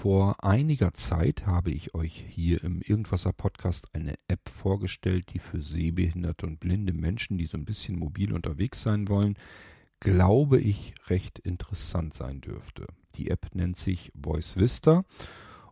Vor 0.00 0.42
einiger 0.42 0.94
Zeit 0.94 1.44
habe 1.44 1.70
ich 1.70 1.94
euch 1.94 2.24
hier 2.26 2.64
im 2.64 2.80
Irgendwasser 2.80 3.34
Podcast 3.34 3.86
eine 3.92 4.14
App 4.28 4.48
vorgestellt, 4.48 5.34
die 5.34 5.38
für 5.38 5.60
sehbehinderte 5.60 6.46
und 6.46 6.58
blinde 6.58 6.94
Menschen, 6.94 7.36
die 7.36 7.44
so 7.44 7.58
ein 7.58 7.66
bisschen 7.66 7.98
mobil 7.98 8.32
unterwegs 8.32 8.80
sein 8.80 9.08
wollen, 9.08 9.36
glaube 10.00 10.58
ich, 10.58 10.94
recht 11.08 11.38
interessant 11.40 12.14
sein 12.14 12.40
dürfte. 12.40 12.86
Die 13.16 13.28
App 13.28 13.54
nennt 13.54 13.76
sich 13.76 14.10
Voice 14.14 14.56
Vista 14.56 15.04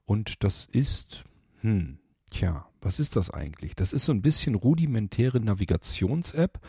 und 0.04 0.44
das 0.44 0.66
ist, 0.70 1.24
hm, 1.62 1.98
tja, 2.30 2.68
was 2.82 3.00
ist 3.00 3.16
das 3.16 3.30
eigentlich? 3.30 3.76
Das 3.76 3.94
ist 3.94 4.04
so 4.04 4.12
ein 4.12 4.20
bisschen 4.20 4.56
rudimentäre 4.56 5.40
Navigations-App, 5.40 6.60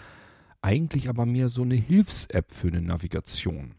eigentlich 0.61 1.09
aber 1.09 1.25
mehr 1.25 1.49
so 1.49 1.63
eine 1.63 1.75
Hilfs-App 1.75 2.53
für 2.53 2.69
eine 2.69 2.81
Navigation. 2.81 3.75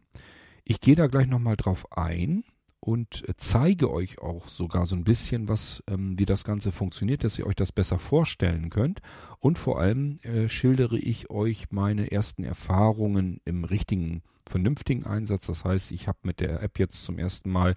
Ich 0.64 0.82
gehe 0.82 0.96
da 0.96 1.06
gleich 1.06 1.28
nochmal 1.28 1.56
drauf 1.56 1.90
ein 1.96 2.44
und 2.80 3.24
zeige 3.36 3.90
euch 3.90 4.20
auch 4.20 4.48
sogar 4.48 4.86
so 4.86 4.96
ein 4.96 5.04
bisschen, 5.04 5.48
was, 5.48 5.82
ähm, 5.86 6.18
wie 6.18 6.24
das 6.24 6.44
Ganze 6.44 6.72
funktioniert, 6.72 7.24
dass 7.24 7.38
ihr 7.38 7.46
euch 7.46 7.54
das 7.54 7.72
besser 7.72 7.98
vorstellen 7.98 8.70
könnt. 8.70 9.00
Und 9.38 9.58
vor 9.58 9.78
allem 9.78 10.18
äh, 10.22 10.48
schildere 10.48 10.98
ich 10.98 11.30
euch 11.30 11.70
meine 11.70 12.10
ersten 12.10 12.42
Erfahrungen 12.42 13.40
im 13.44 13.64
richtigen, 13.64 14.22
vernünftigen 14.46 15.04
Einsatz. 15.04 15.46
Das 15.46 15.64
heißt, 15.64 15.92
ich 15.92 16.08
habe 16.08 16.18
mit 16.22 16.40
der 16.40 16.62
App 16.62 16.78
jetzt 16.78 17.04
zum 17.04 17.18
ersten 17.18 17.50
Mal 17.50 17.76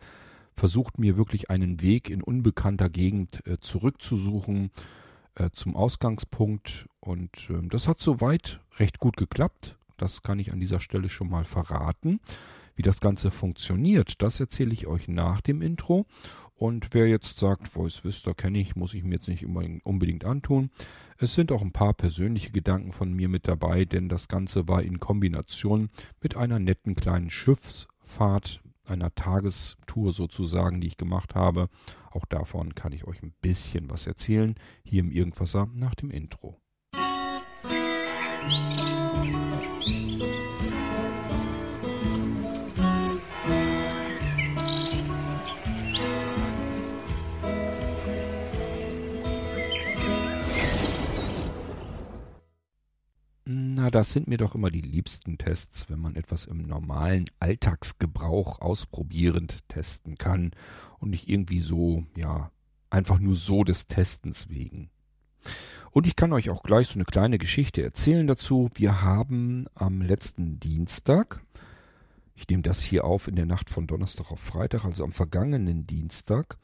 versucht, 0.55 0.99
mir 0.99 1.17
wirklich 1.17 1.49
einen 1.49 1.81
Weg 1.81 2.09
in 2.09 2.23
unbekannter 2.23 2.90
Gegend 2.90 3.45
äh, 3.45 3.57
zurückzusuchen 3.59 4.71
äh, 5.35 5.49
zum 5.51 5.76
Ausgangspunkt. 5.76 6.88
Und 7.01 7.49
ähm, 7.49 7.67
das 7.67 7.90
hat 7.90 7.99
soweit 7.99 8.62
recht 8.77 8.99
gut 8.99 9.17
geklappt. 9.17 9.77
Das 9.98 10.23
kann 10.23 10.40
ich 10.40 10.54
an 10.54 10.62
dieser 10.62 10.79
Stelle 10.79 11.09
schon 11.09 11.29
mal 11.29 11.43
verraten. 11.43 12.21
Wie 12.76 12.82
das 12.82 13.00
Ganze 13.00 13.30
funktioniert, 13.30 14.22
das 14.22 14.40
erzähle 14.40 14.73
ich 14.73 14.88
euch 14.88 15.08
nach 15.08 15.41
dem 15.41 15.62
Intro. 15.62 16.05
Und 16.55 16.94
wer 16.94 17.08
jetzt 17.08 17.40
sagt, 17.40 17.68
Voice 17.68 18.04
Vista 18.04 18.34
kenne 18.34 18.59
ich, 18.59 18.76
muss 18.76 18.94
ich 18.94 19.04
mir 19.04 19.16
jetzt 19.16 19.27
nicht 19.27 19.46
unbedingt 19.46 20.24
antun. 20.24 20.70
Es 21.18 21.35
sind 21.35 21.52
auch 21.52 21.62
ein 21.62 21.71
paar 21.71 21.93
persönliche 21.93 22.52
Gedanken 22.52 22.91
von 22.91 23.13
mir 23.13 23.30
mit 23.30 23.48
dabei, 23.48 23.85
denn 23.85 24.10
das 24.10 24.27
Ganze 24.27 24.68
war 24.68 24.82
in 24.82 24.99
Kombination 24.99 25.90
mit 26.21 26.38
einer 26.38 26.60
netten 26.60 26.96
kleinen 26.96 27.30
Schiffsfahrt, 27.30 28.62
einer 28.85 29.13
Tagestour 29.13 30.12
sozusagen, 30.12 30.82
die 30.82 30.87
ich 30.87 30.98
gemacht 30.98 31.35
habe. 31.35 31.70
Auch 32.12 32.26
davon 32.26 32.76
kann 32.76 32.91
ich 32.91 33.05
euch 33.05 33.21
ein 33.24 33.34
bisschen 33.41 33.90
was 33.90 34.08
erzählen, 34.08 34.55
hier 34.84 35.02
im 35.02 35.12
Irgendwasser 35.12 35.70
nach 35.74 35.96
dem 35.96 36.12
Intro. 36.12 36.58
Musik 38.43 38.93
das 53.94 54.12
sind 54.12 54.27
mir 54.27 54.38
doch 54.38 54.55
immer 54.55 54.72
die 54.72 54.82
liebsten 54.82 55.38
Tests, 55.38 55.90
wenn 55.90 55.99
man 55.99 56.16
etwas 56.16 56.46
im 56.46 56.58
normalen 56.58 57.26
Alltagsgebrauch 57.40 58.60
ausprobierend 58.60 59.68
testen 59.70 60.18
kann 60.18 60.52
und 60.99 61.12
nicht 61.12 61.30
irgendwie 61.30 61.60
so, 61.60 62.04
ja, 62.16 62.52
einfach 62.90 63.20
nur 63.20 63.36
so 63.36 63.64
des 63.64 63.88
Testens 63.88 64.50
wegen. 64.50 64.90
Und 65.91 66.08
ich 66.08 66.16
kann 66.16 66.34
euch 66.34 66.50
auch 66.50 66.64
gleich 66.64 66.88
so 66.88 66.96
eine 66.96 67.06
kleine 67.06 67.38
Geschichte 67.38 67.84
erzählen 67.84 68.25
dazu. 68.25 68.69
Wir 68.74 69.02
haben 69.02 69.68
am 69.75 70.02
letzten 70.02 70.59
Dienstag, 70.59 71.44
ich 72.34 72.47
nehme 72.47 72.64
das 72.64 72.81
hier 72.81 73.06
auf 73.06 73.28
in 73.28 73.36
der 73.36 73.46
Nacht 73.46 73.69
von 73.69 73.86
Donnerstag 73.86 74.31
auf 74.31 74.40
Freitag, 74.40 74.86
also 74.86 75.03
am 75.03 75.12
vergangenen 75.12 75.86
Dienstag, 75.86 76.58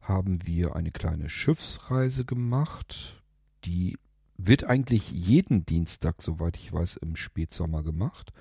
haben 0.00 0.46
wir 0.46 0.76
eine 0.76 0.92
kleine 0.92 1.28
Schiffsreise 1.28 2.24
gemacht, 2.24 3.22
die 3.64 3.98
wird 4.46 4.64
eigentlich 4.64 5.10
jeden 5.10 5.66
Dienstag, 5.66 6.22
soweit 6.22 6.56
ich 6.56 6.72
weiß, 6.72 6.96
im 6.98 7.16
Spätsommer 7.16 7.82
gemacht. 7.82 8.32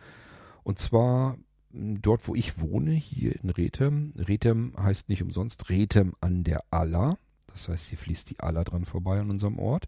Und 0.63 0.79
zwar 0.79 1.37
hm, 1.71 2.01
dort, 2.01 2.27
wo 2.27 2.35
ich 2.35 2.59
wohne, 2.59 2.91
hier 2.91 3.35
in 3.41 3.49
Rethem. 3.49 4.13
Rethem 4.17 4.73
heißt 4.77 5.09
nicht 5.09 5.21
umsonst 5.21 5.69
Rethem 5.69 6.13
an 6.21 6.43
der 6.43 6.61
Aller. 6.71 7.17
Das 7.47 7.67
heißt, 7.67 7.89
hier 7.89 7.97
fließt 7.97 8.29
die 8.29 8.39
Aller 8.39 8.63
dran 8.63 8.85
vorbei 8.85 9.19
an 9.19 9.29
unserem 9.29 9.59
Ort. 9.59 9.87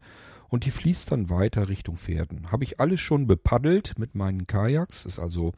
Und 0.50 0.66
die 0.66 0.72
fließt 0.72 1.12
dann 1.12 1.30
weiter 1.30 1.70
Richtung 1.70 1.98
Pferden. 1.98 2.52
Habe 2.52 2.64
ich 2.64 2.80
alles 2.80 3.00
schon 3.00 3.28
bepaddelt 3.28 3.98
mit 3.98 4.16
meinen 4.16 4.48
Kajaks. 4.48 5.06
Ist 5.06 5.20
also 5.20 5.54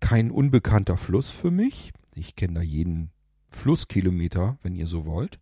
kein 0.00 0.30
unbekannter 0.30 0.96
Fluss 0.96 1.30
für 1.30 1.50
mich. 1.50 1.92
Ich 2.14 2.36
kenne 2.36 2.54
da 2.54 2.60
jeden 2.60 3.10
Flusskilometer, 3.48 4.58
wenn 4.62 4.74
ihr 4.74 4.86
so 4.86 5.06
wollt. 5.06 5.38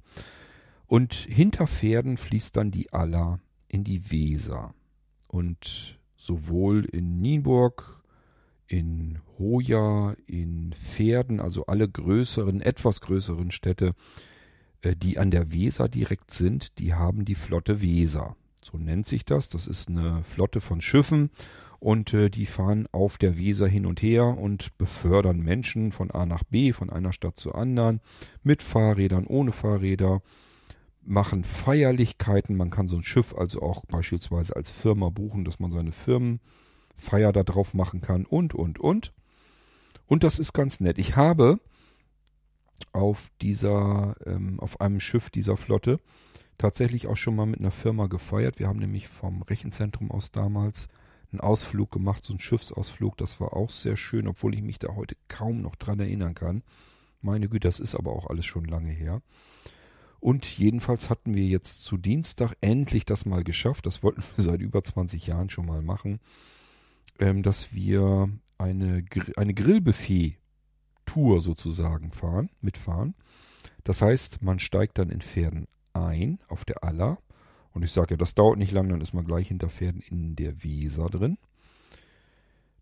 Und 0.87 1.15
hinter 1.15 1.67
Pferden 1.67 2.17
fließt 2.17 2.57
dann 2.57 2.71
die 2.71 2.93
Aller 2.93 3.41
in 3.75 3.83
die 3.83 4.13
Weser. 4.13 4.73
Und 5.27 5.99
sowohl 6.17 6.85
in 6.85 7.21
Nienburg, 7.21 8.05
in 8.69 9.19
Hoja, 9.37 10.15
in 10.29 10.73
Pferden, 10.73 11.41
also 11.41 11.67
alle 11.67 11.89
größeren, 11.89 12.61
etwas 12.61 13.01
größeren 13.01 13.51
Städte, 13.51 13.95
äh, 14.83 14.95
die 14.95 15.19
an 15.19 15.33
der 15.33 15.53
Weser 15.53 15.89
direkt 15.89 16.31
sind, 16.31 16.79
die 16.79 16.95
haben 16.95 17.25
die 17.25 17.35
Flotte 17.35 17.83
Weser. 17.83 18.37
So 18.63 18.79
nennt 18.79 19.07
sich 19.07 19.25
das. 19.25 19.49
Das 19.49 19.67
ist 19.67 19.89
eine 19.89 20.23
Flotte 20.23 20.61
von 20.61 20.81
Schiffen 20.81 21.31
und 21.81 22.15
äh, 22.15 22.31
die 22.31 22.47
fahren 22.47 22.87
auf 22.93 23.19
der 23.19 23.37
Weser 23.37 23.67
hin 23.67 23.87
und 23.87 24.01
her 24.03 24.39
und 24.39 24.79
befördern 24.79 25.41
Menschen 25.41 25.91
von 25.91 26.13
A 26.13 26.27
nach 26.27 26.45
B, 26.45 26.73
von 26.73 26.91
einer 26.91 27.13
Stadt 27.13 27.41
zur 27.41 27.57
anderen, 27.57 28.01
mit 28.45 28.63
Fahrrädern, 28.63 29.27
ohne 29.27 29.51
Fahrräder 29.51 30.23
machen 31.07 31.45
Feierlichkeiten. 31.45 32.57
Man 32.57 32.71
kann 32.71 32.89
so 32.89 32.97
ein 32.97 33.03
Schiff 33.03 33.35
also 33.35 33.63
auch 33.63 33.85
beispielsweise 33.87 34.57
als 34.57 34.71
Firma 34.71 35.11
buchen, 35.11 35.45
dass 35.45 35.61
man 35.61 35.71
seine 35.71 35.93
Firmenfeier 35.93 37.33
da 37.33 37.43
drauf 37.43 37.75
machen 37.75 38.01
kann 38.01 38.25
und, 38.27 38.55
und, 38.55 38.79
und. 38.79 39.13
Und 40.07 40.23
das 40.25 40.39
ist 40.39 40.53
ganz 40.53 40.81
nett. 40.81 40.99
Ich 40.99 41.17
habe 41.17 41.61
auf 42.93 43.31
dieser, 43.41 44.17
ähm, 44.27 44.61
auf 44.61 44.81
einem 44.81 45.01
Schiff 45.01 45.31
dieser 45.31 45.57
Flotte 45.57 46.01
tatsächlich 46.59 47.07
auch 47.07 47.17
schon 47.17 47.37
mal 47.37 47.47
mit 47.47 47.61
einer 47.61 47.71
Firma 47.71 48.07
gefeiert. 48.07 48.59
Wir 48.59 48.69
haben 48.69 48.79
nämlich 48.79 49.09
vom 49.09 49.43
Rechenzentrum 49.43 50.11
aus 50.11 50.31
damals 50.31 50.89
einen 51.33 51.41
Ausflug 51.41 51.91
gemacht, 51.91 52.25
so 52.25 52.33
einen 52.33 52.41
Schiffsausflug. 52.41 53.17
Das 53.17 53.41
war 53.41 53.55
auch 53.55 53.71
sehr 53.71 53.97
schön, 53.97 54.29
obwohl 54.29 54.55
ich 54.55 54.63
mich 54.63 54.79
da 54.79 54.95
heute 54.95 55.17
kaum 55.29 55.63
noch 55.63 55.75
dran 55.77 55.99
erinnern 55.99 56.35
kann. 56.35 56.63
Meine 57.21 57.49
Güte, 57.49 57.69
das 57.69 57.81
ist 57.81 57.95
aber 57.95 58.13
auch 58.13 58.29
alles 58.29 58.47
schon 58.47 58.67
lange 58.67 58.91
her. 58.91 59.23
Und 60.25 60.47
jedenfalls 60.47 61.11
hatten 61.11 61.35
wir 61.35 61.45
jetzt 61.45 61.85
zu 61.85 61.99
Dienstag 61.99 62.55
endlich 62.63 63.05
das 63.05 63.27
mal 63.27 63.45
geschafft. 63.45 63.85
Das 63.85 64.03
wollten 64.03 64.23
wir 64.35 64.43
seit 64.43 64.63
über 64.63 64.83
20 64.83 65.27
Jahren 65.27 65.51
schon 65.51 65.67
mal 65.67 65.83
machen. 65.83 66.19
Ähm, 67.19 67.43
dass 67.43 67.75
wir 67.75 68.31
eine, 68.57 69.05
eine 69.37 69.53
Grillbuffet-Tour 69.53 71.43
sozusagen 71.43 72.11
fahren, 72.11 72.49
mitfahren. 72.63 73.15
Das 73.85 74.01
heißt, 74.01 74.41
man 74.41 74.61
steigt 74.61 74.97
dann 74.97 75.11
in 75.11 75.21
Pferden 75.21 75.67
ein 75.93 76.39
auf 76.49 76.65
der 76.65 76.83
Aller. 76.85 77.19
Und 77.75 77.83
ich 77.83 77.93
sage 77.93 78.15
ja, 78.15 78.17
das 78.17 78.35
dauert 78.35 78.57
nicht 78.57 78.73
lang, 78.73 78.89
dann 78.89 79.03
ist 79.03 79.13
man 79.13 79.27
gleich 79.27 79.49
hinter 79.49 79.69
Pferden 79.69 80.01
in 80.01 80.37
der 80.37 80.65
Weser 80.65 81.11
drin. 81.11 81.37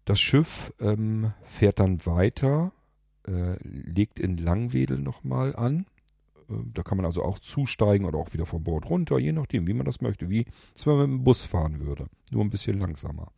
Das 0.05 0.21
Schiff 0.21 0.73
ähm, 0.79 1.33
fährt 1.43 1.81
dann 1.81 2.07
weiter, 2.07 2.71
äh, 3.27 3.57
legt 3.65 4.21
in 4.21 4.37
Langwedel 4.37 5.01
nochmal 5.01 5.57
an 5.57 5.87
da 6.73 6.83
kann 6.83 6.97
man 6.97 7.07
also 7.07 7.23
auch 7.23 7.39
zusteigen 7.39 8.07
oder 8.07 8.19
auch 8.19 8.33
wieder 8.33 8.47
vom 8.47 8.63
Bord 8.63 8.89
runter, 8.89 9.19
je 9.19 9.33
nachdem, 9.33 9.67
wie 9.67 9.75
man 9.75 9.87
das 9.87 10.01
möchte, 10.01 10.31
wie 10.31 10.47
als 10.75 10.87
wenn 10.87 10.97
man 10.97 11.11
mit 11.11 11.19
dem 11.21 11.25
Bus 11.25 11.45
fahren 11.45 11.81
würde. 11.81 12.07
Nur 12.31 12.45
ein 12.45 12.51
bisschen 12.51 12.79
langsamer. 12.79 13.33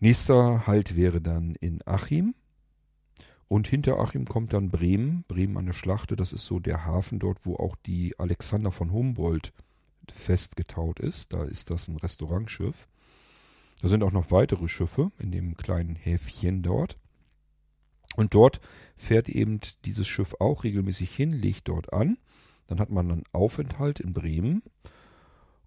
Nächster 0.00 0.66
Halt 0.66 0.94
wäre 0.94 1.20
dann 1.20 1.54
in 1.56 1.80
Achim. 1.84 2.34
Und 3.48 3.66
hinter 3.66 3.98
Achim 3.98 4.26
kommt 4.26 4.52
dann 4.52 4.68
Bremen. 4.68 5.24
Bremen 5.26 5.56
an 5.56 5.66
der 5.66 5.72
Schlachte, 5.72 6.16
das 6.16 6.32
ist 6.32 6.46
so 6.46 6.60
der 6.60 6.84
Hafen 6.84 7.18
dort, 7.18 7.46
wo 7.46 7.56
auch 7.56 7.76
die 7.86 8.18
Alexander 8.18 8.70
von 8.70 8.92
Humboldt 8.92 9.52
festgetaut 10.12 11.00
ist. 11.00 11.32
Da 11.32 11.44
ist 11.44 11.70
das 11.70 11.88
ein 11.88 11.96
Restaurantschiff. 11.96 12.86
Da 13.80 13.88
sind 13.88 14.02
auch 14.02 14.12
noch 14.12 14.30
weitere 14.30 14.68
Schiffe 14.68 15.10
in 15.18 15.30
dem 15.30 15.56
kleinen 15.56 15.96
Häfchen 15.96 16.62
dort. 16.62 16.98
Und 18.16 18.34
dort 18.34 18.60
fährt 18.96 19.28
eben 19.28 19.60
dieses 19.84 20.08
Schiff 20.08 20.34
auch 20.40 20.64
regelmäßig 20.64 21.14
hin, 21.14 21.30
legt 21.30 21.68
dort 21.68 21.92
an. 21.92 22.18
Dann 22.66 22.80
hat 22.80 22.90
man 22.90 23.10
einen 23.10 23.24
Aufenthalt 23.32 24.00
in 24.00 24.12
Bremen. 24.12 24.62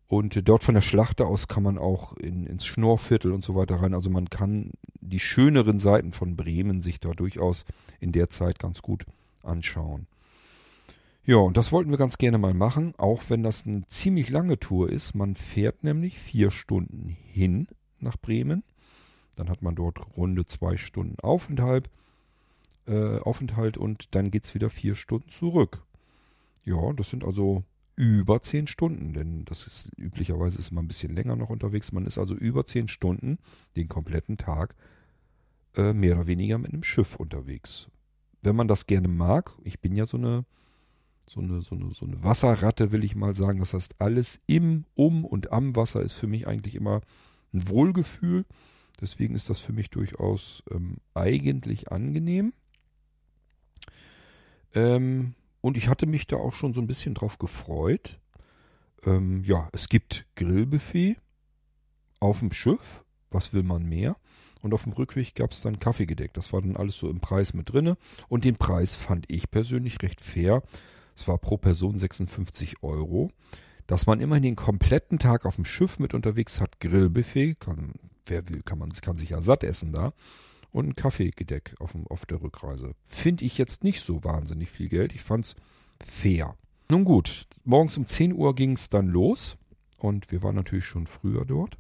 Und 0.08 0.48
dort 0.50 0.64
von 0.64 0.76
der 0.76 0.82
Schlachte 0.82 1.26
aus 1.26 1.48
kann 1.48 1.64
man 1.64 1.78
auch 1.78 2.18
in, 2.18 2.46
ins 2.46 2.66
Schnorrviertel 2.66 3.32
und 3.32 3.46
so 3.46 3.56
weiter 3.56 3.76
rein. 3.76 3.94
Also 3.94 4.10
man 4.10 4.30
kann 4.30 4.72
die 5.00 5.22
schöneren 5.22 5.80
Seiten 5.80 6.12
von 6.12 6.36
Bremen 6.36 6.82
sich 6.82 7.00
da 7.00 7.12
durchaus 7.12 7.64
in 8.02 8.12
der 8.12 8.30
Zeit 8.30 8.60
ganz 8.60 8.82
gut 8.82 9.06
anschauen. 9.42 10.08
Ja, 11.24 11.38
und 11.38 11.56
das 11.56 11.72
wollten 11.72 11.92
wir 11.92 11.98
ganz 11.98 12.18
gerne 12.18 12.40
mal 12.40 12.54
machen, 12.54 12.94
auch 12.98 13.22
wenn 13.30 13.44
das 13.44 13.66
eine 13.66 13.86
ziemlich 13.86 14.30
lange 14.30 14.60
Tour 14.60 14.90
ist. 14.90 15.16
Man 15.16 15.36
fährt 15.36 15.84
nämlich 15.84 16.20
vier 16.20 16.52
Stunden 16.52 17.16
hin 17.32 17.68
nach 18.00 18.18
Bremen. 18.18 18.64
Dann 19.36 19.50
hat 19.50 19.62
man 19.62 19.76
dort 19.76 20.00
runde 20.18 20.46
zwei 20.46 20.78
Stunden 20.78 21.20
Aufenthalt 21.22 21.90
äh, 22.92 23.20
Aufenthalt 23.20 23.78
und 23.78 24.14
dann 24.16 24.32
geht's 24.32 24.54
wieder 24.54 24.70
vier 24.70 24.96
Stunden 24.96 25.30
zurück. 25.30 25.84
Ja, 26.66 26.94
das 26.94 27.10
sind 27.10 27.24
also 27.24 27.64
über 27.96 28.42
zehn 28.42 28.68
Stunden, 28.68 29.14
denn 29.14 29.46
das 29.46 29.66
ist 29.66 29.92
üblicherweise 29.98 30.60
ist 30.60 30.72
man 30.72 30.86
ein 30.86 30.88
bisschen 30.88 31.16
länger 31.16 31.36
noch 31.36 31.50
unterwegs. 31.50 31.92
Man 31.92 32.06
ist 32.06 32.18
also 32.18 32.36
über 32.36 32.66
zehn 32.66 32.88
Stunden 32.88 33.40
den 33.76 33.88
kompletten 33.88 34.38
Tag 34.38 34.76
äh, 35.76 35.94
mehr 35.94 36.16
oder 36.16 36.28
weniger 36.28 36.58
mit 36.58 36.74
einem 36.74 36.84
Schiff 36.84 37.16
unterwegs. 37.16 37.88
Wenn 38.42 38.56
man 38.56 38.68
das 38.68 38.88
gerne 38.88 39.08
mag, 39.08 39.54
ich 39.64 39.80
bin 39.80 39.96
ja 39.96 40.06
so 40.06 40.18
eine 40.18 40.46
so 41.28 41.40
eine, 41.40 41.62
so 41.62 41.76
eine, 41.76 41.92
so 41.92 42.06
eine 42.06 42.22
Wasserratte, 42.24 42.92
will 42.92 43.06
ich 43.06 43.16
mal 43.16 43.34
sagen. 43.34 43.60
Das 43.60 43.74
heißt, 43.74 43.96
alles 44.00 44.42
im, 44.48 44.84
um 44.96 45.24
und 45.24 45.54
am 45.54 45.76
Wasser 45.78 46.02
ist 46.02 46.14
für 46.14 46.28
mich 46.28 46.46
eigentlich 46.46 46.76
immer 46.76 47.02
ein 47.54 47.70
Wohlgefühl. 47.70 48.46
Deswegen 49.00 49.36
ist 49.36 49.50
das 49.50 49.60
für 49.60 49.72
mich 49.72 49.90
durchaus 49.90 50.64
ähm, 50.72 50.98
eigentlich 51.14 51.92
angenehm. 51.92 52.52
Ähm, 54.74 55.34
und 55.62 55.78
ich 55.78 55.88
hatte 55.88 56.06
mich 56.06 56.28
da 56.28 56.38
auch 56.38 56.54
schon 56.54 56.74
so 56.74 56.82
ein 56.82 56.88
bisschen 56.88 57.14
drauf 57.14 57.38
gefreut. 57.38 58.20
Ähm, 59.06 59.44
ja, 59.44 59.70
es 59.74 59.90
gibt 59.90 60.26
Grillbuffet 60.36 61.18
auf 62.20 62.40
dem 62.40 62.52
Schiff. 62.52 63.04
Was 63.30 63.54
will 63.54 63.64
man 63.64 63.88
mehr? 63.88 64.18
Und 64.62 64.74
auf 64.74 64.84
dem 64.84 64.94
Rückweg 64.94 65.36
gab 65.36 65.52
es 65.52 65.62
dann 65.62 65.80
Kaffeegedeck. 65.80 66.34
Das 66.34 66.54
war 66.54 66.62
dann 66.62 66.76
alles 66.76 66.98
so 66.98 67.10
im 67.10 67.20
Preis 67.20 67.54
mit 67.54 67.72
drinne. 67.72 67.98
Und 68.28 68.46
den 68.46 68.58
Preis 68.58 68.96
fand 68.96 69.26
ich 69.32 69.50
persönlich 69.50 70.02
recht 70.02 70.22
fair. 70.22 70.64
Es 71.16 71.28
war 71.28 71.38
pro 71.38 71.58
Person 71.58 71.98
56 71.98 72.84
Euro. 72.84 73.32
Dass 73.88 74.06
man 74.06 74.20
immerhin 74.20 74.44
den 74.44 74.56
kompletten 74.56 75.20
Tag 75.20 75.46
auf 75.46 75.56
dem 75.56 75.66
Schiff 75.66 76.00
mit 76.00 76.14
unterwegs 76.14 76.62
hat, 76.62 76.80
Grillbuffet, 76.80 77.56
kann, 77.56 77.94
wer 78.26 78.48
will, 78.48 78.62
kann 78.62 78.78
man 78.78 78.92
kann 78.92 79.18
sich 79.18 79.30
ja 79.30 79.42
satt 79.42 79.64
essen 79.64 79.92
da. 79.92 80.14
Und 80.72 80.88
ein 80.88 80.96
Kaffeegedeck 80.96 81.76
auf, 81.80 81.96
auf 82.10 82.26
der 82.26 82.42
Rückreise. 82.42 82.94
Finde 83.04 83.44
ich 83.44 83.58
jetzt 83.58 83.84
nicht 83.84 84.02
so 84.02 84.24
wahnsinnig 84.24 84.72
viel 84.72 84.88
Geld. 84.88 85.14
Ich 85.14 85.22
fand's 85.22 85.56
fair. 86.06 86.56
Nun 86.90 87.04
gut, 87.04 87.48
morgens 87.64 87.98
um 87.98 88.06
10 88.06 88.34
Uhr 88.34 88.56
ging 88.56 88.74
es 88.74 88.90
dann 88.90 89.08
los. 89.08 89.58
Und 89.98 90.32
wir 90.32 90.42
waren 90.44 90.56
natürlich 90.56 90.86
schon 90.86 91.08
früher 91.08 91.46
dort. 91.46 91.78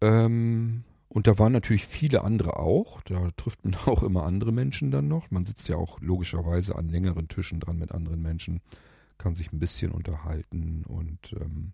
Ähm, 0.00 0.84
und 1.08 1.26
da 1.26 1.38
waren 1.38 1.52
natürlich 1.52 1.86
viele 1.86 2.22
andere 2.22 2.56
auch. 2.56 3.02
Da 3.02 3.30
trifft 3.36 3.64
man 3.64 3.74
auch 3.86 4.02
immer 4.02 4.24
andere 4.24 4.52
Menschen 4.52 4.90
dann 4.90 5.08
noch. 5.08 5.30
Man 5.30 5.46
sitzt 5.46 5.68
ja 5.68 5.76
auch 5.76 6.00
logischerweise 6.00 6.76
an 6.76 6.88
längeren 6.88 7.28
Tischen 7.28 7.60
dran 7.60 7.78
mit 7.78 7.92
anderen 7.92 8.22
Menschen, 8.22 8.60
kann 9.16 9.34
sich 9.34 9.52
ein 9.52 9.58
bisschen 9.58 9.90
unterhalten. 9.90 10.84
Und 10.86 11.32
ähm, 11.40 11.72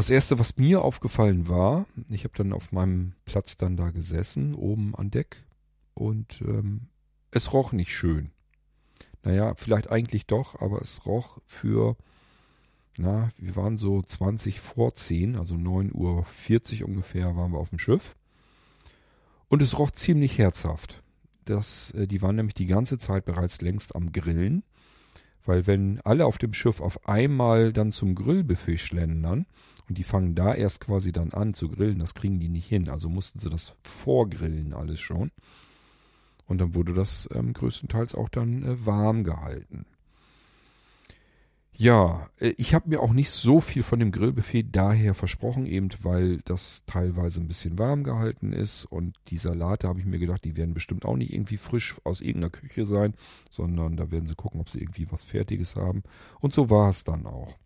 das 0.00 0.08
Erste, 0.08 0.38
was 0.38 0.56
mir 0.56 0.82
aufgefallen 0.82 1.46
war, 1.46 1.84
ich 2.08 2.24
habe 2.24 2.32
dann 2.34 2.54
auf 2.54 2.72
meinem 2.72 3.12
Platz 3.26 3.58
dann 3.58 3.76
da 3.76 3.90
gesessen, 3.90 4.54
oben 4.54 4.94
an 4.94 5.10
Deck. 5.10 5.44
Und 5.92 6.40
ähm, 6.40 6.88
es 7.30 7.52
roch 7.52 7.72
nicht 7.72 7.94
schön. 7.94 8.30
Naja, 9.22 9.52
vielleicht 9.56 9.90
eigentlich 9.90 10.26
doch, 10.26 10.58
aber 10.58 10.80
es 10.80 11.04
roch 11.04 11.36
für 11.44 11.98
na, 12.96 13.28
wir 13.36 13.56
waren 13.56 13.76
so 13.76 14.00
20 14.00 14.60
vor 14.60 14.94
10, 14.94 15.36
also 15.36 15.54
9.40 15.54 16.80
Uhr 16.80 16.88
ungefähr 16.88 17.36
waren 17.36 17.52
wir 17.52 17.58
auf 17.58 17.68
dem 17.68 17.78
Schiff. 17.78 18.16
Und 19.48 19.60
es 19.60 19.78
roch 19.78 19.90
ziemlich 19.90 20.38
herzhaft. 20.38 21.02
Das, 21.44 21.90
äh, 21.90 22.06
die 22.06 22.22
waren 22.22 22.36
nämlich 22.36 22.54
die 22.54 22.66
ganze 22.66 22.96
Zeit 22.96 23.26
bereits 23.26 23.60
längst 23.60 23.94
am 23.94 24.12
Grillen. 24.12 24.62
Weil 25.46 25.66
wenn 25.66 26.00
alle 26.02 26.26
auf 26.26 26.38
dem 26.38 26.54
Schiff 26.54 26.80
auf 26.80 27.08
einmal 27.08 27.72
dann 27.72 27.92
zum 27.92 28.14
Grillbuffet 28.14 28.78
schlendern 28.78 29.46
und 29.88 29.98
die 29.98 30.04
fangen 30.04 30.34
da 30.34 30.54
erst 30.54 30.80
quasi 30.80 31.12
dann 31.12 31.32
an 31.32 31.54
zu 31.54 31.68
grillen, 31.68 31.98
das 31.98 32.14
kriegen 32.14 32.38
die 32.38 32.48
nicht 32.48 32.68
hin. 32.68 32.88
Also 32.88 33.08
mussten 33.08 33.38
sie 33.40 33.50
das 33.50 33.74
vorgrillen 33.82 34.74
alles 34.74 35.00
schon. 35.00 35.30
Und 36.46 36.60
dann 36.60 36.74
wurde 36.74 36.94
das 36.94 37.28
ähm, 37.32 37.52
größtenteils 37.52 38.14
auch 38.14 38.28
dann 38.28 38.64
äh, 38.64 38.86
warm 38.86 39.24
gehalten. 39.24 39.86
Ja, 41.76 42.28
äh, 42.38 42.54
ich 42.56 42.74
habe 42.74 42.88
mir 42.88 43.00
auch 43.00 43.12
nicht 43.12 43.30
so 43.30 43.60
viel 43.60 43.82
von 43.82 43.98
dem 43.98 44.12
Grillbuffet 44.12 44.64
daher 44.70 45.14
versprochen, 45.14 45.66
eben 45.66 45.88
weil 46.02 46.38
das 46.44 46.84
teilweise 46.86 47.40
ein 47.40 47.48
bisschen 47.48 47.78
warm 47.78 48.04
gehalten 48.04 48.52
ist 48.52 48.84
und 48.84 49.16
die 49.28 49.38
Salate 49.38 49.88
habe 49.88 49.98
ich 50.00 50.06
mir 50.06 50.18
gedacht, 50.18 50.44
die 50.44 50.56
werden 50.56 50.74
bestimmt 50.74 51.04
auch 51.04 51.16
nicht 51.16 51.32
irgendwie 51.32 51.56
frisch 51.56 51.96
aus 52.04 52.20
irgendeiner 52.20 52.50
Küche 52.50 52.84
sein, 52.84 53.14
sondern 53.50 53.96
da 53.96 54.10
werden 54.10 54.26
sie 54.26 54.34
gucken, 54.34 54.60
ob 54.60 54.68
sie 54.68 54.80
irgendwie 54.80 55.10
was 55.10 55.24
Fertiges 55.24 55.76
haben. 55.76 56.02
Und 56.40 56.52
so 56.52 56.68
war 56.70 56.90
es 56.90 57.04
dann 57.04 57.26
auch. 57.26 57.56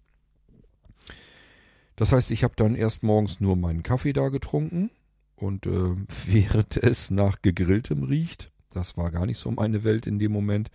Das 1.96 2.12
heißt, 2.12 2.30
ich 2.30 2.42
habe 2.42 2.54
dann 2.56 2.74
erst 2.74 3.02
morgens 3.02 3.40
nur 3.40 3.56
meinen 3.56 3.82
Kaffee 3.82 4.12
da 4.12 4.28
getrunken 4.28 4.90
und 5.36 5.66
äh, 5.66 5.94
während 6.26 6.76
es 6.76 7.10
nach 7.10 7.42
gegrilltem 7.42 8.02
riecht, 8.02 8.52
das 8.70 8.96
war 8.96 9.10
gar 9.10 9.26
nicht 9.26 9.38
so 9.38 9.50
meine 9.50 9.84
Welt 9.84 10.06
in 10.06 10.18
dem 10.18 10.32
Moment, 10.32 10.70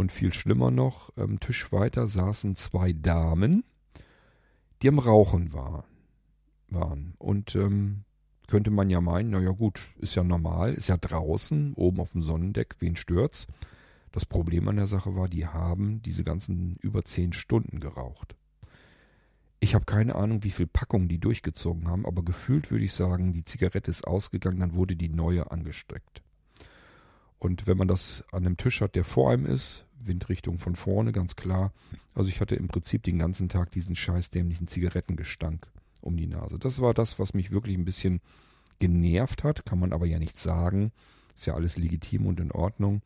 und 0.00 0.10
viel 0.10 0.32
schlimmer 0.32 0.70
noch, 0.70 1.14
am 1.16 1.38
Tisch 1.40 1.70
weiter 1.72 2.06
saßen 2.06 2.56
zwei 2.56 2.92
Damen, 2.92 3.64
die 4.80 4.88
am 4.88 4.98
Rauchen 4.98 5.52
war, 5.52 5.84
waren. 6.68 7.14
Und 7.18 7.54
ähm, 7.54 8.04
könnte 8.48 8.70
man 8.70 8.88
ja 8.88 9.02
meinen, 9.02 9.30
naja 9.30 9.50
gut, 9.50 9.80
ist 9.98 10.16
ja 10.16 10.24
normal, 10.24 10.72
ist 10.72 10.88
ja 10.88 10.96
draußen, 10.96 11.74
oben 11.74 12.00
auf 12.00 12.12
dem 12.12 12.22
Sonnendeck, 12.22 12.76
wen 12.80 12.96
stört's? 12.96 13.46
Das 14.10 14.24
Problem 14.24 14.66
an 14.68 14.76
der 14.76 14.86
Sache 14.86 15.14
war, 15.14 15.28
die 15.28 15.46
haben 15.46 16.00
diese 16.02 16.24
ganzen 16.24 16.76
über 16.80 17.04
zehn 17.04 17.32
Stunden 17.34 17.78
geraucht. 17.78 18.34
Ich 19.60 19.74
habe 19.74 19.84
keine 19.84 20.14
Ahnung, 20.14 20.42
wie 20.42 20.50
viel 20.50 20.66
Packungen 20.66 21.08
die 21.08 21.18
durchgezogen 21.18 21.86
haben, 21.88 22.06
aber 22.06 22.24
gefühlt 22.24 22.70
würde 22.70 22.86
ich 22.86 22.94
sagen, 22.94 23.34
die 23.34 23.44
Zigarette 23.44 23.90
ist 23.90 24.06
ausgegangen, 24.06 24.60
dann 24.60 24.74
wurde 24.74 24.96
die 24.96 25.10
neue 25.10 25.50
angesteckt. 25.50 26.22
Und 27.38 27.66
wenn 27.66 27.76
man 27.78 27.88
das 27.88 28.24
an 28.32 28.46
einem 28.46 28.56
Tisch 28.56 28.80
hat, 28.80 28.94
der 28.94 29.04
vor 29.04 29.30
einem 29.30 29.46
ist, 29.46 29.86
Windrichtung 30.06 30.58
von 30.58 30.76
vorne, 30.76 31.12
ganz 31.12 31.36
klar. 31.36 31.72
Also 32.14 32.28
ich 32.28 32.40
hatte 32.40 32.56
im 32.56 32.68
Prinzip 32.68 33.02
den 33.02 33.18
ganzen 33.18 33.48
Tag 33.48 33.70
diesen 33.70 33.96
scheißdämlichen 33.96 34.66
Zigarettengestank 34.66 35.66
um 36.00 36.16
die 36.16 36.26
Nase. 36.26 36.58
Das 36.58 36.80
war 36.80 36.94
das, 36.94 37.18
was 37.18 37.34
mich 37.34 37.50
wirklich 37.50 37.76
ein 37.76 37.84
bisschen 37.84 38.20
genervt 38.78 39.44
hat, 39.44 39.64
kann 39.66 39.78
man 39.78 39.92
aber 39.92 40.06
ja 40.06 40.18
nicht 40.18 40.38
sagen. 40.38 40.92
Ist 41.36 41.46
ja 41.46 41.54
alles 41.54 41.76
legitim 41.76 42.26
und 42.26 42.40
in 42.40 42.52
Ordnung. 42.52 43.02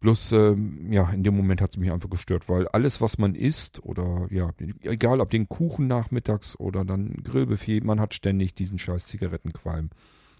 Bloß, 0.00 0.32
ähm, 0.32 0.92
ja, 0.92 1.10
in 1.10 1.24
dem 1.24 1.36
Moment 1.36 1.60
hat 1.60 1.70
es 1.70 1.76
mich 1.78 1.90
einfach 1.90 2.10
gestört, 2.10 2.48
weil 2.48 2.68
alles, 2.68 3.00
was 3.00 3.18
man 3.18 3.34
isst, 3.34 3.82
oder 3.82 4.28
ja, 4.30 4.52
egal 4.82 5.20
ob 5.20 5.30
den 5.30 5.48
Kuchen 5.48 5.86
nachmittags 5.86 6.58
oder 6.60 6.84
dann 6.84 7.14
Grillbuffet, 7.24 7.80
man 7.80 7.98
hat 7.98 8.14
ständig 8.14 8.54
diesen 8.54 8.78
scheiß 8.78 9.06
Zigarettenqualm 9.06 9.90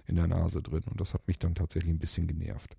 in 0.06 0.17
der 0.17 0.28
Nase 0.28 0.62
drin. 0.62 0.84
Und 0.90 1.00
das 1.00 1.14
hat 1.14 1.26
mich 1.26 1.38
dann 1.38 1.55
tatsächlich 1.55 1.93
ein 1.93 1.99
bisschen 1.99 2.26
genervt. 2.26 2.76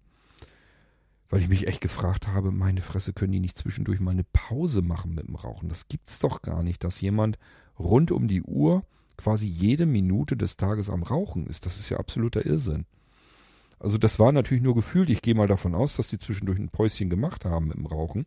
Weil 1.29 1.41
ich 1.41 1.49
mich 1.49 1.67
echt 1.67 1.81
gefragt 1.81 2.27
habe, 2.27 2.51
meine 2.51 2.81
Fresse, 2.81 3.11
können 3.11 3.33
die 3.33 3.39
nicht 3.39 3.57
zwischendurch 3.57 3.99
mal 3.99 4.11
eine 4.11 4.23
Pause 4.23 4.81
machen 4.81 5.13
mit 5.13 5.27
dem 5.27 5.35
Rauchen? 5.35 5.67
Das 5.67 5.87
gibt's 5.87 6.19
doch 6.19 6.41
gar 6.41 6.63
nicht, 6.63 6.83
dass 6.83 7.01
jemand 7.01 7.37
rund 7.77 8.11
um 8.11 8.27
die 8.27 8.43
Uhr 8.43 8.85
quasi 9.17 9.47
jede 9.47 9.85
Minute 9.85 10.37
des 10.37 10.57
Tages 10.57 10.89
am 10.89 11.03
Rauchen 11.03 11.47
ist. 11.47 11.65
Das 11.65 11.79
ist 11.79 11.89
ja 11.89 11.97
absoluter 11.97 12.45
Irrsinn. 12.45 12.85
Also 13.79 13.97
das 13.97 14.19
war 14.19 14.31
natürlich 14.31 14.63
nur 14.63 14.75
gefühlt. 14.75 15.09
Ich 15.09 15.21
gehe 15.21 15.35
mal 15.35 15.47
davon 15.47 15.75
aus, 15.75 15.97
dass 15.97 16.07
die 16.07 16.17
zwischendurch 16.17 16.59
ein 16.59 16.69
Päuschen 16.69 17.09
gemacht 17.09 17.45
haben 17.45 17.67
mit 17.67 17.77
dem 17.77 17.85
Rauchen. 17.85 18.25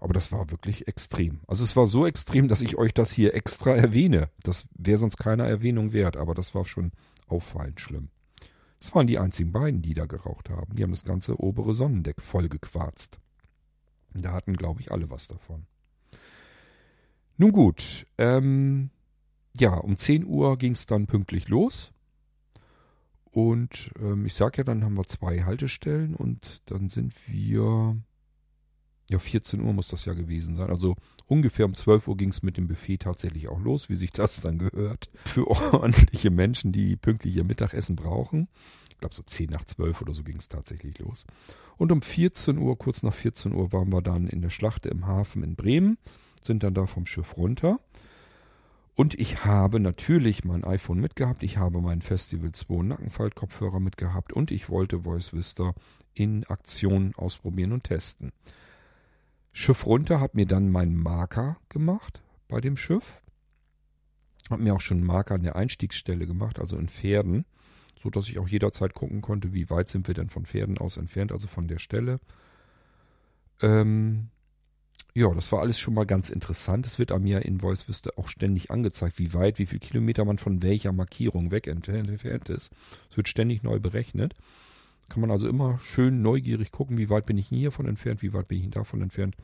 Aber 0.00 0.12
das 0.12 0.32
war 0.32 0.50
wirklich 0.50 0.88
extrem. 0.88 1.40
Also 1.46 1.64
es 1.64 1.76
war 1.76 1.86
so 1.86 2.06
extrem, 2.06 2.48
dass 2.48 2.60
ich 2.60 2.76
euch 2.76 2.92
das 2.92 3.12
hier 3.12 3.34
extra 3.34 3.74
erwähne. 3.74 4.28
Das 4.42 4.66
wäre 4.74 4.98
sonst 4.98 5.16
keiner 5.16 5.44
Erwähnung 5.44 5.92
wert, 5.92 6.16
aber 6.16 6.34
das 6.34 6.54
war 6.54 6.64
schon 6.64 6.92
auffallend 7.26 7.80
schlimm. 7.80 8.10
Es 8.84 8.94
waren 8.94 9.06
die 9.06 9.18
einzigen 9.18 9.50
beiden, 9.50 9.80
die 9.80 9.94
da 9.94 10.04
geraucht 10.04 10.50
haben. 10.50 10.76
Die 10.76 10.82
haben 10.82 10.90
das 10.90 11.04
ganze 11.04 11.40
obere 11.40 11.72
Sonnendeck 11.72 12.20
voll 12.20 12.50
gequarzt. 12.50 13.18
Da 14.12 14.32
hatten, 14.32 14.58
glaube 14.58 14.82
ich, 14.82 14.92
alle 14.92 15.08
was 15.08 15.26
davon. 15.26 15.64
Nun 17.38 17.50
gut, 17.50 18.06
ähm, 18.18 18.90
ja, 19.58 19.72
um 19.74 19.96
10 19.96 20.26
Uhr 20.26 20.58
ging 20.58 20.72
es 20.72 20.84
dann 20.84 21.06
pünktlich 21.06 21.48
los. 21.48 21.92
Und 23.30 23.90
ähm, 23.98 24.26
ich 24.26 24.34
sag 24.34 24.58
ja, 24.58 24.64
dann 24.64 24.84
haben 24.84 24.98
wir 24.98 25.04
zwei 25.04 25.44
Haltestellen 25.44 26.14
und 26.14 26.60
dann 26.66 26.90
sind 26.90 27.14
wir 27.26 27.96
ja, 29.10 29.18
14 29.18 29.60
Uhr 29.60 29.72
muss 29.72 29.88
das 29.88 30.04
ja 30.06 30.14
gewesen 30.14 30.56
sein. 30.56 30.70
Also 30.70 30.96
ungefähr 31.26 31.66
um 31.66 31.74
12 31.74 32.08
Uhr 32.08 32.16
ging 32.16 32.30
es 32.30 32.42
mit 32.42 32.56
dem 32.56 32.68
Buffet 32.68 32.98
tatsächlich 32.98 33.48
auch 33.48 33.60
los, 33.60 33.88
wie 33.88 33.96
sich 33.96 34.12
das 34.12 34.40
dann 34.40 34.58
gehört. 34.58 35.10
Für 35.24 35.46
ordentliche 35.74 36.30
Menschen, 36.30 36.72
die 36.72 36.96
pünktlich 36.96 37.36
ihr 37.36 37.44
Mittagessen 37.44 37.96
brauchen. 37.96 38.48
Ich 38.90 38.98
glaube, 38.98 39.14
so 39.14 39.22
10 39.22 39.50
nach 39.50 39.64
12 39.64 40.00
oder 40.00 40.14
so 40.14 40.22
ging 40.22 40.36
es 40.36 40.48
tatsächlich 40.48 40.98
los. 40.98 41.26
Und 41.76 41.92
um 41.92 42.00
14 42.00 42.56
Uhr, 42.56 42.78
kurz 42.78 43.02
nach 43.02 43.12
14 43.12 43.52
Uhr, 43.52 43.72
waren 43.72 43.92
wir 43.92 44.00
dann 44.00 44.26
in 44.26 44.40
der 44.40 44.50
Schlachte 44.50 44.88
im 44.88 45.06
Hafen 45.06 45.42
in 45.42 45.56
Bremen, 45.56 45.98
sind 46.42 46.62
dann 46.62 46.74
da 46.74 46.86
vom 46.86 47.04
Schiff 47.04 47.36
runter. 47.36 47.80
Und 48.94 49.18
ich 49.18 49.44
habe 49.44 49.80
natürlich 49.80 50.44
mein 50.44 50.62
iPhone 50.62 51.00
mitgehabt, 51.00 51.42
ich 51.42 51.58
habe 51.58 51.80
meinen 51.80 52.00
Festival 52.00 52.52
2 52.52 52.84
Nackenfaltkopfhörer 52.84 53.80
mitgehabt 53.80 54.32
und 54.32 54.52
ich 54.52 54.68
wollte 54.68 55.00
Voice 55.00 55.32
Vista 55.32 55.74
in 56.14 56.44
Aktion 56.44 57.12
ausprobieren 57.16 57.72
und 57.72 57.82
testen. 57.84 58.32
Schiff 59.56 59.86
runter, 59.86 60.18
habe 60.20 60.32
mir 60.34 60.46
dann 60.46 60.68
meinen 60.68 60.96
Marker 60.96 61.56
gemacht 61.68 62.22
bei 62.48 62.60
dem 62.60 62.76
Schiff. 62.76 63.22
Habe 64.50 64.62
mir 64.62 64.74
auch 64.74 64.80
schon 64.80 64.98
einen 64.98 65.06
Marker 65.06 65.36
an 65.36 65.44
der 65.44 65.56
Einstiegsstelle 65.56 66.26
gemacht, 66.26 66.58
also 66.58 66.76
in 66.76 66.88
Pferden. 66.88 67.46
so 67.96 68.10
dass 68.10 68.28
ich 68.28 68.38
auch 68.40 68.48
jederzeit 68.48 68.92
gucken 68.92 69.22
konnte, 69.22 69.54
wie 69.54 69.70
weit 69.70 69.88
sind 69.88 70.08
wir 70.08 70.14
denn 70.14 70.28
von 70.28 70.44
Pferden 70.44 70.76
aus 70.76 70.96
entfernt, 70.96 71.30
also 71.30 71.46
von 71.46 71.68
der 71.68 71.78
Stelle. 71.78 72.18
Ähm, 73.62 74.28
ja, 75.14 75.32
das 75.32 75.52
war 75.52 75.60
alles 75.60 75.78
schon 75.78 75.94
mal 75.94 76.04
ganz 76.04 76.30
interessant. 76.30 76.84
Es 76.84 76.98
wird 76.98 77.12
am 77.12 77.24
ja 77.24 77.38
in 77.38 77.60
Voice 77.60 77.86
Vista 77.86 78.10
auch 78.16 78.28
ständig 78.28 78.72
angezeigt, 78.72 79.20
wie 79.20 79.32
weit, 79.32 79.60
wie 79.60 79.66
viel 79.66 79.78
Kilometer 79.78 80.24
man 80.24 80.38
von 80.38 80.62
welcher 80.62 80.92
Markierung 80.92 81.52
weg 81.52 81.68
entfernt 81.68 82.48
ist. 82.48 82.72
Es 83.08 83.16
wird 83.16 83.28
ständig 83.28 83.62
neu 83.62 83.78
berechnet. 83.78 84.34
Kann 85.14 85.20
man 85.20 85.30
also 85.30 85.46
immer 85.48 85.78
schön 85.78 86.22
neugierig 86.22 86.72
gucken, 86.72 86.98
wie 86.98 87.08
weit 87.08 87.26
bin 87.26 87.38
ich 87.38 87.46
hiervon 87.46 87.86
entfernt, 87.86 88.20
wie 88.22 88.32
weit 88.32 88.48
bin 88.48 88.58
ich 88.58 88.70
davon 88.70 89.00
entfernt. 89.00 89.36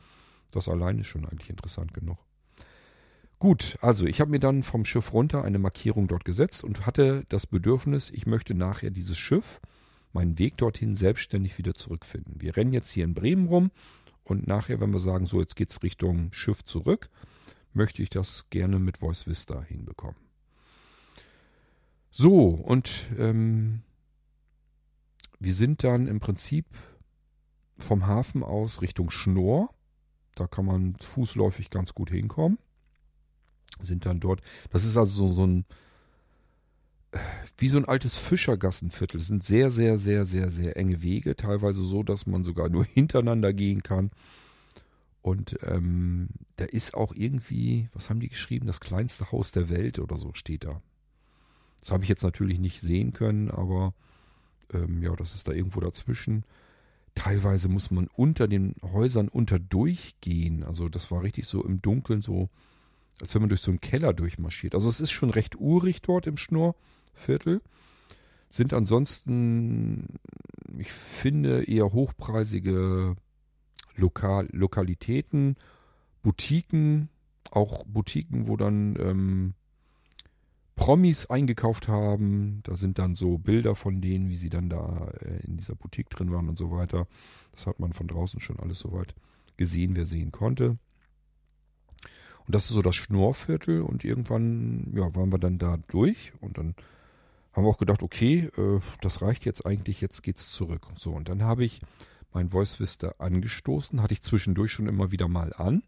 Das 0.51 0.67
allein 0.67 0.99
ist 0.99 1.07
schon 1.07 1.25
eigentlich 1.25 1.49
interessant 1.49 1.93
genug. 1.93 2.17
Gut, 3.39 3.77
also 3.79 4.05
ich 4.05 4.19
habe 4.19 4.31
mir 4.31 4.41
dann 4.41 4.63
vom 4.63 4.83
Schiff 4.83 5.13
runter 5.13 5.45
eine 5.45 5.59
Markierung 5.59 6.09
dort 6.09 6.25
gesetzt 6.25 6.65
und 6.65 6.85
hatte 6.85 7.23
das 7.29 7.47
Bedürfnis, 7.47 8.09
ich 8.09 8.25
möchte 8.25 8.53
nachher 8.53 8.89
dieses 8.89 9.17
Schiff, 9.17 9.61
meinen 10.11 10.37
Weg 10.37 10.57
dorthin 10.57 10.97
selbstständig 10.97 11.57
wieder 11.57 11.73
zurückfinden. 11.73 12.41
Wir 12.41 12.57
rennen 12.57 12.73
jetzt 12.73 12.91
hier 12.91 13.05
in 13.05 13.13
Bremen 13.13 13.47
rum 13.47 13.71
und 14.25 14.47
nachher, 14.47 14.81
wenn 14.81 14.91
wir 14.91 14.99
sagen, 14.99 15.25
so 15.25 15.39
jetzt 15.39 15.55
geht's 15.55 15.81
Richtung 15.83 16.33
Schiff 16.33 16.65
zurück, 16.65 17.07
möchte 17.71 18.03
ich 18.03 18.09
das 18.09 18.49
gerne 18.49 18.77
mit 18.77 18.97
Voice 18.97 19.25
Vista 19.25 19.63
hinbekommen. 19.63 20.19
So, 22.09 22.49
und 22.49 23.03
ähm, 23.17 23.83
wir 25.41 25.55
sind 25.55 25.83
dann 25.83 26.07
im 26.07 26.19
Prinzip 26.19 26.67
vom 27.79 28.05
Hafen 28.05 28.43
aus 28.43 28.81
Richtung 28.83 29.09
Schnorr. 29.09 29.73
Da 30.35 30.45
kann 30.45 30.65
man 30.65 30.95
fußläufig 30.97 31.71
ganz 31.71 31.95
gut 31.95 32.11
hinkommen. 32.11 32.59
Sind 33.81 34.05
dann 34.05 34.19
dort. 34.19 34.41
Das 34.69 34.85
ist 34.85 34.97
also 34.97 35.27
so, 35.27 35.33
so 35.33 35.47
ein 35.47 35.65
wie 37.57 37.67
so 37.67 37.77
ein 37.77 37.85
altes 37.85 38.17
Fischergassenviertel. 38.17 39.19
Es 39.19 39.27
sind 39.27 39.43
sehr, 39.43 39.69
sehr, 39.71 39.97
sehr, 39.97 40.25
sehr, 40.25 40.49
sehr 40.49 40.77
enge 40.77 41.01
Wege, 41.01 41.35
teilweise 41.35 41.81
so, 41.81 42.03
dass 42.03 42.27
man 42.27 42.43
sogar 42.43 42.69
nur 42.69 42.85
hintereinander 42.93 43.51
gehen 43.51 43.83
kann. 43.83 44.11
Und 45.23 45.57
ähm, 45.63 46.29
da 46.55 46.65
ist 46.65 46.93
auch 46.93 47.13
irgendwie, 47.13 47.89
was 47.93 48.09
haben 48.09 48.19
die 48.19 48.29
geschrieben, 48.29 48.67
das 48.67 48.79
kleinste 48.79 49.31
Haus 49.31 49.51
der 49.51 49.69
Welt 49.69 49.99
oder 49.99 50.17
so 50.17 50.33
steht 50.33 50.65
da. 50.65 50.81
Das 51.79 51.91
habe 51.91 52.03
ich 52.03 52.09
jetzt 52.09 52.23
natürlich 52.23 52.59
nicht 52.59 52.79
sehen 52.79 53.11
können, 53.11 53.49
aber 53.49 53.93
ähm, 54.73 55.01
ja, 55.01 55.15
das 55.15 55.35
ist 55.35 55.47
da 55.47 55.51
irgendwo 55.51 55.79
dazwischen. 55.79 56.43
Teilweise 57.15 57.67
muss 57.67 57.91
man 57.91 58.07
unter 58.07 58.47
den 58.47 58.75
Häusern 58.81 59.27
unter 59.27 59.59
durchgehen. 59.59 60.63
Also 60.63 60.89
das 60.89 61.11
war 61.11 61.23
richtig 61.23 61.45
so 61.47 61.63
im 61.63 61.81
Dunkeln, 61.81 62.21
so 62.21 62.49
als 63.19 63.35
wenn 63.35 63.43
man 63.43 63.49
durch 63.49 63.61
so 63.61 63.71
einen 63.71 63.81
Keller 63.81 64.13
durchmarschiert. 64.13 64.73
Also 64.73 64.89
es 64.89 64.99
ist 64.99 65.11
schon 65.11 65.29
recht 65.29 65.59
urig 65.59 66.01
dort 66.01 66.25
im 66.27 66.37
Schnurr. 66.37 66.75
Viertel. 67.13 67.61
Sind 68.49 68.73
ansonsten, 68.73 70.19
ich 70.77 70.91
finde, 70.91 71.63
eher 71.63 71.93
hochpreisige 71.93 73.15
Lokal 73.95 74.49
Lokalitäten, 74.51 75.55
Boutiquen, 76.23 77.09
auch 77.51 77.85
Boutiquen, 77.85 78.47
wo 78.47 78.57
dann 78.57 78.97
ähm, 78.99 79.53
Promis 80.75 81.27
eingekauft 81.27 81.87
haben. 81.87 82.61
Da 82.63 82.75
sind 82.75 82.99
dann 82.99 83.15
so 83.15 83.37
Bilder 83.37 83.75
von 83.75 84.01
denen, 84.01 84.29
wie 84.29 84.37
sie 84.37 84.49
dann 84.49 84.69
da 84.69 85.11
äh, 85.21 85.45
in 85.45 85.57
dieser 85.57 85.75
Boutique 85.75 86.09
drin 86.09 86.31
waren 86.31 86.49
und 86.49 86.57
so 86.57 86.71
weiter. 86.71 87.07
Das 87.51 87.67
hat 87.67 87.79
man 87.79 87.93
von 87.93 88.07
draußen 88.07 88.39
schon 88.39 88.59
alles 88.59 88.79
soweit 88.79 89.13
gesehen, 89.57 89.95
wer 89.95 90.05
sehen 90.05 90.31
konnte. 90.31 90.77
Und 92.47 92.55
das 92.55 92.65
ist 92.65 92.71
so 92.71 92.81
das 92.81 92.95
Schnurrviertel 92.95 93.81
und 93.81 94.03
irgendwann 94.03 94.91
ja, 94.95 95.13
waren 95.15 95.31
wir 95.31 95.39
dann 95.39 95.57
da 95.57 95.77
durch 95.87 96.33
und 96.41 96.57
dann 96.57 96.75
haben 97.53 97.65
wir 97.65 97.69
auch 97.69 97.77
gedacht, 97.77 98.01
okay, 98.01 98.49
äh, 98.57 98.79
das 99.01 99.21
reicht 99.21 99.45
jetzt 99.45 99.65
eigentlich, 99.65 100.01
jetzt 100.01 100.23
geht's 100.23 100.49
zurück. 100.49 100.87
So, 100.97 101.11
und 101.11 101.29
dann 101.29 101.43
habe 101.43 101.63
ich 101.63 101.81
mein 102.33 102.49
Voice 102.49 102.79
Vista 102.79 103.15
angestoßen, 103.19 104.01
hatte 104.01 104.13
ich 104.13 104.21
zwischendurch 104.21 104.71
schon 104.71 104.87
immer 104.87 105.11
wieder 105.11 105.27
mal 105.27 105.53
an, 105.53 105.83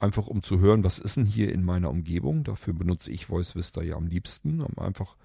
einfach 0.00 0.26
um 0.28 0.42
zu 0.42 0.60
hören, 0.60 0.84
was 0.84 0.98
ist 0.98 1.16
denn 1.16 1.26
hier 1.26 1.52
in 1.52 1.64
meiner 1.64 1.90
Umgebung. 1.90 2.44
Dafür 2.44 2.74
benutze 2.74 3.10
ich 3.10 3.26
Voice 3.26 3.56
Vista 3.56 3.82
ja 3.82 3.96
am 3.96 4.06
liebsten, 4.06 4.60
um 4.60 4.78
einfach 4.78 5.16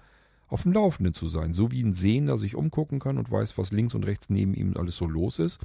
auf 0.48 0.62
dem 0.62 0.72
Laufenden 0.72 1.14
zu 1.14 1.28
sein. 1.28 1.54
So 1.54 1.70
wie 1.70 1.82
ein 1.82 1.94
Sehender 1.94 2.38
sich 2.38 2.54
umgucken 2.54 2.98
kann 2.98 3.18
und 3.18 3.30
weiß, 3.30 3.56
was 3.58 3.72
links 3.72 3.94
und 3.94 4.04
rechts 4.04 4.30
neben 4.30 4.54
ihm 4.54 4.76
alles 4.76 4.96
so 4.96 5.06
los 5.06 5.38
ist, 5.38 5.60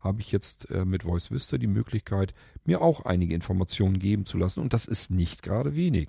habe 0.00 0.20
ich 0.20 0.32
jetzt 0.32 0.70
äh, 0.70 0.84
mit 0.84 1.04
Voice 1.04 1.30
Vista 1.30 1.56
die 1.56 1.66
Möglichkeit, 1.66 2.34
mir 2.64 2.82
auch 2.82 3.04
einige 3.04 3.34
Informationen 3.34 3.98
geben 3.98 4.26
zu 4.26 4.38
lassen. 4.38 4.60
Und 4.60 4.72
das 4.74 4.86
ist 4.86 5.10
nicht 5.10 5.42
gerade 5.42 5.74
wenig. 5.74 6.08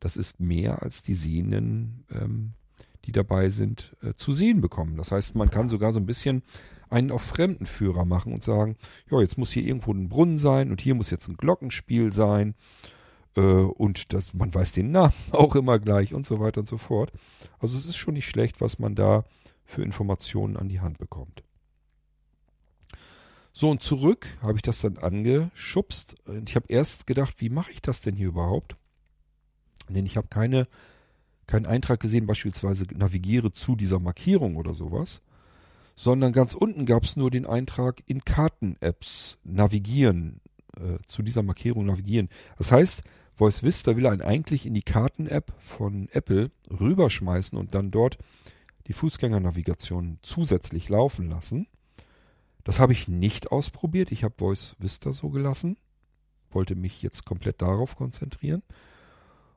Das 0.00 0.16
ist 0.16 0.40
mehr 0.40 0.82
als 0.82 1.02
die 1.02 1.14
Sehenden 1.14 2.04
ähm, 2.10 2.54
die 3.04 3.12
dabei 3.12 3.50
sind, 3.50 3.96
äh, 4.02 4.14
zu 4.14 4.32
sehen 4.32 4.60
bekommen. 4.60 4.96
Das 4.96 5.12
heißt, 5.12 5.34
man 5.34 5.50
kann 5.50 5.68
sogar 5.68 5.92
so 5.92 5.98
ein 5.98 6.06
bisschen 6.06 6.42
einen 6.92 7.10
auf 7.10 7.22
Fremdenführer 7.22 8.04
machen 8.04 8.32
und 8.32 8.42
sagen, 8.42 8.76
ja, 9.10 9.20
jetzt 9.20 9.38
muss 9.38 9.50
hier 9.50 9.64
irgendwo 9.64 9.92
ein 9.92 10.08
Brunnen 10.08 10.38
sein 10.38 10.70
und 10.70 10.80
hier 10.80 10.94
muss 10.94 11.10
jetzt 11.10 11.28
ein 11.28 11.36
Glockenspiel 11.36 12.12
sein 12.12 12.54
äh, 13.36 13.40
und 13.40 14.12
das, 14.12 14.34
man 14.34 14.52
weiß 14.52 14.72
den 14.72 14.90
Namen 14.90 15.14
auch 15.32 15.54
immer 15.54 15.78
gleich 15.78 16.14
und 16.14 16.26
so 16.26 16.40
weiter 16.40 16.60
und 16.60 16.66
so 16.66 16.78
fort. 16.78 17.12
Also 17.58 17.78
es 17.78 17.86
ist 17.86 17.96
schon 17.96 18.14
nicht 18.14 18.28
schlecht, 18.28 18.60
was 18.60 18.78
man 18.78 18.94
da 18.94 19.24
für 19.64 19.82
Informationen 19.82 20.56
an 20.56 20.68
die 20.68 20.80
Hand 20.80 20.98
bekommt. 20.98 21.42
So, 23.54 23.70
und 23.70 23.82
zurück 23.82 24.26
habe 24.40 24.56
ich 24.56 24.62
das 24.62 24.80
dann 24.80 24.96
angeschubst. 24.96 26.16
Und 26.26 26.48
ich 26.48 26.56
habe 26.56 26.66
erst 26.68 27.06
gedacht, 27.06 27.34
wie 27.38 27.50
mache 27.50 27.70
ich 27.70 27.82
das 27.82 28.00
denn 28.00 28.16
hier 28.16 28.28
überhaupt? 28.28 28.76
Denn 29.88 30.06
ich 30.06 30.16
habe 30.16 30.28
keine 30.28 30.66
keinen 31.46 31.66
Eintrag 31.66 32.00
gesehen, 32.00 32.26
beispielsweise 32.26 32.86
navigiere 32.94 33.52
zu 33.52 33.76
dieser 33.76 33.98
Markierung 33.98 34.56
oder 34.56 34.74
sowas, 34.74 35.20
sondern 36.02 36.32
ganz 36.32 36.54
unten 36.54 36.84
gab 36.84 37.04
es 37.04 37.14
nur 37.14 37.30
den 37.30 37.46
Eintrag 37.46 38.02
in 38.06 38.24
Karten-Apps 38.24 39.38
navigieren, 39.44 40.40
äh, 40.76 40.98
zu 41.06 41.22
dieser 41.22 41.44
Markierung 41.44 41.86
navigieren. 41.86 42.28
Das 42.58 42.72
heißt, 42.72 43.04
Voice 43.36 43.62
Vista 43.62 43.96
will 43.96 44.08
einen 44.08 44.20
eigentlich 44.20 44.66
in 44.66 44.74
die 44.74 44.82
Karten-App 44.82 45.52
von 45.60 46.08
Apple 46.10 46.50
rüberschmeißen 46.68 47.56
und 47.56 47.76
dann 47.76 47.92
dort 47.92 48.18
die 48.88 48.94
Fußgängernavigation 48.94 50.18
zusätzlich 50.22 50.88
laufen 50.88 51.30
lassen. 51.30 51.68
Das 52.64 52.80
habe 52.80 52.92
ich 52.92 53.06
nicht 53.06 53.52
ausprobiert. 53.52 54.10
Ich 54.10 54.24
habe 54.24 54.34
Voice 54.36 54.74
Vista 54.80 55.12
so 55.12 55.30
gelassen, 55.30 55.76
wollte 56.50 56.74
mich 56.74 57.00
jetzt 57.02 57.24
komplett 57.24 57.62
darauf 57.62 57.94
konzentrieren 57.94 58.64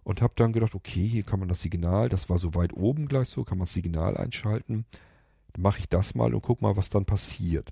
und 0.04 0.22
habe 0.22 0.34
dann 0.36 0.54
gedacht, 0.54 0.76
okay, 0.76 1.08
hier 1.08 1.24
kann 1.24 1.40
man 1.40 1.50
das 1.50 1.64
Signal, 1.64 2.08
das 2.08 2.30
war 2.30 2.38
so 2.38 2.54
weit 2.54 2.74
oben 2.74 3.08
gleich 3.08 3.30
so, 3.30 3.44
kann 3.44 3.58
man 3.58 3.66
das 3.66 3.74
Signal 3.74 4.16
einschalten. 4.16 4.86
Mache 5.58 5.80
ich 5.80 5.90
das 5.90 6.16
mal 6.16 6.34
und 6.34 6.42
guck 6.42 6.62
mal, 6.62 6.78
was 6.78 6.90
dann 6.90 7.06
passiert. 7.06 7.72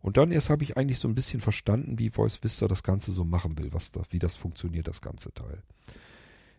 Und 0.00 0.16
dann 0.18 0.32
erst 0.32 0.50
habe 0.50 0.62
ich 0.62 0.76
eigentlich 0.76 0.98
so 0.98 1.08
ein 1.08 1.14
bisschen 1.14 1.40
verstanden, 1.40 1.98
wie 1.98 2.10
Voice 2.10 2.42
Vista 2.42 2.68
das 2.68 2.82
Ganze 2.82 3.10
so 3.10 3.24
machen 3.24 3.58
will, 3.58 3.72
was 3.72 3.90
da, 3.90 4.02
wie 4.10 4.18
das 4.18 4.36
funktioniert, 4.36 4.86
das 4.86 5.00
ganze 5.00 5.32
Teil. 5.32 5.62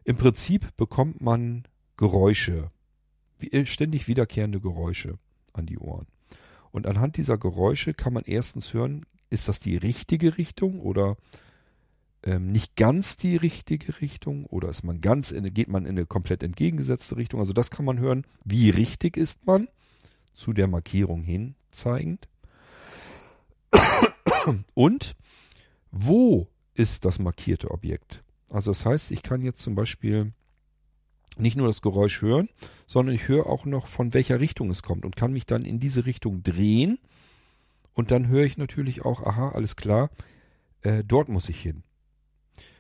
Im 0.04 0.18
Prinzip 0.18 0.76
bekommt 0.76 1.22
man 1.22 1.68
Geräusche, 1.98 2.72
äh, 3.52 3.66
ständig 3.66 4.08
wiederkehrende 4.08 4.60
Geräusche 4.60 5.20
an 5.54 5.66
die 5.66 5.78
Ohren. 5.78 6.08
Und 6.72 6.88
anhand 6.88 7.18
dieser 7.18 7.38
Geräusche 7.38 7.94
kann 7.94 8.14
man 8.14 8.24
erstens 8.26 8.74
hören, 8.74 9.06
ist 9.30 9.48
das 9.48 9.60
die 9.60 9.78
richtige 9.78 10.38
Richtung 10.38 10.80
oder 10.80 11.16
ähm, 12.24 12.52
nicht 12.52 12.76
ganz 12.76 13.16
die 13.16 13.36
richtige 13.36 14.02
Richtung 14.02 14.46
oder 14.48 14.70
ist 14.70 14.84
man 14.84 15.02
ganz 15.02 15.32
in, 15.32 15.54
geht 15.54 15.68
man 15.68 15.86
in 15.86 15.92
eine 15.92 16.06
komplett 16.06 16.44
entgegengesetzte 16.44 17.16
Richtung. 17.16 17.40
Also 17.40 17.54
das 17.54 17.70
kann 17.70 17.86
man 17.86 18.00
hören. 18.00 18.26
Wie 18.44 18.72
richtig 18.72 19.18
ist 19.18 19.46
man? 19.46 19.68
Zu 20.36 20.54
der 20.54 20.68
Markierung 20.68 21.24
hin 21.24 21.56
zeigend. 21.72 22.28
Und 24.74 25.16
wo 25.92 26.48
ist 26.74 27.06
das 27.06 27.20
markierte 27.20 27.72
Objekt? 27.72 28.24
Also 28.50 28.72
das 28.72 28.86
heißt, 28.86 29.12
ich 29.12 29.24
kann 29.24 29.42
jetzt 29.42 29.62
zum 29.62 29.76
Beispiel 29.76 30.34
nicht 31.38 31.58
nur 31.58 31.68
das 31.68 31.82
Geräusch 31.82 32.22
hören, 32.22 32.50
sondern 32.88 33.16
ich 33.16 33.28
höre 33.28 33.48
auch 33.48 33.66
noch, 33.66 33.88
von 33.88 34.14
welcher 34.14 34.40
Richtung 34.40 34.70
es 34.70 34.84
kommt 34.84 35.06
und 35.06 35.16
kann 35.16 35.34
mich 35.34 35.46
dann 35.46 35.66
in 35.66 35.80
diese 35.80 36.06
Richtung 36.06 36.44
drehen. 36.44 37.00
Und 37.94 38.12
dann 38.12 38.28
höre 38.28 38.44
ich 38.44 38.58
natürlich 38.58 39.04
auch, 39.04 39.24
aha, 39.24 39.50
alles 39.50 39.76
klar, 39.76 40.10
äh, 40.82 41.04
dort 41.04 41.30
muss 41.30 41.50
ich 41.50 41.60
hin. 41.60 41.84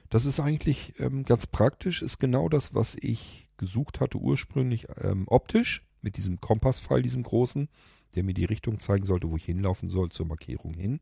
Das 0.09 0.25
ist 0.25 0.39
eigentlich 0.39 0.93
ähm, 0.99 1.23
ganz 1.23 1.47
praktisch, 1.47 2.01
ist 2.01 2.19
genau 2.19 2.47
das, 2.47 2.73
was 2.73 2.95
ich 2.99 3.49
gesucht 3.57 3.99
hatte 3.99 4.17
ursprünglich 4.17 4.87
ähm, 5.01 5.23
optisch 5.27 5.83
mit 6.05 6.15
diesem 6.15 6.39
Kompasspfeil, 6.39 7.01
diesem 7.01 7.23
großen, 7.23 7.67
der 8.15 8.23
mir 8.23 8.33
die 8.33 8.45
Richtung 8.45 8.79
zeigen 8.79 9.05
sollte, 9.05 9.29
wo 9.29 9.35
ich 9.35 9.43
hinlaufen 9.43 9.89
soll 9.89 10.09
zur 10.09 10.27
Markierung 10.27 10.73
hin. 10.73 11.01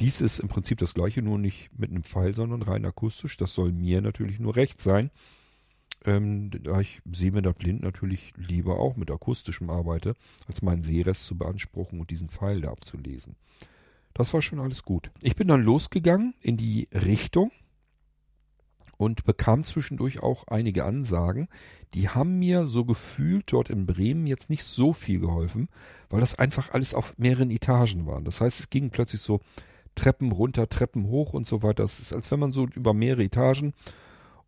Dies 0.00 0.20
ist 0.20 0.40
im 0.40 0.48
Prinzip 0.48 0.78
das 0.78 0.94
gleiche, 0.94 1.22
nur 1.22 1.38
nicht 1.38 1.70
mit 1.78 1.90
einem 1.90 2.02
Pfeil, 2.02 2.34
sondern 2.34 2.62
rein 2.62 2.84
akustisch. 2.84 3.36
Das 3.36 3.54
soll 3.54 3.70
mir 3.70 4.00
natürlich 4.00 4.40
nur 4.40 4.56
recht 4.56 4.80
sein. 4.82 5.10
Ähm, 6.04 6.50
da 6.50 6.80
ich 6.80 7.00
sehe 7.10 7.30
mir 7.30 7.42
da 7.42 7.52
blind 7.52 7.82
natürlich 7.82 8.32
lieber 8.36 8.80
auch 8.80 8.96
mit 8.96 9.10
akustischem 9.10 9.70
arbeite, 9.70 10.16
als 10.48 10.62
meinen 10.62 10.82
Sehrest 10.82 11.26
zu 11.26 11.38
beanspruchen 11.38 12.00
und 12.00 12.10
diesen 12.10 12.28
Pfeil 12.28 12.62
da 12.62 12.70
abzulesen. 12.70 13.36
Das 14.14 14.34
war 14.34 14.42
schon 14.42 14.60
alles 14.60 14.82
gut. 14.82 15.10
Ich 15.22 15.36
bin 15.36 15.48
dann 15.48 15.62
losgegangen 15.62 16.34
in 16.40 16.56
die 16.56 16.88
Richtung, 16.92 17.52
und 19.04 19.24
bekam 19.24 19.64
zwischendurch 19.64 20.22
auch 20.22 20.48
einige 20.48 20.84
Ansagen. 20.84 21.48
Die 21.92 22.08
haben 22.08 22.38
mir 22.38 22.66
so 22.66 22.86
gefühlt 22.86 23.52
dort 23.52 23.68
in 23.68 23.84
Bremen 23.84 24.26
jetzt 24.26 24.48
nicht 24.48 24.64
so 24.64 24.94
viel 24.94 25.20
geholfen, 25.20 25.68
weil 26.08 26.20
das 26.20 26.38
einfach 26.38 26.72
alles 26.72 26.94
auf 26.94 27.14
mehreren 27.18 27.50
Etagen 27.50 28.06
war. 28.06 28.20
Das 28.22 28.40
heißt, 28.40 28.60
es 28.60 28.70
ging 28.70 28.88
plötzlich 28.88 29.20
so 29.20 29.40
Treppen 29.94 30.32
runter, 30.32 30.68
Treppen 30.68 31.06
hoch 31.08 31.34
und 31.34 31.46
so 31.46 31.62
weiter. 31.62 31.82
Das 31.82 32.00
ist, 32.00 32.14
als 32.14 32.30
wenn 32.30 32.40
man 32.40 32.52
so 32.52 32.66
über 32.66 32.94
mehrere 32.94 33.24
Etagen 33.24 33.74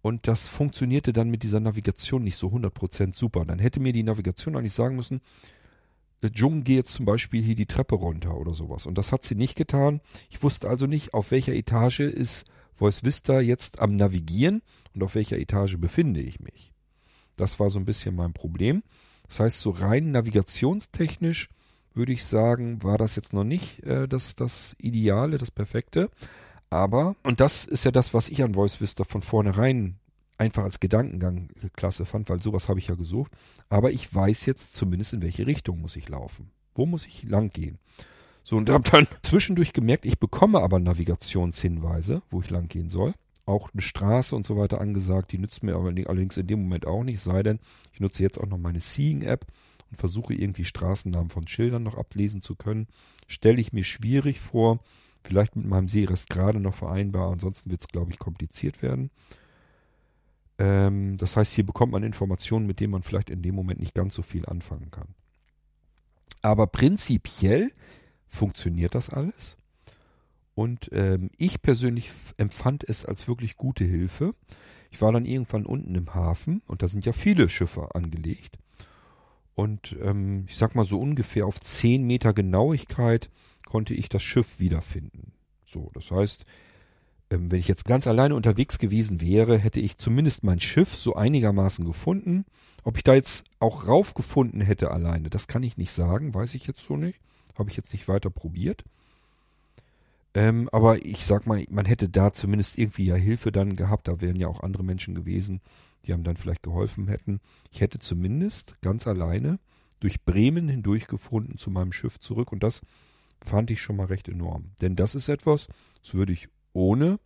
und 0.00 0.26
das 0.26 0.48
funktionierte 0.48 1.12
dann 1.12 1.28
mit 1.28 1.42
dieser 1.42 1.60
Navigation 1.60 2.24
nicht 2.24 2.36
so 2.36 2.48
100% 2.48 3.14
super. 3.14 3.44
Dann 3.44 3.58
hätte 3.58 3.80
mir 3.80 3.92
die 3.92 4.02
Navigation 4.02 4.56
eigentlich 4.56 4.72
sagen 4.72 4.96
müssen, 4.96 5.20
äh, 6.22 6.30
Jung, 6.34 6.64
geh 6.64 6.76
jetzt 6.76 6.94
zum 6.94 7.04
Beispiel 7.04 7.42
hier 7.42 7.56
die 7.56 7.66
Treppe 7.66 7.96
runter 7.96 8.38
oder 8.38 8.54
sowas. 8.54 8.86
Und 8.86 8.96
das 8.96 9.12
hat 9.12 9.22
sie 9.22 9.34
nicht 9.34 9.54
getan. 9.54 10.00
Ich 10.30 10.42
wusste 10.42 10.68
also 10.68 10.86
nicht, 10.86 11.12
auf 11.12 11.30
welcher 11.30 11.52
Etage 11.52 12.00
ist 12.00 12.46
Voice 12.76 13.04
Vista 13.04 13.40
jetzt 13.40 13.78
am 13.80 13.96
Navigieren 13.96 14.62
und 14.94 15.02
auf 15.02 15.14
welcher 15.14 15.38
Etage 15.38 15.78
befinde 15.78 16.20
ich 16.20 16.40
mich. 16.40 16.72
Das 17.36 17.58
war 17.60 17.70
so 17.70 17.78
ein 17.78 17.84
bisschen 17.84 18.14
mein 18.14 18.32
Problem. 18.32 18.82
Das 19.28 19.40
heißt, 19.40 19.60
so 19.60 19.70
rein 19.70 20.12
navigationstechnisch 20.12 21.48
würde 21.94 22.12
ich 22.12 22.24
sagen, 22.24 22.82
war 22.82 22.98
das 22.98 23.16
jetzt 23.16 23.32
noch 23.32 23.44
nicht 23.44 23.82
äh, 23.84 24.06
das, 24.06 24.34
das 24.34 24.76
Ideale, 24.78 25.38
das 25.38 25.50
Perfekte. 25.50 26.10
Aber, 26.70 27.16
und 27.22 27.40
das 27.40 27.64
ist 27.64 27.84
ja 27.84 27.90
das, 27.90 28.12
was 28.12 28.28
ich 28.28 28.42
an 28.42 28.54
Voice 28.54 28.80
Vista 28.80 29.04
von 29.04 29.22
vornherein 29.22 29.98
einfach 30.38 30.64
als 30.64 30.80
Gedankengang 30.80 31.48
klasse 31.74 32.04
fand, 32.04 32.28
weil 32.28 32.42
sowas 32.42 32.68
habe 32.68 32.78
ich 32.78 32.88
ja 32.88 32.94
gesucht. 32.94 33.32
Aber 33.68 33.90
ich 33.90 34.14
weiß 34.14 34.46
jetzt 34.46 34.74
zumindest, 34.76 35.14
in 35.14 35.22
welche 35.22 35.46
Richtung 35.46 35.80
muss 35.80 35.96
ich 35.96 36.08
laufen. 36.08 36.50
Wo 36.74 36.84
muss 36.84 37.06
ich 37.06 37.22
lang 37.22 37.50
gehen? 37.52 37.78
So, 38.48 38.56
und 38.56 38.70
habe 38.70 38.88
dann 38.88 39.08
zwischendurch 39.22 39.72
gemerkt, 39.72 40.06
ich 40.06 40.20
bekomme 40.20 40.60
aber 40.60 40.78
Navigationshinweise, 40.78 42.22
wo 42.30 42.40
ich 42.40 42.48
lang 42.48 42.68
gehen 42.68 42.90
soll. 42.90 43.12
Auch 43.44 43.70
eine 43.72 43.82
Straße 43.82 44.36
und 44.36 44.46
so 44.46 44.56
weiter 44.56 44.80
angesagt, 44.80 45.32
die 45.32 45.38
nützt 45.38 45.64
mir 45.64 45.74
aber 45.74 45.88
allerdings 45.88 46.36
in 46.36 46.46
dem 46.46 46.62
Moment 46.62 46.86
auch 46.86 47.02
nicht, 47.02 47.20
sei 47.20 47.42
denn, 47.42 47.58
ich 47.92 47.98
nutze 47.98 48.22
jetzt 48.22 48.38
auch 48.38 48.46
noch 48.46 48.58
meine 48.58 48.78
Seeing-App 48.78 49.46
und 49.90 49.96
versuche 49.96 50.32
irgendwie 50.32 50.64
Straßennamen 50.64 51.28
von 51.28 51.48
Schildern 51.48 51.82
noch 51.82 51.98
ablesen 51.98 52.40
zu 52.40 52.54
können. 52.54 52.86
Stelle 53.26 53.60
ich 53.60 53.72
mir 53.72 53.82
schwierig 53.82 54.38
vor, 54.38 54.78
vielleicht 55.24 55.56
mit 55.56 55.66
meinem 55.66 55.88
Seerest 55.88 56.28
gerade 56.28 56.60
noch 56.60 56.74
vereinbar, 56.74 57.32
ansonsten 57.32 57.72
wird 57.72 57.80
es, 57.80 57.88
glaube 57.88 58.12
ich, 58.12 58.20
kompliziert 58.20 58.80
werden. 58.80 59.10
Ähm, 60.58 61.18
das 61.18 61.36
heißt, 61.36 61.52
hier 61.52 61.66
bekommt 61.66 61.90
man 61.90 62.04
Informationen, 62.04 62.68
mit 62.68 62.78
denen 62.78 62.92
man 62.92 63.02
vielleicht 63.02 63.30
in 63.30 63.42
dem 63.42 63.56
Moment 63.56 63.80
nicht 63.80 63.96
ganz 63.96 64.14
so 64.14 64.22
viel 64.22 64.46
anfangen 64.46 64.92
kann. 64.92 65.08
Aber 66.42 66.68
prinzipiell 66.68 67.72
funktioniert 68.36 68.94
das 68.94 69.10
alles. 69.10 69.56
Und 70.54 70.88
ähm, 70.92 71.30
ich 71.36 71.60
persönlich 71.60 72.10
empfand 72.38 72.84
es 72.88 73.04
als 73.04 73.28
wirklich 73.28 73.56
gute 73.56 73.84
Hilfe. 73.84 74.34
Ich 74.90 75.02
war 75.02 75.12
dann 75.12 75.26
irgendwann 75.26 75.66
unten 75.66 75.94
im 75.94 76.14
Hafen 76.14 76.62
und 76.66 76.82
da 76.82 76.88
sind 76.88 77.04
ja 77.04 77.12
viele 77.12 77.48
Schiffe 77.48 77.94
angelegt. 77.94 78.58
Und 79.54 79.96
ähm, 80.00 80.44
ich 80.48 80.56
sag 80.56 80.74
mal 80.74 80.86
so 80.86 80.98
ungefähr 81.00 81.46
auf 81.46 81.60
10 81.60 82.06
Meter 82.06 82.32
Genauigkeit 82.32 83.30
konnte 83.66 83.94
ich 83.94 84.08
das 84.08 84.22
Schiff 84.22 84.60
wiederfinden. 84.60 85.32
So, 85.64 85.90
das 85.92 86.10
heißt, 86.10 86.44
ähm, 87.30 87.50
wenn 87.50 87.58
ich 87.58 87.68
jetzt 87.68 87.84
ganz 87.84 88.06
alleine 88.06 88.34
unterwegs 88.34 88.78
gewesen 88.78 89.20
wäre, 89.20 89.58
hätte 89.58 89.80
ich 89.80 89.98
zumindest 89.98 90.44
mein 90.44 90.60
Schiff 90.60 90.94
so 90.94 91.16
einigermaßen 91.16 91.84
gefunden. 91.84 92.44
Ob 92.84 92.96
ich 92.96 93.04
da 93.04 93.14
jetzt 93.14 93.44
auch 93.58 93.88
raufgefunden 93.88 94.60
hätte 94.60 94.90
alleine, 94.90 95.28
das 95.28 95.48
kann 95.48 95.62
ich 95.62 95.76
nicht 95.76 95.92
sagen, 95.92 96.34
weiß 96.34 96.54
ich 96.54 96.66
jetzt 96.66 96.84
so 96.84 96.96
nicht. 96.96 97.20
Habe 97.58 97.70
ich 97.70 97.76
jetzt 97.76 97.92
nicht 97.92 98.08
weiter 98.08 98.30
probiert. 98.30 98.84
Ähm, 100.34 100.68
aber 100.70 101.04
ich 101.04 101.24
sag 101.24 101.46
mal, 101.46 101.64
man 101.70 101.86
hätte 101.86 102.10
da 102.10 102.32
zumindest 102.32 102.76
irgendwie 102.76 103.06
ja 103.06 103.14
Hilfe 103.14 103.52
dann 103.52 103.74
gehabt. 103.74 104.06
Da 104.06 104.20
wären 104.20 104.36
ja 104.36 104.48
auch 104.48 104.60
andere 104.60 104.84
Menschen 104.84 105.14
gewesen, 105.14 105.60
die 106.04 106.12
einem 106.12 106.24
dann 106.24 106.36
vielleicht 106.36 106.62
geholfen 106.62 107.08
hätten. 107.08 107.40
Ich 107.72 107.80
hätte 107.80 107.98
zumindest 107.98 108.76
ganz 108.82 109.06
alleine 109.06 109.58
durch 110.00 110.22
Bremen 110.24 110.68
hindurch 110.68 111.06
gefunden 111.06 111.56
zu 111.56 111.70
meinem 111.70 111.92
Schiff 111.92 112.20
zurück. 112.20 112.52
Und 112.52 112.62
das 112.62 112.82
fand 113.40 113.70
ich 113.70 113.80
schon 113.80 113.96
mal 113.96 114.06
recht 114.06 114.28
enorm. 114.28 114.72
Denn 114.82 114.94
das 114.94 115.14
ist 115.14 115.28
etwas, 115.28 115.68
das 116.02 116.14
würde 116.14 116.32
ich 116.32 116.48
ohne 116.74 117.18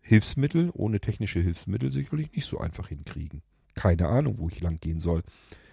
Hilfsmittel, 0.00 0.70
ohne 0.74 1.00
technische 1.00 1.38
Hilfsmittel 1.38 1.92
sicherlich 1.92 2.32
nicht 2.32 2.46
so 2.46 2.58
einfach 2.58 2.88
hinkriegen. 2.88 3.42
Keine 3.74 4.08
Ahnung, 4.08 4.38
wo 4.38 4.48
ich 4.48 4.60
lang 4.60 4.80
gehen 4.80 5.00
soll, 5.00 5.22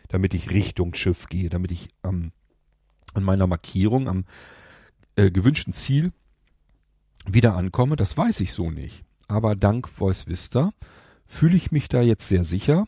damit 0.07 0.35
ich 0.35 0.51
Richtung 0.51 0.93
Schiff 0.93 1.27
gehe, 1.27 1.49
damit 1.49 1.71
ich 1.71 1.89
ähm, 2.03 2.31
an 3.13 3.23
meiner 3.23 3.47
Markierung, 3.47 4.07
am 4.07 4.25
äh, 5.15 5.31
gewünschten 5.31 5.73
Ziel 5.73 6.11
wieder 7.25 7.55
ankomme, 7.55 7.95
das 7.95 8.17
weiß 8.17 8.39
ich 8.41 8.53
so 8.53 8.71
nicht. 8.71 9.03
Aber 9.27 9.55
dank 9.55 9.87
Voice 9.87 10.27
Vista 10.27 10.71
fühle 11.27 11.55
ich 11.55 11.71
mich 11.71 11.89
da 11.89 12.01
jetzt 12.01 12.27
sehr 12.27 12.43
sicher 12.43 12.87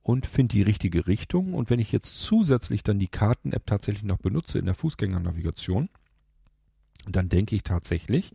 und 0.00 0.26
finde 0.26 0.54
die 0.54 0.62
richtige 0.62 1.06
Richtung. 1.06 1.54
Und 1.54 1.70
wenn 1.70 1.80
ich 1.80 1.92
jetzt 1.92 2.20
zusätzlich 2.20 2.82
dann 2.82 2.98
die 2.98 3.08
Karten-App 3.08 3.66
tatsächlich 3.66 4.04
noch 4.04 4.18
benutze 4.18 4.58
in 4.58 4.66
der 4.66 4.74
Fußgängernavigation, 4.74 5.88
dann 7.06 7.28
denke 7.28 7.56
ich 7.56 7.62
tatsächlich, 7.62 8.32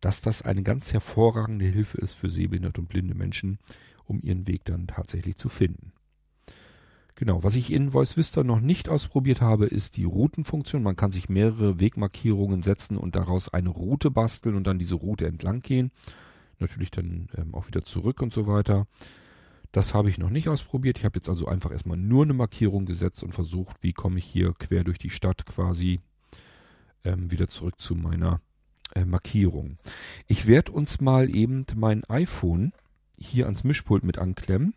dass 0.00 0.20
das 0.20 0.42
eine 0.42 0.62
ganz 0.62 0.92
hervorragende 0.92 1.66
Hilfe 1.66 1.98
ist 1.98 2.14
für 2.14 2.28
sehbehinderte 2.28 2.80
und 2.80 2.88
blinde 2.88 3.14
Menschen, 3.14 3.58
um 4.04 4.20
ihren 4.20 4.46
Weg 4.46 4.64
dann 4.64 4.86
tatsächlich 4.86 5.36
zu 5.36 5.48
finden. 5.48 5.92
Genau, 7.18 7.42
was 7.42 7.56
ich 7.56 7.72
in 7.72 7.90
Voice 7.90 8.16
Vista 8.16 8.44
noch 8.44 8.60
nicht 8.60 8.88
ausprobiert 8.88 9.40
habe, 9.40 9.66
ist 9.66 9.96
die 9.96 10.04
Routenfunktion. 10.04 10.84
Man 10.84 10.94
kann 10.94 11.10
sich 11.10 11.28
mehrere 11.28 11.80
Wegmarkierungen 11.80 12.62
setzen 12.62 12.96
und 12.96 13.16
daraus 13.16 13.52
eine 13.52 13.70
Route 13.70 14.12
basteln 14.12 14.54
und 14.54 14.68
dann 14.68 14.78
diese 14.78 14.94
Route 14.94 15.26
entlang 15.26 15.60
gehen. 15.60 15.90
Natürlich 16.60 16.92
dann 16.92 17.26
ähm, 17.36 17.56
auch 17.56 17.66
wieder 17.66 17.84
zurück 17.84 18.22
und 18.22 18.32
so 18.32 18.46
weiter. 18.46 18.86
Das 19.72 19.94
habe 19.94 20.10
ich 20.10 20.18
noch 20.18 20.30
nicht 20.30 20.48
ausprobiert. 20.48 20.98
Ich 20.98 21.04
habe 21.04 21.16
jetzt 21.16 21.28
also 21.28 21.48
einfach 21.48 21.72
erstmal 21.72 21.96
nur 21.96 22.22
eine 22.22 22.34
Markierung 22.34 22.86
gesetzt 22.86 23.24
und 23.24 23.32
versucht, 23.34 23.78
wie 23.80 23.92
komme 23.92 24.18
ich 24.18 24.24
hier 24.24 24.54
quer 24.56 24.84
durch 24.84 24.98
die 24.98 25.10
Stadt 25.10 25.44
quasi 25.44 25.98
ähm, 27.02 27.32
wieder 27.32 27.48
zurück 27.48 27.80
zu 27.80 27.96
meiner 27.96 28.40
äh, 28.94 29.04
Markierung. 29.04 29.78
Ich 30.28 30.46
werde 30.46 30.70
uns 30.70 31.00
mal 31.00 31.34
eben 31.34 31.66
mein 31.74 32.04
iPhone 32.04 32.72
hier 33.18 33.46
ans 33.46 33.64
Mischpult 33.64 34.04
mit 34.04 34.18
anklemmen 34.18 34.72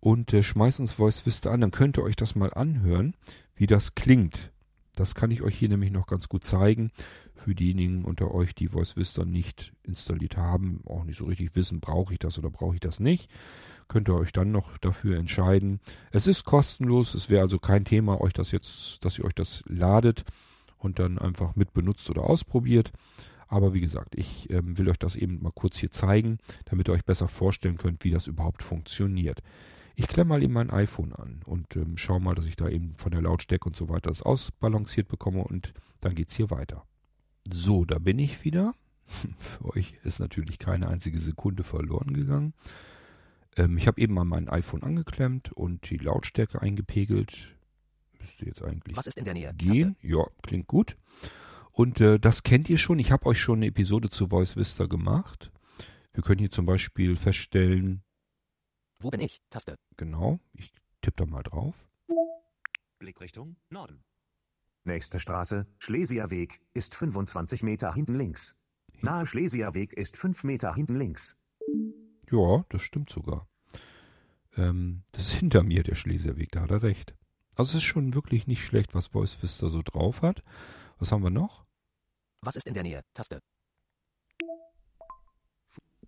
und 0.00 0.32
äh, 0.32 0.42
schmeiß 0.42 0.80
uns 0.80 0.92
Voice 0.92 1.24
Vista 1.26 1.50
an, 1.50 1.60
dann 1.60 1.70
könnt 1.70 1.98
ihr 1.98 2.02
euch 2.02 2.16
das 2.16 2.34
mal 2.34 2.52
anhören, 2.52 3.14
wie 3.54 3.66
das 3.66 3.94
klingt. 3.94 4.50
Das 4.96 5.14
kann 5.14 5.30
ich 5.30 5.42
euch 5.42 5.56
hier 5.56 5.68
nämlich 5.68 5.92
noch 5.92 6.06
ganz 6.06 6.28
gut 6.28 6.44
zeigen. 6.44 6.90
Für 7.34 7.54
diejenigen 7.54 8.04
unter 8.04 8.34
euch, 8.34 8.54
die 8.54 8.68
Voice 8.68 8.96
Vista 8.96 9.24
nicht 9.24 9.72
installiert 9.82 10.36
haben, 10.36 10.82
auch 10.86 11.04
nicht 11.04 11.16
so 11.16 11.24
richtig 11.24 11.56
wissen, 11.56 11.80
brauche 11.80 12.12
ich 12.12 12.18
das 12.18 12.38
oder 12.38 12.50
brauche 12.50 12.74
ich 12.74 12.80
das 12.80 13.00
nicht, 13.00 13.30
könnt 13.88 14.10
ihr 14.10 14.14
euch 14.14 14.32
dann 14.32 14.52
noch 14.52 14.76
dafür 14.78 15.16
entscheiden. 15.16 15.80
Es 16.10 16.26
ist 16.26 16.44
kostenlos, 16.44 17.14
es 17.14 17.30
wäre 17.30 17.42
also 17.42 17.58
kein 17.58 17.86
Thema, 17.86 18.20
euch 18.20 18.34
das 18.34 18.50
jetzt, 18.50 19.02
dass 19.04 19.18
ihr 19.18 19.24
euch 19.24 19.34
das 19.34 19.62
ladet 19.66 20.24
und 20.76 20.98
dann 20.98 21.18
einfach 21.18 21.56
mit 21.56 21.72
benutzt 21.72 22.10
oder 22.10 22.24
ausprobiert. 22.24 22.92
Aber 23.48 23.72
wie 23.72 23.80
gesagt, 23.80 24.14
ich 24.16 24.48
ähm, 24.50 24.76
will 24.76 24.88
euch 24.88 24.98
das 24.98 25.16
eben 25.16 25.42
mal 25.42 25.52
kurz 25.52 25.78
hier 25.78 25.90
zeigen, 25.90 26.38
damit 26.66 26.88
ihr 26.88 26.92
euch 26.92 27.04
besser 27.04 27.26
vorstellen 27.26 27.78
könnt, 27.78 28.04
wie 28.04 28.10
das 28.10 28.26
überhaupt 28.26 28.62
funktioniert. 28.62 29.42
Ich 30.00 30.08
klemme 30.08 30.30
mal 30.30 30.42
eben 30.42 30.54
mein 30.54 30.70
iPhone 30.70 31.12
an 31.12 31.42
und 31.44 31.76
ähm, 31.76 31.98
schaue 31.98 32.22
mal, 32.22 32.34
dass 32.34 32.46
ich 32.46 32.56
da 32.56 32.70
eben 32.70 32.94
von 32.96 33.12
der 33.12 33.20
Lautstärke 33.20 33.68
und 33.68 33.76
so 33.76 33.90
weiter 33.90 34.08
das 34.08 34.22
ausbalanciert 34.22 35.08
bekomme 35.08 35.44
und 35.44 35.74
dann 36.00 36.14
geht's 36.14 36.34
hier 36.34 36.48
weiter. 36.48 36.86
So, 37.52 37.84
da 37.84 37.98
bin 37.98 38.18
ich 38.18 38.42
wieder. 38.42 38.74
Für 39.36 39.76
euch 39.76 39.92
ist 40.02 40.18
natürlich 40.18 40.58
keine 40.58 40.88
einzige 40.88 41.18
Sekunde 41.18 41.64
verloren 41.64 42.14
gegangen. 42.14 42.54
Ähm, 43.58 43.76
ich 43.76 43.86
habe 43.86 44.00
eben 44.00 44.14
mal 44.14 44.24
mein 44.24 44.48
iPhone 44.48 44.82
angeklemmt 44.82 45.52
und 45.52 45.90
die 45.90 45.98
Lautstärke 45.98 46.62
eingepegelt. 46.62 47.54
Müsste 48.18 48.46
jetzt 48.46 48.62
eigentlich 48.62 48.96
Was 48.96 49.06
ist 49.06 49.18
in 49.18 49.26
der 49.26 49.34
Nähe? 49.34 49.52
gehen. 49.52 49.96
Taste. 49.96 49.96
Ja, 50.00 50.24
klingt 50.42 50.66
gut. 50.66 50.96
Und 51.72 52.00
äh, 52.00 52.18
das 52.18 52.42
kennt 52.42 52.70
ihr 52.70 52.78
schon. 52.78 52.98
Ich 53.00 53.12
habe 53.12 53.26
euch 53.26 53.38
schon 53.38 53.58
eine 53.58 53.66
Episode 53.66 54.08
zu 54.08 54.28
Voice 54.28 54.56
Vista 54.56 54.86
gemacht. 54.86 55.52
Wir 56.14 56.22
können 56.22 56.38
hier 56.38 56.50
zum 56.50 56.64
Beispiel 56.64 57.16
feststellen, 57.16 58.02
Wo 59.00 59.10
bin 59.10 59.20
ich? 59.20 59.40
Taste. 59.48 59.78
genau, 59.96 60.40
ich 60.52 60.72
tippe 61.00 61.24
da 61.24 61.26
mal 61.26 61.42
drauf. 61.42 61.74
Blickrichtung 62.98 63.56
Norden. 63.70 64.04
Nächste 64.84 65.18
Straße, 65.20 65.66
Schlesierweg, 65.78 66.60
ist 66.74 66.94
25 66.94 67.62
Meter 67.62 67.94
hinten 67.94 68.16
links. 68.16 68.54
Nahe 69.00 69.26
Schlesierweg 69.26 69.94
ist 69.94 70.18
5 70.18 70.44
Meter 70.44 70.74
hinten 70.74 70.96
links. 70.96 71.36
Ja, 72.30 72.64
das 72.68 72.82
stimmt 72.82 73.10
sogar. 73.10 73.48
Ähm, 74.56 75.04
das 75.12 75.28
ist 75.28 75.32
hinter 75.32 75.62
mir 75.62 75.82
der 75.82 75.94
Schlesierweg, 75.94 76.50
da 76.52 76.60
hat 76.60 76.70
er 76.70 76.82
recht. 76.82 77.14
Also 77.56 77.70
es 77.70 77.76
ist 77.76 77.82
schon 77.84 78.14
wirklich 78.14 78.46
nicht 78.46 78.64
schlecht, 78.64 78.94
was 78.94 79.08
Voice 79.08 79.42
Vista 79.42 79.68
so 79.68 79.80
drauf 79.82 80.22
hat. 80.22 80.42
Was 80.98 81.12
haben 81.12 81.22
wir 81.22 81.30
noch? 81.30 81.64
Was 82.42 82.56
ist 82.56 82.66
in 82.66 82.74
der 82.74 82.82
Nähe? 82.82 83.02
Taste. 83.14 83.40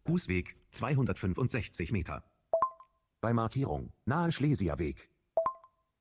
Fußweg, 0.04 0.56
265 0.72 1.92
Meter. 1.92 2.24
Bei 3.22 3.32
Markierung, 3.32 3.92
nahe 4.04 4.32
Schlesierweg. 4.32 5.08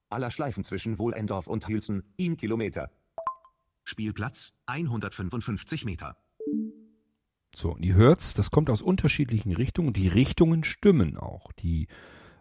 Aller 0.10 0.32
Schleifen 0.32 0.64
zwischen 0.64 0.98
Wohlendorf 0.98 1.46
und 1.46 1.68
Hülsen, 1.68 2.02
ihm 2.18 2.36
Kilometer. 2.36 2.90
Spielplatz, 3.84 4.56
155 4.66 5.86
Meter. 5.86 6.18
So, 7.56 7.74
und 7.74 7.86
ihr 7.86 7.94
hört's, 7.94 8.34
das 8.34 8.50
kommt 8.50 8.72
aus 8.72 8.82
unterschiedlichen 8.82 9.56
Richtungen 9.56 9.94
die 9.94 10.08
Richtungen 10.08 10.64
stimmen 10.64 11.16
auch, 11.16 11.52
die 11.52 11.88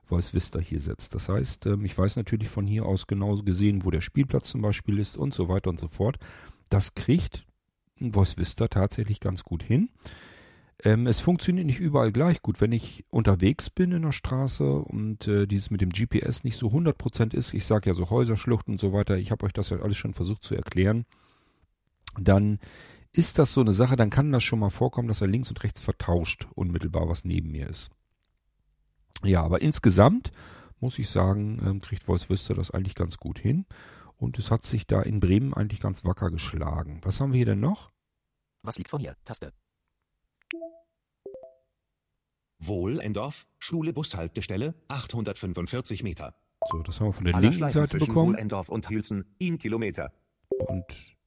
Voice 0.06 0.32
Vista 0.32 0.58
hier 0.58 0.80
setzt. 0.80 1.14
Das 1.14 1.28
heißt, 1.28 1.66
ähm, 1.66 1.84
ich 1.84 1.98
weiß 1.98 2.16
natürlich 2.16 2.48
von 2.48 2.66
hier 2.66 2.86
aus 2.86 3.06
genauso 3.06 3.42
gesehen, 3.42 3.84
wo 3.84 3.90
der 3.90 4.00
Spielplatz 4.00 4.48
zum 4.48 4.62
Beispiel 4.62 4.98
ist 4.98 5.18
und 5.18 5.34
so 5.34 5.50
weiter 5.50 5.68
und 5.68 5.78
so 5.78 5.88
fort. 5.88 6.16
Das 6.70 6.94
kriegt 6.94 7.44
Voice 7.98 8.38
Vista 8.38 8.66
tatsächlich 8.68 9.20
ganz 9.20 9.44
gut 9.44 9.62
hin. 9.62 9.90
Ähm, 10.84 11.06
es 11.06 11.20
funktioniert 11.20 11.66
nicht 11.66 11.80
überall 11.80 12.12
gleich 12.12 12.42
gut. 12.42 12.60
Wenn 12.60 12.72
ich 12.72 13.04
unterwegs 13.10 13.70
bin 13.70 13.92
in 13.92 14.02
der 14.02 14.12
Straße 14.12 14.64
und 14.64 15.28
äh, 15.28 15.46
dieses 15.46 15.70
mit 15.70 15.80
dem 15.80 15.90
GPS 15.90 16.44
nicht 16.44 16.56
so 16.56 16.68
100% 16.68 17.34
ist, 17.34 17.54
ich 17.54 17.66
sage 17.66 17.90
ja 17.90 17.94
so 17.94 18.10
Häuserschluchten 18.10 18.74
und 18.74 18.80
so 18.80 18.92
weiter, 18.92 19.16
ich 19.16 19.30
habe 19.30 19.44
euch 19.46 19.52
das 19.52 19.70
ja 19.70 19.78
alles 19.78 19.96
schon 19.96 20.14
versucht 20.14 20.44
zu 20.44 20.54
erklären, 20.54 21.04
dann 22.18 22.58
ist 23.12 23.38
das 23.38 23.52
so 23.52 23.60
eine 23.60 23.74
Sache, 23.74 23.96
dann 23.96 24.10
kann 24.10 24.32
das 24.32 24.44
schon 24.44 24.60
mal 24.60 24.70
vorkommen, 24.70 25.08
dass 25.08 25.20
er 25.20 25.26
links 25.26 25.50
und 25.50 25.62
rechts 25.62 25.80
vertauscht, 25.80 26.46
unmittelbar 26.54 27.08
was 27.08 27.24
neben 27.24 27.50
mir 27.50 27.68
ist. 27.68 27.90
Ja, 29.22 29.42
aber 29.42 29.60
insgesamt 29.60 30.32
muss 30.80 30.98
ich 30.98 31.10
sagen, 31.10 31.60
ähm, 31.64 31.80
kriegt 31.80 32.04
Voice 32.04 32.30
Vista 32.30 32.54
das 32.54 32.70
eigentlich 32.70 32.94
ganz 32.94 33.18
gut 33.18 33.38
hin. 33.38 33.66
Und 34.16 34.38
es 34.38 34.50
hat 34.50 34.64
sich 34.64 34.86
da 34.86 35.00
in 35.00 35.20
Bremen 35.20 35.54
eigentlich 35.54 35.80
ganz 35.80 36.04
wacker 36.04 36.30
geschlagen. 36.30 37.00
Was 37.02 37.20
haben 37.20 37.32
wir 37.32 37.38
hier 37.38 37.46
denn 37.46 37.60
noch? 37.60 37.90
Was 38.62 38.76
liegt 38.76 38.90
vor 38.90 39.00
mir? 39.00 39.16
Taste. 39.24 39.52
Wohlendorf, 42.58 43.46
Schule 43.58 43.92
Bushaltestelle, 43.92 44.74
845 44.88 46.02
Meter. 46.02 46.34
So, 46.70 46.82
das 46.82 47.00
haben 47.00 47.08
wir 47.08 47.12
von 47.14 47.24
der 47.24 47.40
linken 47.40 47.68
Seite 47.68 47.98
bekommen. 47.98 48.34
Wohlendorf 48.34 48.68
und 48.68 48.88
Hülsen, 48.90 49.24
1 49.40 49.60
Kilometer. 49.60 50.12
Und 50.48 50.84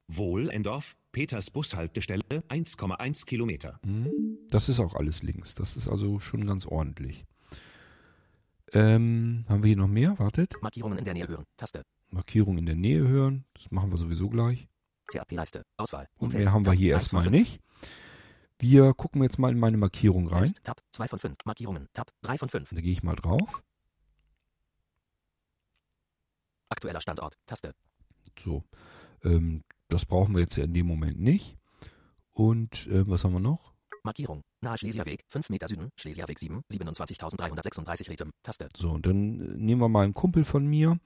Wohlendorf, 0.07 0.95
Peters 1.11 1.49
Bushaltestelle, 1.49 2.21
1,1 2.49 3.25
Kilometer. 3.25 3.79
hm, 3.83 4.11
das 4.49 4.69
ist 4.69 4.79
auch 4.79 4.93
alles 4.93 5.23
links. 5.23 5.55
Das 5.55 5.75
ist 5.75 5.87
also 5.87 6.19
schon 6.19 6.45
ganz 6.45 6.67
ordentlich. 6.67 7.25
Ähm, 8.71 9.45
haben 9.49 9.63
wir 9.63 9.67
hier 9.69 9.77
noch 9.77 9.87
mehr? 9.87 10.17
Wartet. 10.19 10.55
Markierungen 10.61 10.97
in 10.99 11.05
der 11.05 11.13
Nähe 11.13 11.27
hören. 11.27 11.45
Taste. 11.57 11.83
Markierung 12.09 12.57
in 12.57 12.65
der 12.65 12.75
Nähe 12.75 13.07
hören. 13.07 13.45
Das 13.55 13.71
machen 13.71 13.91
wir 13.91 13.97
sowieso 13.97 14.29
gleich. 14.29 14.67
CAP-Leiste. 15.07 15.63
Auswahl. 15.77 16.07
Und 16.17 16.33
mehr 16.33 16.51
haben 16.51 16.65
wir 16.65 16.73
hier 16.73 16.91
erstmal 16.91 17.29
nicht. 17.29 17.59
Wir 18.59 18.93
gucken 18.93 19.23
jetzt 19.23 19.39
mal 19.39 19.51
in 19.51 19.59
meine 19.59 19.77
Markierung 19.77 20.27
rein. 20.27 20.45
Text. 20.45 20.63
Tab. 20.63 20.81
2 20.91 21.07
von 21.07 21.19
5. 21.19 21.37
Markierungen. 21.45 21.87
Tab. 21.93 22.11
3 22.21 22.37
von 22.37 22.49
5. 22.49 22.69
Da 22.69 22.81
gehe 22.81 22.91
ich 22.91 23.03
mal 23.03 23.15
drauf. 23.15 23.63
Aktueller 26.69 27.01
Standort. 27.01 27.37
Taste. 27.45 27.73
So. 28.39 28.63
Ähm, 29.23 29.63
das 29.89 30.05
brauchen 30.05 30.33
wir 30.33 30.41
jetzt 30.41 30.55
ja 30.55 30.63
in 30.63 30.73
dem 30.73 30.87
Moment 30.87 31.19
nicht. 31.19 31.57
Und 32.31 32.87
äh, 32.87 33.07
was 33.07 33.23
haben 33.23 33.33
wir 33.33 33.39
noch? 33.39 33.73
Markierung. 34.03 34.41
Nahe 34.61 34.77
Schlesierweg. 34.77 35.23
5 35.29 35.49
Meter 35.49 35.67
Süden. 35.67 35.89
Schlesierweg 35.97 36.39
7. 36.39 36.61
27.336 36.71 38.09
Ritem. 38.09 38.31
Taste. 38.43 38.69
So, 38.75 38.91
und 38.91 39.05
dann 39.05 39.39
äh, 39.39 39.57
nehmen 39.57 39.81
wir 39.81 39.89
mal 39.89 40.03
einen 40.03 40.13
Kumpel 40.13 40.45
von 40.45 40.65
mir. 40.65 40.99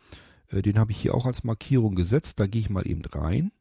Äh, 0.48 0.62
den 0.62 0.80
habe 0.80 0.92
ich 0.92 1.02
hier 1.02 1.14
auch 1.14 1.26
als 1.26 1.44
Markierung 1.44 1.96
gesetzt. 1.96 2.40
Da 2.40 2.48
gehe 2.48 2.62
ich 2.62 2.70
mal 2.70 2.88
eben 2.88 3.04
rein. 3.06 3.52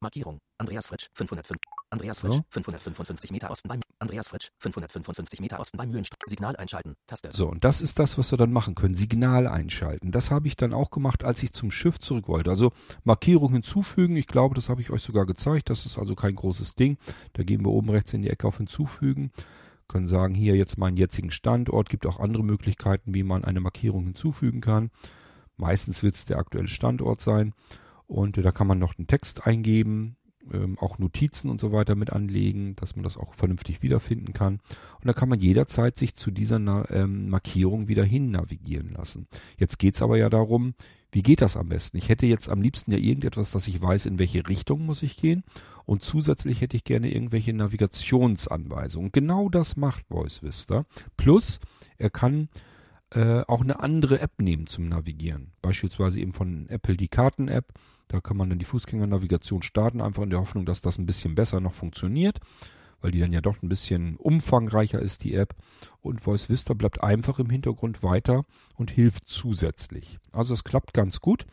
Markierung. 0.00 0.38
Andreas 0.58 0.86
Fritsch. 0.86 1.08
505. 1.14 1.58
Andreas 1.90 2.18
Fritsch. 2.18 2.34
So. 2.34 2.44
555 2.50 3.30
Meter 3.30 3.50
Osten 3.50 3.68
beim 3.68 3.80
Andreas 3.98 4.28
Fritsch. 4.28 4.50
555 4.58 5.40
Meter 5.40 5.60
Osten 5.60 5.78
beim 5.78 5.88
Mühlenstraße. 5.88 6.28
Signal 6.28 6.56
einschalten. 6.56 6.94
Taste. 7.06 7.30
So, 7.32 7.48
und 7.48 7.64
das 7.64 7.80
ist 7.80 7.98
das, 7.98 8.18
was 8.18 8.30
wir 8.32 8.38
dann 8.38 8.52
machen 8.52 8.74
können. 8.74 8.94
Signal 8.94 9.46
einschalten. 9.46 10.10
Das 10.10 10.30
habe 10.30 10.48
ich 10.48 10.56
dann 10.56 10.72
auch 10.72 10.90
gemacht, 10.90 11.24
als 11.24 11.42
ich 11.42 11.52
zum 11.52 11.70
Schiff 11.70 11.98
zurück 11.98 12.28
wollte. 12.28 12.50
Also 12.50 12.72
Markierung 13.04 13.52
hinzufügen. 13.52 14.16
Ich 14.16 14.26
glaube, 14.26 14.54
das 14.54 14.68
habe 14.68 14.80
ich 14.80 14.90
euch 14.90 15.02
sogar 15.02 15.26
gezeigt. 15.26 15.70
Das 15.70 15.86
ist 15.86 15.98
also 15.98 16.14
kein 16.14 16.34
großes 16.34 16.74
Ding. 16.74 16.98
Da 17.34 17.44
gehen 17.44 17.64
wir 17.64 17.70
oben 17.70 17.90
rechts 17.90 18.12
in 18.12 18.22
die 18.22 18.30
Ecke 18.30 18.48
auf 18.48 18.56
hinzufügen. 18.58 19.30
Können 19.88 20.08
sagen, 20.08 20.34
hier 20.34 20.56
jetzt 20.56 20.78
meinen 20.78 20.96
jetzigen 20.96 21.30
Standort. 21.30 21.88
Gibt 21.88 22.06
auch 22.06 22.18
andere 22.18 22.42
Möglichkeiten, 22.42 23.14
wie 23.14 23.22
man 23.22 23.44
eine 23.44 23.60
Markierung 23.60 24.04
hinzufügen 24.04 24.60
kann. 24.60 24.90
Meistens 25.56 26.02
wird 26.02 26.16
es 26.16 26.24
der 26.24 26.38
aktuelle 26.38 26.68
Standort 26.68 27.20
sein. 27.20 27.54
Und 28.06 28.36
da 28.36 28.52
kann 28.52 28.66
man 28.66 28.78
noch 28.78 28.98
einen 28.98 29.06
Text 29.06 29.46
eingeben, 29.46 30.16
ähm, 30.52 30.78
auch 30.78 30.98
Notizen 30.98 31.50
und 31.50 31.60
so 31.60 31.72
weiter 31.72 31.94
mit 31.94 32.12
anlegen, 32.12 32.76
dass 32.76 32.96
man 32.96 33.02
das 33.02 33.16
auch 33.16 33.34
vernünftig 33.34 33.82
wiederfinden 33.82 34.32
kann. 34.32 34.60
Und 35.00 35.06
da 35.06 35.12
kann 35.12 35.28
man 35.28 35.40
jederzeit 35.40 35.96
sich 35.96 36.16
zu 36.16 36.30
dieser 36.30 36.58
Na 36.58 36.88
ähm, 36.90 37.28
Markierung 37.28 37.88
wieder 37.88 38.04
hin 38.04 38.30
navigieren 38.30 38.92
lassen. 38.92 39.26
Jetzt 39.58 39.78
geht's 39.78 40.02
aber 40.02 40.18
ja 40.18 40.28
darum, 40.28 40.74
wie 41.12 41.22
geht 41.22 41.40
das 41.40 41.56
am 41.56 41.68
besten? 41.68 41.96
Ich 41.96 42.08
hätte 42.08 42.26
jetzt 42.26 42.50
am 42.50 42.60
liebsten 42.60 42.92
ja 42.92 42.98
irgendetwas, 42.98 43.50
dass 43.50 43.68
ich 43.68 43.80
weiß, 43.80 44.06
in 44.06 44.18
welche 44.18 44.46
Richtung 44.48 44.84
muss 44.84 45.02
ich 45.02 45.16
gehen. 45.16 45.44
Und 45.84 46.02
zusätzlich 46.02 46.60
hätte 46.60 46.76
ich 46.76 46.84
gerne 46.84 47.10
irgendwelche 47.10 47.52
Navigationsanweisungen. 47.52 49.12
Genau 49.12 49.48
das 49.48 49.76
macht 49.76 50.04
Voice 50.08 50.42
Vista. 50.42 50.84
Plus, 51.16 51.60
er 51.96 52.10
kann 52.10 52.48
äh, 53.10 53.42
auch 53.46 53.62
eine 53.62 53.80
andere 53.80 54.20
App 54.20 54.40
nehmen 54.40 54.66
zum 54.66 54.88
Navigieren. 54.88 55.52
Beispielsweise 55.62 56.20
eben 56.20 56.32
von 56.32 56.68
Apple 56.68 56.96
die 56.96 57.08
Karten-App. 57.08 57.72
Da 58.08 58.20
kann 58.20 58.36
man 58.36 58.48
dann 58.48 58.58
die 58.58 58.64
Fußgängernavigation 58.64 59.62
starten, 59.62 60.00
einfach 60.00 60.22
in 60.22 60.30
der 60.30 60.40
Hoffnung, 60.40 60.66
dass 60.66 60.80
das 60.80 60.98
ein 60.98 61.06
bisschen 61.06 61.34
besser 61.34 61.60
noch 61.60 61.72
funktioniert, 61.72 62.38
weil 63.00 63.10
die 63.10 63.18
dann 63.20 63.32
ja 63.32 63.40
doch 63.40 63.62
ein 63.62 63.68
bisschen 63.68 64.16
umfangreicher 64.16 65.00
ist, 65.00 65.24
die 65.24 65.34
App. 65.34 65.54
Und 66.00 66.20
Voice 66.20 66.48
Vista 66.48 66.74
bleibt 66.74 67.02
einfach 67.02 67.38
im 67.38 67.50
Hintergrund 67.50 68.02
weiter 68.02 68.44
und 68.74 68.90
hilft 68.90 69.28
zusätzlich. 69.28 70.18
Also 70.32 70.54
es 70.54 70.64
klappt 70.64 70.94
ganz 70.94 71.20
gut. 71.20 71.46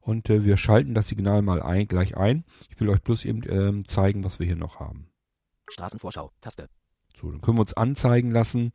Und 0.00 0.30
äh, 0.30 0.44
wir 0.44 0.56
schalten 0.56 0.94
das 0.94 1.08
Signal 1.08 1.42
mal 1.42 1.62
ein, 1.62 1.86
gleich 1.86 2.16
ein. 2.16 2.44
Ich 2.70 2.80
will 2.80 2.88
euch 2.88 3.02
bloß 3.02 3.26
eben 3.26 3.42
ähm, 3.48 3.84
zeigen, 3.84 4.24
was 4.24 4.38
wir 4.38 4.46
hier 4.46 4.56
noch 4.56 4.80
haben. 4.80 5.08
Straßenvorschau. 5.68 6.32
Taste. 6.40 6.68
So, 7.14 7.30
dann 7.30 7.40
können 7.40 7.58
wir 7.58 7.62
uns 7.62 7.74
anzeigen 7.74 8.30
lassen, 8.30 8.72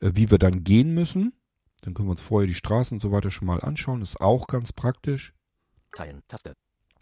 äh, 0.00 0.10
wie 0.14 0.30
wir 0.30 0.38
dann 0.38 0.64
gehen 0.64 0.92
müssen. 0.92 1.32
Dann 1.84 1.92
können 1.94 2.08
wir 2.08 2.12
uns 2.12 2.20
vorher 2.22 2.46
die 2.46 2.54
Straßen 2.54 2.96
und 2.96 3.00
so 3.02 3.12
weiter 3.12 3.30
schon 3.30 3.46
mal 3.46 3.60
anschauen. 3.60 4.00
ist 4.00 4.20
auch 4.20 4.46
ganz 4.46 4.72
praktisch. 4.72 5.34
Teilen. 5.94 6.22
Taste. 6.28 6.54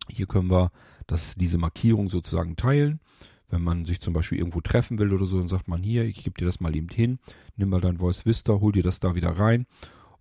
Hier 0.08 0.26
können 0.26 0.50
wir 0.50 0.72
das, 1.06 1.36
diese 1.36 1.56
Markierung 1.58 2.08
sozusagen 2.10 2.56
teilen. 2.56 3.00
Wenn 3.48 3.62
man 3.62 3.84
sich 3.84 4.00
zum 4.00 4.12
Beispiel 4.14 4.38
irgendwo 4.38 4.60
treffen 4.60 4.98
will 4.98 5.12
oder 5.12 5.26
so, 5.26 5.38
dann 5.38 5.46
sagt 5.48 5.68
man 5.68 5.82
hier, 5.82 6.04
ich 6.04 6.24
gebe 6.24 6.38
dir 6.38 6.46
das 6.46 6.58
mal 6.60 6.74
eben 6.74 6.88
hin, 6.88 7.18
nimm 7.56 7.68
mal 7.68 7.80
dein 7.82 7.98
Voice 7.98 8.24
Vista, 8.26 8.54
hol 8.54 8.72
dir 8.72 8.82
das 8.82 8.98
da 8.98 9.14
wieder 9.14 9.38
rein 9.38 9.66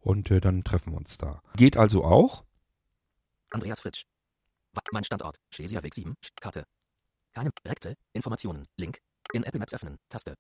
und 0.02 0.30
äh, 0.32 0.40
dann 0.42 0.64
treffen 0.66 0.92
wir 0.94 0.98
uns 0.98 1.18
da. 1.18 1.42
Geht 1.56 1.78
also 1.78 2.04
auch. 2.04 2.44
Andreas 3.50 3.80
Fritsch. 3.80 4.04
Mein 4.92 5.04
Standort. 5.04 5.38
Schlesierweg 5.54 5.94
7. 5.94 6.14
Sch- 6.24 6.30
Karte. 6.40 6.66
Keine 7.34 7.52
Rekte. 7.66 7.96
Informationen. 8.14 8.68
Link. 8.78 9.00
In 9.34 9.44
Apple 9.44 9.60
Maps 9.60 9.74
öffnen. 9.74 9.98
Taste. 10.10 10.36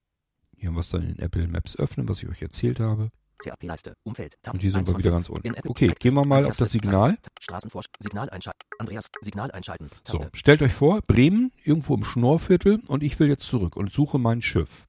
Hier 0.57 0.67
haben 0.67 0.75
wir 0.75 0.81
es 0.81 0.89
dann 0.89 1.03
in 1.03 1.19
Apple 1.19 1.47
Maps 1.47 1.77
öffnen, 1.77 2.07
was 2.09 2.21
ich 2.21 2.29
euch 2.29 2.41
erzählt 2.41 2.79
habe. 2.79 3.09
CAP-Leiste. 3.43 3.95
Umfeld. 4.03 4.37
Tab. 4.41 4.53
Und 4.53 4.61
hier 4.61 4.71
sind 4.71 4.87
wir 4.87 4.97
wieder 4.97 5.11
ganz 5.11 5.29
unten. 5.29 5.53
Okay, 5.67 5.93
gehen 5.99 6.13
wir 6.13 6.25
mal 6.25 6.45
auf 6.45 6.57
das. 6.57 6.71
Signal. 6.71 7.17
Signal 7.99 8.29
einschalten. 8.29 8.59
Andreas. 8.79 9.09
Signal 9.21 9.51
einschalten. 9.51 9.87
So, 10.07 10.25
stellt 10.33 10.61
euch 10.61 10.73
vor, 10.73 11.01
Bremen, 11.01 11.51
irgendwo 11.63 11.95
im 11.95 12.03
Schnorrviertel 12.03 12.81
und 12.87 13.03
ich 13.03 13.19
will 13.19 13.27
jetzt 13.27 13.43
zurück 13.43 13.75
und 13.75 13.91
suche 13.91 14.19
mein 14.19 14.41
Schiff. 14.41 14.87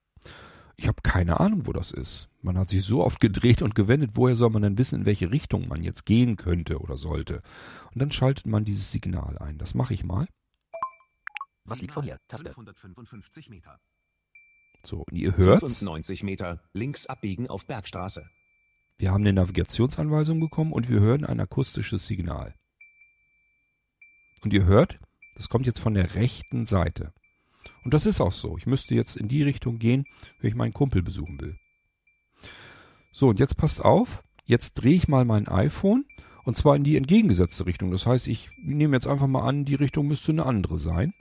Ich 0.76 0.88
habe 0.88 1.02
keine 1.02 1.40
Ahnung, 1.40 1.66
wo 1.66 1.72
das 1.72 1.92
ist. 1.92 2.28
Man 2.40 2.58
hat 2.58 2.68
sich 2.68 2.84
so 2.84 3.04
oft 3.04 3.20
gedreht 3.20 3.62
und 3.62 3.74
gewendet, 3.74 4.12
woher 4.14 4.36
soll 4.36 4.50
man 4.50 4.62
denn 4.62 4.78
wissen, 4.78 5.00
in 5.00 5.06
welche 5.06 5.30
Richtung 5.30 5.68
man 5.68 5.82
jetzt 5.82 6.06
gehen 6.06 6.36
könnte 6.36 6.78
oder 6.78 6.96
sollte. 6.96 7.42
Und 7.92 8.00
dann 8.00 8.10
schaltet 8.10 8.46
man 8.46 8.64
dieses 8.64 8.90
Signal 8.90 9.38
ein. 9.38 9.58
Das 9.58 9.74
mache 9.74 9.94
ich 9.94 10.02
mal. 10.02 10.26
Was 11.66 11.80
liegt 11.80 11.94
vor 11.94 12.02
mir? 12.02 12.18
Taste. 12.26 12.50
555 12.52 13.48
Meter. 13.48 13.78
So, 14.84 15.04
und 15.08 15.16
ihr 15.16 15.36
hört, 15.36 15.60
95 15.60 16.24
Meter, 16.24 16.60
links 16.72 17.06
abbiegen 17.06 17.48
auf 17.48 17.66
Bergstraße. 17.66 18.28
Wir 18.98 19.10
haben 19.10 19.22
eine 19.22 19.32
Navigationsanweisung 19.32 20.40
bekommen 20.40 20.72
und 20.72 20.88
wir 20.88 21.00
hören 21.00 21.24
ein 21.24 21.40
akustisches 21.40 22.06
Signal. 22.06 22.54
Und 24.42 24.52
ihr 24.52 24.64
hört, 24.64 24.98
das 25.36 25.48
kommt 25.48 25.66
jetzt 25.66 25.80
von 25.80 25.94
der 25.94 26.14
rechten 26.14 26.66
Seite. 26.66 27.12
Und 27.84 27.94
das 27.94 28.06
ist 28.06 28.20
auch 28.20 28.32
so. 28.32 28.56
Ich 28.56 28.66
müsste 28.66 28.94
jetzt 28.94 29.16
in 29.16 29.28
die 29.28 29.42
Richtung 29.42 29.78
gehen, 29.78 30.04
wenn 30.40 30.48
ich 30.48 30.54
meinen 30.54 30.72
Kumpel 30.72 31.02
besuchen 31.02 31.40
will. 31.40 31.56
So, 33.12 33.28
und 33.28 33.38
jetzt 33.38 33.56
passt 33.56 33.84
auf. 33.84 34.22
Jetzt 34.44 34.74
drehe 34.74 34.94
ich 34.94 35.08
mal 35.08 35.24
mein 35.24 35.48
iPhone 35.48 36.06
und 36.44 36.56
zwar 36.56 36.74
in 36.76 36.84
die 36.84 36.96
entgegengesetzte 36.96 37.66
Richtung. 37.66 37.90
Das 37.90 38.06
heißt, 38.06 38.26
ich 38.26 38.50
nehme 38.58 38.96
jetzt 38.96 39.06
einfach 39.06 39.26
mal 39.26 39.46
an, 39.46 39.64
die 39.64 39.74
Richtung 39.74 40.08
müsste 40.08 40.32
eine 40.32 40.46
andere 40.46 40.78
sein. 40.78 41.14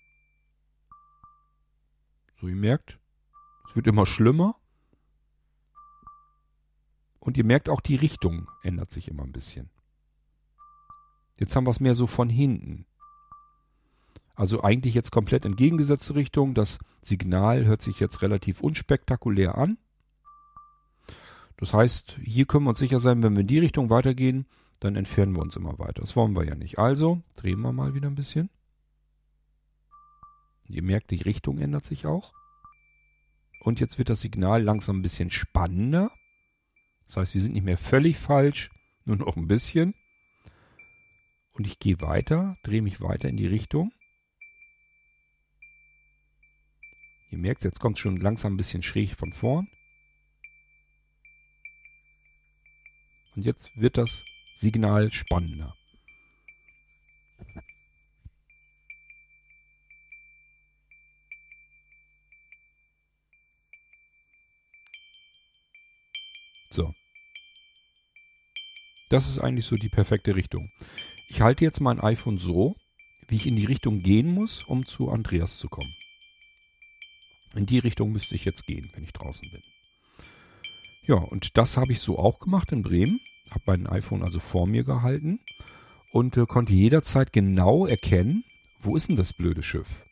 So, 2.40 2.48
ihr 2.48 2.56
merkt, 2.56 3.00
es 3.70 3.76
wird 3.76 3.88
immer 3.88 4.06
schlimmer. 4.06 4.56
Und 7.22 7.38
ihr 7.38 7.46
merkt 7.46 7.70
auch, 7.70 7.80
die 7.82 7.96
Richtung 7.96 8.50
ändert 8.64 8.92
sich 8.92 9.08
immer 9.08 9.24
ein 9.24 9.32
bisschen. 9.32 9.70
Jetzt 11.38 11.56
haben 11.56 11.66
wir 11.66 11.72
es 11.72 11.80
mehr 11.80 11.96
so 11.96 12.08
von 12.08 12.30
hinten. 12.30 12.86
Also 14.36 14.64
eigentlich 14.64 14.96
jetzt 14.96 15.12
komplett 15.12 15.46
entgegengesetzte 15.46 16.16
Richtung. 16.16 16.56
Das 16.56 16.80
Signal 17.02 17.66
hört 17.66 17.84
sich 17.84 18.00
jetzt 18.00 18.24
relativ 18.24 18.62
unspektakulär 18.62 19.56
an. 19.56 19.78
Das 21.58 21.76
heißt, 21.76 22.20
hier 22.24 22.46
können 22.46 22.66
wir 22.66 22.72
uns 22.72 22.80
sicher 22.80 23.00
sein, 23.00 23.22
wenn 23.22 23.36
wir 23.36 23.42
in 23.42 23.48
die 23.48 23.60
Richtung 23.60 23.92
weitergehen, 23.92 24.48
dann 24.80 24.96
entfernen 24.96 25.36
wir 25.36 25.44
uns 25.44 25.56
immer 25.56 25.78
weiter. 25.78 26.02
Das 26.02 26.16
wollen 26.16 26.36
wir 26.36 26.44
ja 26.44 26.56
nicht. 26.56 26.80
Also 26.80 27.22
drehen 27.36 27.62
wir 27.62 27.72
mal 27.72 27.94
wieder 27.94 28.08
ein 28.08 28.16
bisschen. 28.16 28.50
Ihr 30.68 30.82
merkt, 30.82 31.12
die 31.12 31.22
Richtung 31.22 31.60
ändert 31.60 31.86
sich 31.86 32.08
auch. 32.08 32.34
Und 33.60 33.80
jetzt 33.80 34.00
wird 34.00 34.10
das 34.10 34.22
Signal 34.22 34.64
langsam 34.64 34.98
ein 34.98 35.02
bisschen 35.04 35.30
spannender. 35.30 36.10
Das 37.12 37.18
heißt, 37.18 37.34
wir 37.34 37.42
sind 37.42 37.52
nicht 37.52 37.66
mehr 37.66 37.78
völlig 37.78 38.16
falsch, 38.16 38.70
nur 39.04 39.18
noch 39.18 39.36
ein 39.36 39.46
bisschen. 39.46 39.96
Und 41.52 41.68
ich 41.68 41.78
gehe 41.78 42.00
weiter, 42.00 42.56
drehe 42.64 42.82
mich 42.82 43.02
weiter 43.02 43.28
in 43.28 43.36
die 43.36 43.48
Richtung. 43.48 43.92
Ihr 47.30 47.38
merkt, 47.38 47.66
jetzt 47.66 47.82
kommt 47.82 47.98
es 47.98 48.00
schon 48.00 48.16
langsam 48.16 48.54
ein 48.54 48.58
bisschen 48.58 48.82
schräg 48.82 49.14
von 49.14 49.34
vorn. 49.34 49.68
Und 53.36 53.44
jetzt 53.44 53.76
wird 53.76 53.98
das 53.98 54.24
Signal 54.56 55.12
spannender. 55.12 55.76
So. 66.70 66.94
Das 69.12 69.28
ist 69.28 69.40
eigentlich 69.40 69.66
so 69.66 69.76
die 69.76 69.90
perfekte 69.90 70.38
Richtung. 70.38 70.72
Ich 71.28 71.42
halte 71.42 71.66
jetzt 71.66 71.82
mein 71.82 72.00
iPhone 72.00 72.38
so, 72.38 72.78
wie 73.28 73.36
ich 73.36 73.46
in 73.46 73.58
die 73.58 73.66
Richtung 73.66 74.00
gehen 74.00 74.34
muss, 74.34 74.64
um 74.64 74.86
zu 74.86 75.10
Andreas 75.10 75.58
zu 75.58 75.68
kommen. 75.68 75.94
In 77.54 77.66
die 77.66 77.80
Richtung 77.80 78.14
müsste 78.14 78.36
ich 78.36 78.46
jetzt 78.46 78.66
gehen, 78.68 78.90
wenn 78.94 79.04
ich 79.04 79.12
draußen 79.12 79.50
bin. 79.52 79.62
Ja, 81.04 81.16
und 81.16 81.58
das 81.58 81.76
habe 81.76 81.92
ich 81.92 82.00
so 82.00 82.18
auch 82.18 82.40
gemacht 82.40 82.72
in 82.72 82.84
Bremen. 82.84 83.20
Habe 83.50 83.64
mein 83.66 83.88
iPhone 83.88 84.24
also 84.24 84.40
vor 84.40 84.66
mir 84.66 84.86
gehalten 84.86 85.42
und 86.14 86.38
äh, 86.38 86.46
konnte 86.46 86.72
jederzeit 86.72 87.34
genau 87.34 87.86
erkennen, 87.86 88.46
wo 88.80 88.96
ist 88.96 89.10
denn 89.10 89.18
das 89.18 89.34
blöde 89.34 89.62
Schiff. 89.62 90.06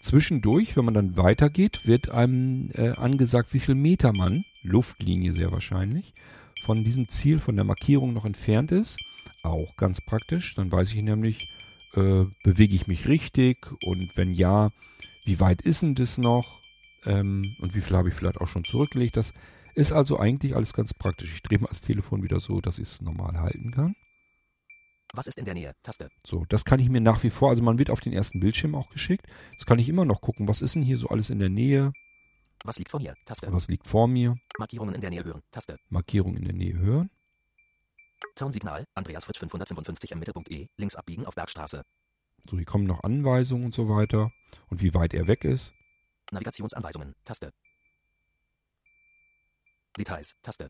Zwischendurch, 0.00 0.76
wenn 0.76 0.84
man 0.84 0.92
dann 0.92 1.16
weitergeht, 1.16 1.86
wird 1.86 2.10
einem 2.10 2.70
äh, 2.74 2.90
angesagt, 2.90 3.54
wie 3.54 3.60
viel 3.60 3.74
Meter 3.74 4.12
man, 4.12 4.44
Luftlinie 4.62 5.32
sehr 5.32 5.50
wahrscheinlich, 5.50 6.12
von 6.62 6.84
diesem 6.84 7.08
Ziel, 7.08 7.40
von 7.40 7.56
der 7.56 7.64
Markierung 7.64 8.12
noch 8.12 8.24
entfernt 8.24 8.70
ist. 8.70 8.96
Auch 9.42 9.76
ganz 9.76 10.00
praktisch. 10.00 10.54
Dann 10.54 10.70
weiß 10.70 10.92
ich 10.92 11.02
nämlich, 11.02 11.48
äh, 11.94 12.24
bewege 12.44 12.74
ich 12.74 12.86
mich 12.86 13.08
richtig 13.08 13.66
und 13.82 14.16
wenn 14.16 14.32
ja, 14.32 14.70
wie 15.24 15.40
weit 15.40 15.62
ist 15.62 15.82
denn 15.82 15.94
das 15.94 16.18
noch? 16.18 16.60
Ähm, 17.04 17.56
und 17.60 17.74
wie 17.74 17.80
viel 17.80 17.96
habe 17.96 18.08
ich 18.08 18.14
vielleicht 18.14 18.40
auch 18.40 18.46
schon 18.46 18.64
zurückgelegt? 18.64 19.16
Das 19.16 19.34
ist 19.74 19.92
also 19.92 20.18
eigentlich 20.18 20.54
alles 20.54 20.72
ganz 20.72 20.94
praktisch. 20.94 21.34
Ich 21.34 21.42
drehe 21.42 21.58
mal 21.58 21.68
das 21.68 21.80
Telefon 21.80 22.22
wieder 22.22 22.38
so, 22.38 22.60
dass 22.60 22.78
ich 22.78 22.88
es 22.88 23.02
normal 23.02 23.40
halten 23.40 23.72
kann. 23.72 23.94
Was 25.14 25.26
ist 25.26 25.38
in 25.38 25.44
der 25.44 25.54
Nähe? 25.54 25.74
Taste. 25.82 26.08
So, 26.24 26.46
das 26.48 26.64
kann 26.64 26.80
ich 26.80 26.88
mir 26.88 27.00
nach 27.00 27.22
wie 27.22 27.30
vor, 27.30 27.50
also 27.50 27.62
man 27.62 27.78
wird 27.78 27.90
auf 27.90 28.00
den 28.00 28.12
ersten 28.12 28.40
Bildschirm 28.40 28.74
auch 28.74 28.88
geschickt. 28.88 29.26
Das 29.56 29.66
kann 29.66 29.78
ich 29.78 29.88
immer 29.88 30.04
noch 30.04 30.20
gucken, 30.20 30.48
was 30.48 30.62
ist 30.62 30.74
denn 30.74 30.82
hier 30.82 30.96
so 30.96 31.08
alles 31.08 31.28
in 31.28 31.38
der 31.40 31.50
Nähe? 31.50 31.92
Was 32.64 32.78
liegt 32.78 32.90
vor 32.90 33.00
mir? 33.00 33.14
Taste. 33.24 33.52
Was 33.52 33.68
liegt 33.68 33.86
vor 33.86 34.06
mir? 34.06 34.36
Markierungen 34.58 34.94
in 34.94 35.00
der 35.00 35.10
Nähe 35.10 35.24
hören. 35.24 35.42
Taste. 35.50 35.78
Markierung 35.88 36.36
in 36.36 36.44
der 36.44 36.54
Nähe 36.54 36.78
hören. 36.78 37.10
Tonsignal. 38.36 38.86
Andreas 38.94 39.24
Fritsch 39.24 39.38
555 39.40 40.12
am 40.12 40.20
Mittelpunkt 40.20 40.50
E. 40.50 40.68
Links 40.76 40.94
abbiegen 40.94 41.26
auf 41.26 41.34
Bergstraße. 41.34 41.82
So, 42.48 42.56
hier 42.56 42.64
kommen 42.64 42.84
noch 42.84 43.02
Anweisungen 43.02 43.66
und 43.66 43.74
so 43.74 43.88
weiter. 43.88 44.30
Und 44.68 44.80
wie 44.80 44.94
weit 44.94 45.14
er 45.14 45.26
weg 45.26 45.44
ist. 45.44 45.72
Navigationsanweisungen. 46.30 47.14
Taste. 47.24 47.52
Details. 49.98 50.34
Taste. 50.42 50.68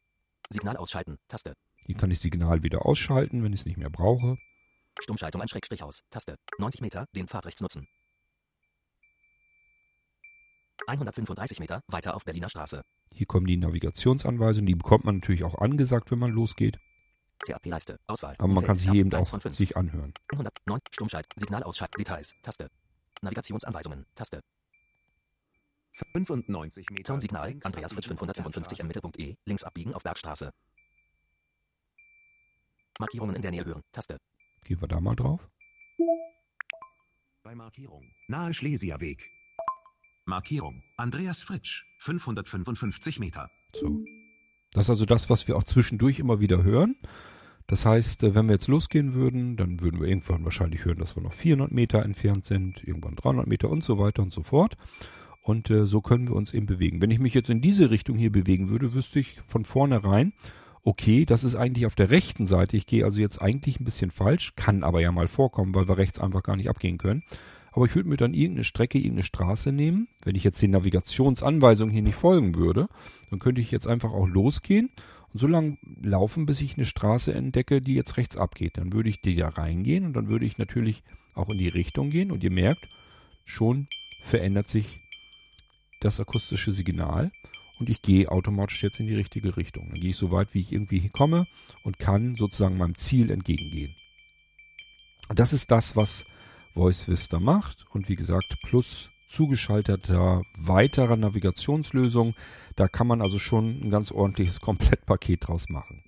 Signal 0.50 0.76
ausschalten. 0.76 1.18
Taste. 1.28 1.54
Hier 1.86 1.96
kann 1.96 2.10
ich 2.10 2.20
Signal 2.20 2.62
wieder 2.62 2.86
ausschalten, 2.86 3.42
wenn 3.42 3.52
ich 3.52 3.60
es 3.60 3.66
nicht 3.66 3.76
mehr 3.76 3.90
brauche. 3.90 4.36
Stummschaltung 5.00 5.40
an 5.40 5.48
Schrägstrich 5.48 5.82
aus. 5.82 6.02
Taste. 6.10 6.36
90 6.58 6.80
Meter, 6.80 7.06
den 7.14 7.28
Pfad 7.28 7.46
rechts 7.46 7.60
nutzen. 7.60 7.86
135 10.86 11.60
Meter, 11.60 11.82
weiter 11.88 12.14
auf 12.14 12.24
Berliner 12.24 12.48
Straße. 12.48 12.82
Hier 13.12 13.26
kommen 13.26 13.46
die 13.46 13.56
Navigationsanweisungen. 13.56 14.66
Die 14.66 14.74
bekommt 14.74 15.04
man 15.04 15.16
natürlich 15.16 15.44
auch 15.44 15.56
angesagt, 15.56 16.10
wenn 16.10 16.18
man 16.18 16.30
losgeht. 16.30 16.78
TAP-Leiste. 17.44 17.98
Auswahl. 18.06 18.34
Aber 18.38 18.48
man 18.48 18.64
kann 18.64 18.76
sie 18.76 18.86
Tab, 18.86 18.94
eben 18.94 19.12
1 19.12 19.28
auch 19.28 19.30
von 19.32 19.40
5. 19.40 19.56
sich 19.56 19.76
anhören. 19.76 20.12
109. 20.32 20.80
Stummschalt. 20.90 21.26
Signal 21.36 21.62
ausschalten. 21.62 21.98
Details. 21.98 22.34
Taste. 22.42 22.70
Navigationsanweisungen. 23.20 24.06
Taste. 24.14 24.40
95 26.12 26.90
Meter. 26.90 27.12
Tonsignal. 27.12 27.56
Andreas 27.62 27.92
Fritsch 27.92 28.06
abbiegen 28.06 28.12
auf 28.12 28.18
555 28.18 28.80
am 28.80 28.86
Bergstraße. 28.86 28.86
Mittelpunkt 28.86 29.18
E. 29.18 29.36
Links 29.44 29.64
abbiegen 29.64 29.94
auf 29.94 30.02
Bergstraße. 30.02 30.52
Markierungen 32.98 33.34
in 33.34 33.42
der 33.42 33.50
Nähe 33.50 33.64
hören. 33.64 33.82
Taste. 33.92 34.18
Gehen 34.64 34.80
wir 34.80 34.88
da 34.88 35.00
mal 35.00 35.16
drauf. 35.16 35.48
Bei 37.42 37.54
Markierung. 37.54 38.04
Nahe 38.28 38.54
Schlesierweg. 38.54 39.28
Markierung. 40.24 40.82
Andreas 40.96 41.42
Fritsch. 41.42 41.84
555 41.98 43.18
Meter. 43.18 43.50
So. 43.74 44.04
Das 44.72 44.86
ist 44.86 44.90
also 44.90 45.04
das, 45.04 45.28
was 45.28 45.46
wir 45.48 45.56
auch 45.56 45.64
zwischendurch 45.64 46.18
immer 46.18 46.40
wieder 46.40 46.62
hören. 46.62 46.96
Das 47.66 47.86
heißt, 47.86 48.22
äh, 48.22 48.34
wenn 48.34 48.46
wir 48.46 48.54
jetzt 48.54 48.68
losgehen 48.68 49.14
würden, 49.14 49.56
dann 49.56 49.80
würden 49.80 50.00
wir 50.00 50.08
irgendwann 50.08 50.44
wahrscheinlich 50.44 50.84
hören, 50.84 50.98
dass 50.98 51.16
wir 51.16 51.22
noch 51.22 51.32
400 51.32 51.72
Meter 51.72 52.02
entfernt 52.02 52.44
sind, 52.44 52.82
irgendwann 52.86 53.16
300 53.16 53.46
Meter 53.46 53.70
und 53.70 53.84
so 53.84 53.98
weiter 53.98 54.22
und 54.22 54.32
so 54.32 54.42
fort. 54.42 54.76
Und 55.42 55.70
äh, 55.70 55.86
so 55.86 56.00
können 56.00 56.28
wir 56.28 56.36
uns 56.36 56.54
eben 56.54 56.66
bewegen. 56.66 57.02
Wenn 57.02 57.10
ich 57.10 57.18
mich 57.18 57.34
jetzt 57.34 57.50
in 57.50 57.60
diese 57.60 57.90
Richtung 57.90 58.16
hier 58.16 58.30
bewegen 58.30 58.68
würde, 58.68 58.94
wüsste 58.94 59.18
ich 59.18 59.40
von 59.46 59.64
vornherein, 59.64 60.32
okay, 60.84 61.24
das 61.24 61.44
ist 61.44 61.54
eigentlich 61.54 61.86
auf 61.86 61.94
der 61.94 62.10
rechten 62.10 62.46
Seite. 62.46 62.76
Ich 62.76 62.86
gehe 62.86 63.04
also 63.04 63.20
jetzt 63.20 63.40
eigentlich 63.40 63.80
ein 63.80 63.84
bisschen 63.84 64.10
falsch, 64.10 64.54
kann 64.56 64.84
aber 64.84 65.00
ja 65.00 65.12
mal 65.12 65.28
vorkommen, 65.28 65.74
weil 65.74 65.88
wir 65.88 65.98
rechts 65.98 66.18
einfach 66.18 66.42
gar 66.42 66.56
nicht 66.56 66.70
abgehen 66.70 66.98
können. 66.98 67.22
Aber 67.72 67.86
ich 67.86 67.94
würde 67.94 68.08
mir 68.08 68.16
dann 68.16 68.34
irgendeine 68.34 68.64
Strecke, 68.64 68.98
irgendeine 68.98 69.24
Straße 69.24 69.72
nehmen. 69.72 70.08
Wenn 70.24 70.34
ich 70.34 70.44
jetzt 70.44 70.60
den 70.60 70.72
Navigationsanweisungen 70.72 71.92
hier 71.92 72.02
nicht 72.02 72.14
folgen 72.14 72.54
würde, 72.54 72.88
dann 73.30 73.38
könnte 73.38 73.60
ich 73.60 73.70
jetzt 73.70 73.86
einfach 73.86 74.12
auch 74.12 74.28
losgehen 74.28 74.90
und 75.32 75.40
so 75.40 75.46
lange 75.46 75.78
laufen, 76.02 76.44
bis 76.44 76.60
ich 76.60 76.76
eine 76.76 76.84
Straße 76.84 77.32
entdecke, 77.32 77.80
die 77.80 77.94
jetzt 77.94 78.18
rechts 78.18 78.36
abgeht. 78.36 78.76
Dann 78.76 78.92
würde 78.92 79.08
ich 79.08 79.22
die 79.22 79.34
da 79.34 79.48
reingehen 79.48 80.04
und 80.04 80.12
dann 80.14 80.28
würde 80.28 80.44
ich 80.44 80.58
natürlich 80.58 81.02
auch 81.34 81.48
in 81.48 81.58
die 81.58 81.68
Richtung 81.68 82.10
gehen 82.10 82.30
und 82.30 82.44
ihr 82.44 82.50
merkt, 82.50 82.88
schon 83.44 83.86
verändert 84.22 84.68
sich 84.68 85.00
das 86.00 86.20
akustische 86.20 86.72
Signal 86.72 87.32
und 87.78 87.88
ich 87.88 88.02
gehe 88.02 88.30
automatisch 88.30 88.82
jetzt 88.82 89.00
in 89.00 89.06
die 89.06 89.14
richtige 89.14 89.56
Richtung. 89.56 89.88
Dann 89.90 90.00
gehe 90.00 90.10
ich 90.10 90.16
so 90.16 90.30
weit, 90.30 90.52
wie 90.52 90.60
ich 90.60 90.72
irgendwie 90.72 91.08
komme 91.08 91.46
und 91.84 91.98
kann 91.98 92.36
sozusagen 92.36 92.76
meinem 92.76 92.96
Ziel 92.96 93.30
entgegengehen. 93.30 93.94
Und 95.28 95.38
das 95.38 95.52
ist 95.52 95.70
das, 95.70 95.96
was 95.96 96.26
Voice 96.74 97.08
Vista 97.08 97.38
macht 97.40 97.86
und 97.90 98.08
wie 98.08 98.16
gesagt 98.16 98.56
plus 98.62 99.10
zugeschalteter 99.28 100.42
weiterer 100.58 101.16
Navigationslösung. 101.16 102.34
Da 102.76 102.88
kann 102.88 103.06
man 103.06 103.22
also 103.22 103.38
schon 103.38 103.80
ein 103.80 103.90
ganz 103.90 104.12
ordentliches 104.12 104.60
Komplettpaket 104.60 105.48
draus 105.48 105.68
machen. 105.68 106.02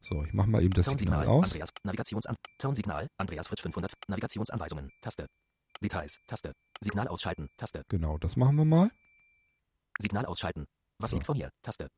So, 0.00 0.24
ich 0.24 0.32
mache 0.32 0.48
mal 0.50 0.62
eben 0.62 0.72
das 0.72 0.86
Signal 0.86 1.26
aus. 1.26 1.52
Andreas. 1.52 1.70
Navigationsan 1.84 2.36
Tonsignal. 2.58 3.06
Andreas 3.16 3.46
Fritsch 3.46 3.62
500. 3.62 3.92
Navigationsanweisungen. 4.08 4.90
Taste. 5.00 5.26
Details. 5.80 6.18
Taste. 6.26 6.52
Signal 6.80 7.06
ausschalten. 7.08 7.48
Taste. 7.56 7.82
Genau, 7.88 8.18
das 8.18 8.36
machen 8.36 8.56
wir 8.56 8.64
mal. 8.64 8.90
Signal 9.98 10.26
ausschalten. 10.26 10.66
Was 10.98 11.12
So. 11.12 11.16
liegt 11.16 11.26
vor 11.26 11.36
mir? 11.36 11.50
Taste. 11.62 11.88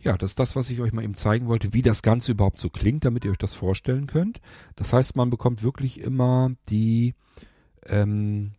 Ja, 0.00 0.16
das 0.16 0.30
ist 0.30 0.38
das, 0.38 0.54
was 0.54 0.70
ich 0.70 0.80
euch 0.80 0.92
mal 0.92 1.02
eben 1.02 1.14
zeigen 1.14 1.48
wollte, 1.48 1.72
wie 1.72 1.82
das 1.82 2.02
Ganze 2.02 2.32
überhaupt 2.32 2.60
so 2.60 2.70
klingt, 2.70 3.04
damit 3.04 3.24
ihr 3.24 3.32
euch 3.32 3.38
das 3.38 3.54
vorstellen 3.54 4.06
könnt. 4.06 4.40
Das 4.76 4.92
heißt, 4.92 5.16
man 5.16 5.28
bekommt 5.28 5.64
wirklich 5.64 6.00
immer 6.00 6.52
die 6.68 7.14
ähm, 7.84 8.52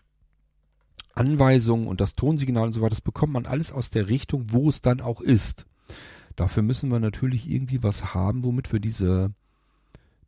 Anweisungen 1.13 1.87
und 1.87 2.01
das 2.01 2.15
Tonsignal 2.15 2.67
und 2.67 2.73
so 2.73 2.81
weiter, 2.81 2.91
das 2.91 3.01
bekommt 3.01 3.33
man 3.33 3.45
alles 3.45 3.71
aus 3.71 3.89
der 3.89 4.09
Richtung, 4.09 4.47
wo 4.49 4.67
es 4.67 4.81
dann 4.81 4.99
auch 4.99 5.21
ist. 5.21 5.65
Dafür 6.35 6.63
müssen 6.63 6.91
wir 6.91 6.99
natürlich 6.99 7.49
irgendwie 7.49 7.83
was 7.83 8.13
haben, 8.13 8.43
womit 8.43 8.71
wir 8.73 8.79
diese, 8.79 9.31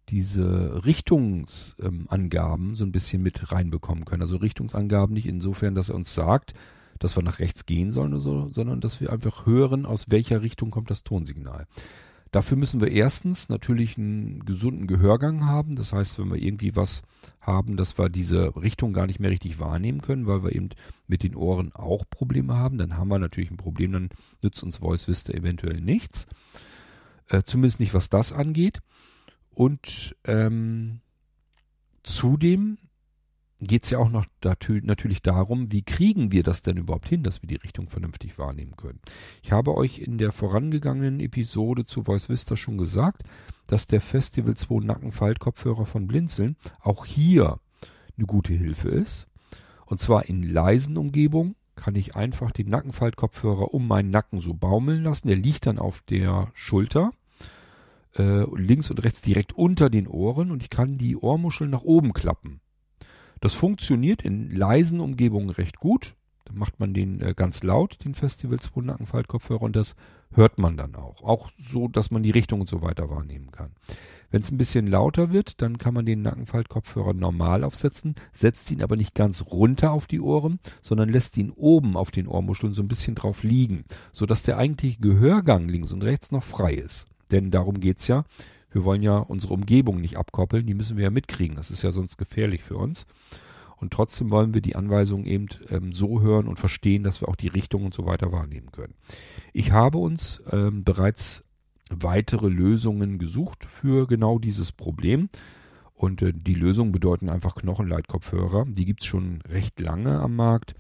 diese 0.09 0.85
Richtungsangaben 0.85 2.75
so 2.75 2.85
ein 2.85 2.91
bisschen 2.91 3.21
mit 3.21 3.51
reinbekommen 3.51 4.05
können. 4.05 4.21
Also 4.21 4.37
Richtungsangaben 4.37 5.13
nicht 5.13 5.27
insofern, 5.27 5.75
dass 5.75 5.89
er 5.89 5.95
uns 5.95 6.13
sagt, 6.13 6.53
dass 7.03 7.15
wir 7.15 7.23
nach 7.23 7.39
rechts 7.39 7.65
gehen 7.65 7.91
sollen 7.91 8.13
oder 8.13 8.21
so, 8.21 8.49
sondern 8.53 8.81
dass 8.81 9.01
wir 9.01 9.11
einfach 9.11 9.45
hören, 9.45 9.85
aus 9.85 10.05
welcher 10.09 10.41
Richtung 10.41 10.71
kommt 10.71 10.89
das 10.89 11.03
Tonsignal. 11.03 11.67
Dafür 12.31 12.55
müssen 12.55 12.79
wir 12.79 12.89
erstens 12.89 13.49
natürlich 13.49 13.97
einen 13.97 14.45
gesunden 14.45 14.87
Gehörgang 14.87 15.45
haben. 15.45 15.75
Das 15.75 15.91
heißt, 15.91 16.17
wenn 16.17 16.31
wir 16.31 16.41
irgendwie 16.41 16.77
was 16.77 17.01
haben, 17.41 17.75
dass 17.75 17.97
wir 17.97 18.07
diese 18.07 18.55
Richtung 18.55 18.93
gar 18.93 19.05
nicht 19.05 19.19
mehr 19.19 19.31
richtig 19.31 19.59
wahrnehmen 19.59 19.99
können, 19.99 20.27
weil 20.27 20.41
wir 20.41 20.55
eben 20.55 20.69
mit 21.07 21.23
den 21.23 21.35
Ohren 21.35 21.73
auch 21.73 22.05
Probleme 22.09 22.55
haben, 22.55 22.77
dann 22.77 22.95
haben 22.95 23.09
wir 23.09 23.19
natürlich 23.19 23.51
ein 23.51 23.57
Problem, 23.57 23.91
dann 23.91 24.09
nützt 24.41 24.63
uns 24.63 24.77
Voice 24.77 25.09
Vista 25.09 25.33
eventuell 25.33 25.81
nichts. 25.81 26.25
Äh, 27.27 27.43
zumindest 27.43 27.81
nicht, 27.81 27.93
was 27.93 28.07
das 28.07 28.31
angeht. 28.31 28.79
Und 29.49 30.15
ähm, 30.23 31.01
zudem 32.03 32.77
geht 33.67 33.83
es 33.83 33.91
ja 33.91 33.99
auch 33.99 34.09
noch 34.09 34.25
natürlich 34.43 35.21
darum, 35.21 35.71
wie 35.71 35.83
kriegen 35.83 36.31
wir 36.31 36.43
das 36.43 36.63
denn 36.63 36.77
überhaupt 36.77 37.07
hin, 37.07 37.23
dass 37.23 37.41
wir 37.41 37.47
die 37.47 37.55
Richtung 37.55 37.87
vernünftig 37.87 38.37
wahrnehmen 38.37 38.75
können. 38.75 38.99
Ich 39.43 39.51
habe 39.51 39.75
euch 39.77 39.99
in 39.99 40.17
der 40.17 40.31
vorangegangenen 40.31 41.19
Episode 41.19 41.85
zu 41.85 42.03
Voice 42.03 42.29
Vista 42.29 42.57
schon 42.57 42.77
gesagt, 42.77 43.23
dass 43.67 43.87
der 43.87 44.01
Festival 44.01 44.55
2 44.55 44.85
Nackenfaltkopfhörer 44.85 45.85
von 45.85 46.07
Blinzeln 46.07 46.55
auch 46.79 47.05
hier 47.05 47.59
eine 48.17 48.25
gute 48.25 48.53
Hilfe 48.53 48.89
ist. 48.89 49.27
Und 49.85 49.99
zwar 49.99 50.25
in 50.25 50.41
leisen 50.41 50.97
Umgebungen 50.97 51.55
kann 51.75 51.95
ich 51.95 52.15
einfach 52.15 52.51
den 52.51 52.69
Nackenfaltkopfhörer 52.69 53.73
um 53.73 53.87
meinen 53.87 54.09
Nacken 54.09 54.39
so 54.39 54.53
baumeln 54.53 55.03
lassen. 55.03 55.27
Der 55.27 55.37
liegt 55.37 55.67
dann 55.67 55.79
auf 55.79 56.01
der 56.09 56.49
Schulter, 56.53 57.11
äh, 58.17 58.43
links 58.55 58.89
und 58.89 59.03
rechts 59.03 59.21
direkt 59.21 59.53
unter 59.53 59.89
den 59.89 60.07
Ohren 60.07 60.51
und 60.51 60.63
ich 60.63 60.69
kann 60.69 60.97
die 60.97 61.15
Ohrmuscheln 61.15 61.69
nach 61.69 61.83
oben 61.83 62.13
klappen. 62.13 62.60
Das 63.41 63.55
funktioniert 63.55 64.23
in 64.23 64.51
leisen 64.51 64.99
Umgebungen 64.99 65.49
recht 65.49 65.77
gut. 65.77 66.15
Dann 66.45 66.57
macht 66.57 66.79
man 66.79 66.93
den 66.93 67.21
äh, 67.21 67.33
ganz 67.35 67.63
laut, 67.63 67.97
den 68.05 68.13
Festival 68.13 68.59
2 68.59 68.81
Nackenfaltkopfhörer 68.81 69.63
und 69.63 69.75
das 69.75 69.95
hört 70.31 70.59
man 70.59 70.77
dann 70.77 70.95
auch. 70.95 71.23
Auch 71.23 71.51
so, 71.59 71.87
dass 71.87 72.11
man 72.11 72.23
die 72.23 72.31
Richtung 72.31 72.61
und 72.61 72.69
so 72.69 72.81
weiter 72.81 73.09
wahrnehmen 73.09 73.51
kann. 73.51 73.71
Wenn 74.29 74.41
es 74.41 74.51
ein 74.51 74.57
bisschen 74.57 74.87
lauter 74.87 75.31
wird, 75.31 75.61
dann 75.61 75.77
kann 75.77 75.93
man 75.93 76.05
den 76.05 76.21
Nackenfaltkopfhörer 76.21 77.13
normal 77.13 77.63
aufsetzen, 77.63 78.15
setzt 78.31 78.71
ihn 78.71 78.83
aber 78.83 78.95
nicht 78.95 79.15
ganz 79.15 79.45
runter 79.47 79.91
auf 79.91 80.07
die 80.07 80.21
Ohren, 80.21 80.59
sondern 80.81 81.09
lässt 81.09 81.35
ihn 81.35 81.49
oben 81.49 81.97
auf 81.97 82.11
den 82.11 82.27
Ohrmuscheln 82.27 82.73
so 82.73 82.81
ein 82.81 82.87
bisschen 82.87 83.15
drauf 83.15 83.43
liegen, 83.43 83.83
sodass 84.13 84.43
der 84.43 84.57
eigentliche 84.57 85.01
Gehörgang 85.01 85.67
links 85.67 85.91
und 85.91 86.03
rechts 86.03 86.31
noch 86.31 86.43
frei 86.43 86.73
ist. 86.73 87.07
Denn 87.31 87.49
darum 87.49 87.79
geht's 87.79 88.07
ja. 88.07 88.23
Wir 88.71 88.83
wollen 88.83 89.01
ja 89.01 89.17
unsere 89.17 89.53
Umgebung 89.53 90.01
nicht 90.01 90.17
abkoppeln, 90.17 90.65
die 90.65 90.73
müssen 90.73 90.97
wir 90.97 91.05
ja 91.05 91.09
mitkriegen. 91.09 91.55
Das 91.55 91.71
ist 91.71 91.83
ja 91.83 91.91
sonst 91.91 92.17
gefährlich 92.17 92.63
für 92.63 92.77
uns. 92.77 93.05
Und 93.77 93.91
trotzdem 93.91 94.29
wollen 94.29 94.53
wir 94.53 94.61
die 94.61 94.75
Anweisungen 94.75 95.25
eben 95.25 95.47
ähm, 95.69 95.91
so 95.91 96.21
hören 96.21 96.47
und 96.47 96.59
verstehen, 96.59 97.03
dass 97.03 97.19
wir 97.19 97.27
auch 97.27 97.35
die 97.35 97.47
Richtung 97.47 97.83
und 97.83 97.93
so 97.93 98.05
weiter 98.05 98.31
wahrnehmen 98.31 98.71
können. 98.71 98.93
Ich 99.53 99.71
habe 99.71 99.97
uns 99.97 100.41
ähm, 100.51 100.83
bereits 100.83 101.43
weitere 101.89 102.47
Lösungen 102.47 103.17
gesucht 103.17 103.65
für 103.65 104.07
genau 104.07 104.39
dieses 104.39 104.71
Problem. 104.71 105.29
Und 105.93 106.21
äh, 106.21 106.31
die 106.31 106.53
Lösungen 106.53 106.91
bedeuten 106.91 107.29
einfach 107.29 107.55
Knochenleitkopfhörer. 107.55 108.65
Die 108.67 108.85
gibt's 108.85 109.05
schon 109.05 109.41
recht 109.49 109.79
lange 109.79 110.19
am 110.19 110.35
Markt. 110.35 110.75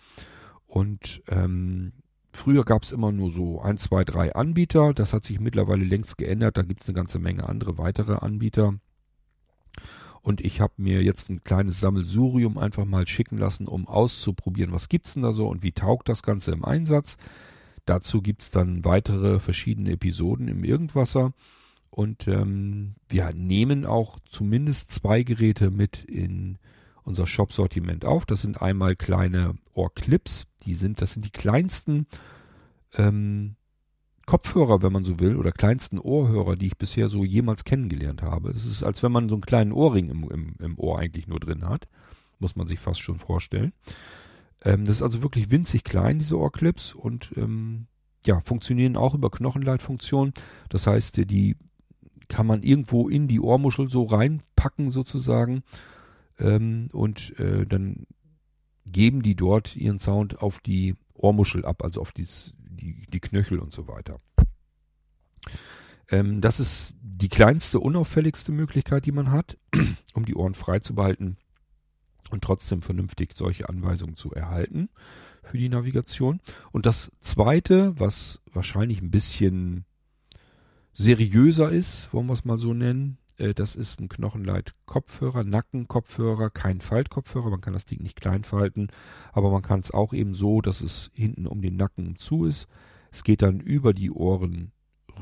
Und 0.67 1.23
ähm, 1.27 1.93
früher 2.33 2.63
gab's 2.63 2.91
immer 2.91 3.11
nur 3.11 3.31
so 3.31 3.61
ein, 3.61 3.77
zwei, 3.77 4.03
drei 4.03 4.33
Anbieter. 4.33 4.93
Das 4.93 5.13
hat 5.13 5.25
sich 5.25 5.39
mittlerweile 5.39 5.83
längst 5.83 6.17
geändert. 6.17 6.57
Da 6.57 6.63
gibt's 6.63 6.87
eine 6.87 6.95
ganze 6.95 7.19
Menge 7.19 7.47
andere 7.47 7.77
weitere 7.77 8.15
Anbieter. 8.15 8.75
Und 10.21 10.41
ich 10.41 10.61
habe 10.61 10.73
mir 10.77 11.01
jetzt 11.03 11.29
ein 11.29 11.43
kleines 11.43 11.79
Sammelsurium 11.79 12.57
einfach 12.57 12.85
mal 12.85 13.07
schicken 13.07 13.37
lassen, 13.37 13.67
um 13.67 13.87
auszuprobieren, 13.87 14.71
was 14.71 14.87
gibt's 14.87 15.13
denn 15.13 15.23
da 15.23 15.33
so 15.33 15.47
und 15.47 15.63
wie 15.63 15.71
taugt 15.71 16.09
das 16.09 16.21
Ganze 16.21 16.51
im 16.51 16.63
Einsatz. 16.63 17.17
Dazu 17.85 18.21
gibt's 18.21 18.51
dann 18.51 18.85
weitere 18.85 19.39
verschiedene 19.39 19.91
Episoden 19.91 20.47
im 20.47 20.63
Irgendwasser. 20.63 21.33
Und 21.89 22.27
ähm, 22.27 22.95
wir 23.09 23.33
nehmen 23.33 23.85
auch 23.85 24.19
zumindest 24.29 24.91
zwei 24.91 25.23
Geräte 25.23 25.71
mit 25.71 26.03
in 26.03 26.57
unser 27.11 27.27
Shop-Sortiment 27.27 28.05
auf. 28.05 28.25
Das 28.25 28.41
sind 28.41 28.61
einmal 28.61 28.95
kleine 28.95 29.53
Ohrclips. 29.73 30.47
Die 30.63 30.75
sind, 30.75 31.01
das 31.01 31.11
sind 31.11 31.25
die 31.25 31.31
kleinsten 31.31 32.07
ähm, 32.93 33.55
Kopfhörer, 34.25 34.81
wenn 34.81 34.93
man 34.93 35.03
so 35.03 35.19
will, 35.19 35.35
oder 35.35 35.51
kleinsten 35.51 35.99
Ohrhörer, 35.99 36.55
die 36.55 36.67
ich 36.67 36.77
bisher 36.77 37.09
so 37.09 37.25
jemals 37.25 37.65
kennengelernt 37.65 38.21
habe. 38.21 38.53
Das 38.53 38.65
ist, 38.65 38.81
als 38.81 39.03
wenn 39.03 39.11
man 39.11 39.27
so 39.27 39.35
einen 39.35 39.41
kleinen 39.41 39.73
Ohrring 39.73 40.09
im, 40.09 40.23
im, 40.29 40.55
im 40.59 40.79
Ohr 40.79 40.99
eigentlich 40.99 41.27
nur 41.27 41.41
drin 41.41 41.67
hat. 41.67 41.89
Muss 42.39 42.55
man 42.55 42.65
sich 42.65 42.79
fast 42.79 43.01
schon 43.01 43.19
vorstellen. 43.19 43.73
Ähm, 44.63 44.85
das 44.85 44.97
ist 44.97 45.03
also 45.03 45.21
wirklich 45.21 45.51
winzig 45.51 45.83
klein, 45.83 46.19
diese 46.19 46.39
Ohrclips, 46.39 46.93
und 46.93 47.31
ähm, 47.35 47.87
ja, 48.25 48.39
funktionieren 48.39 48.95
auch 48.95 49.15
über 49.15 49.29
Knochenleitfunktion. 49.29 50.33
Das 50.69 50.87
heißt, 50.87 51.17
die 51.29 51.57
kann 52.29 52.47
man 52.47 52.63
irgendwo 52.63 53.09
in 53.09 53.27
die 53.27 53.41
Ohrmuschel 53.41 53.89
so 53.89 54.05
reinpacken 54.05 54.91
sozusagen 54.91 55.63
ähm, 56.41 56.89
und 56.91 57.37
äh, 57.39 57.65
dann 57.65 58.05
geben 58.85 59.21
die 59.21 59.35
dort 59.35 59.75
ihren 59.75 59.99
Sound 59.99 60.41
auf 60.41 60.59
die 60.59 60.95
Ohrmuschel 61.13 61.65
ab, 61.65 61.83
also 61.83 62.01
auf 62.01 62.11
dies, 62.11 62.53
die, 62.57 63.05
die 63.05 63.19
Knöchel 63.19 63.59
und 63.59 63.73
so 63.73 63.87
weiter. 63.87 64.19
Ähm, 66.09 66.41
das 66.41 66.59
ist 66.59 66.95
die 67.01 67.29
kleinste, 67.29 67.79
unauffälligste 67.79 68.51
Möglichkeit, 68.51 69.05
die 69.05 69.11
man 69.11 69.31
hat, 69.31 69.57
um 70.13 70.25
die 70.25 70.35
Ohren 70.35 70.55
frei 70.55 70.79
zu 70.79 70.95
behalten 70.95 71.37
und 72.31 72.43
trotzdem 72.43 72.81
vernünftig 72.81 73.31
solche 73.35 73.69
Anweisungen 73.69 74.15
zu 74.15 74.31
erhalten 74.31 74.89
für 75.43 75.57
die 75.57 75.69
Navigation. 75.69 76.39
Und 76.71 76.85
das 76.85 77.11
zweite, 77.19 77.99
was 77.99 78.41
wahrscheinlich 78.51 79.01
ein 79.01 79.11
bisschen 79.11 79.85
seriöser 80.93 81.69
ist, 81.69 82.13
wollen 82.13 82.27
wir 82.27 82.33
es 82.33 82.45
mal 82.45 82.57
so 82.57 82.73
nennen, 82.73 83.17
das 83.53 83.75
ist 83.75 83.99
ein 83.99 84.09
Knochenleit-Kopfhörer, 84.09 85.43
Nackenkopfhörer, 85.43 86.49
kein 86.49 86.81
Faltkopfhörer. 86.81 87.49
Man 87.49 87.61
kann 87.61 87.73
das 87.73 87.85
Ding 87.85 88.01
nicht 88.01 88.19
klein 88.19 88.43
falten, 88.43 88.89
aber 89.33 89.51
man 89.51 89.61
kann 89.61 89.79
es 89.79 89.91
auch 89.91 90.13
eben 90.13 90.35
so, 90.35 90.61
dass 90.61 90.81
es 90.81 91.11
hinten 91.13 91.47
um 91.47 91.61
den 91.61 91.75
Nacken 91.75 92.17
zu 92.17 92.45
ist. 92.45 92.67
Es 93.11 93.23
geht 93.23 93.41
dann 93.41 93.59
über 93.59 93.93
die 93.93 94.11
Ohren 94.11 94.71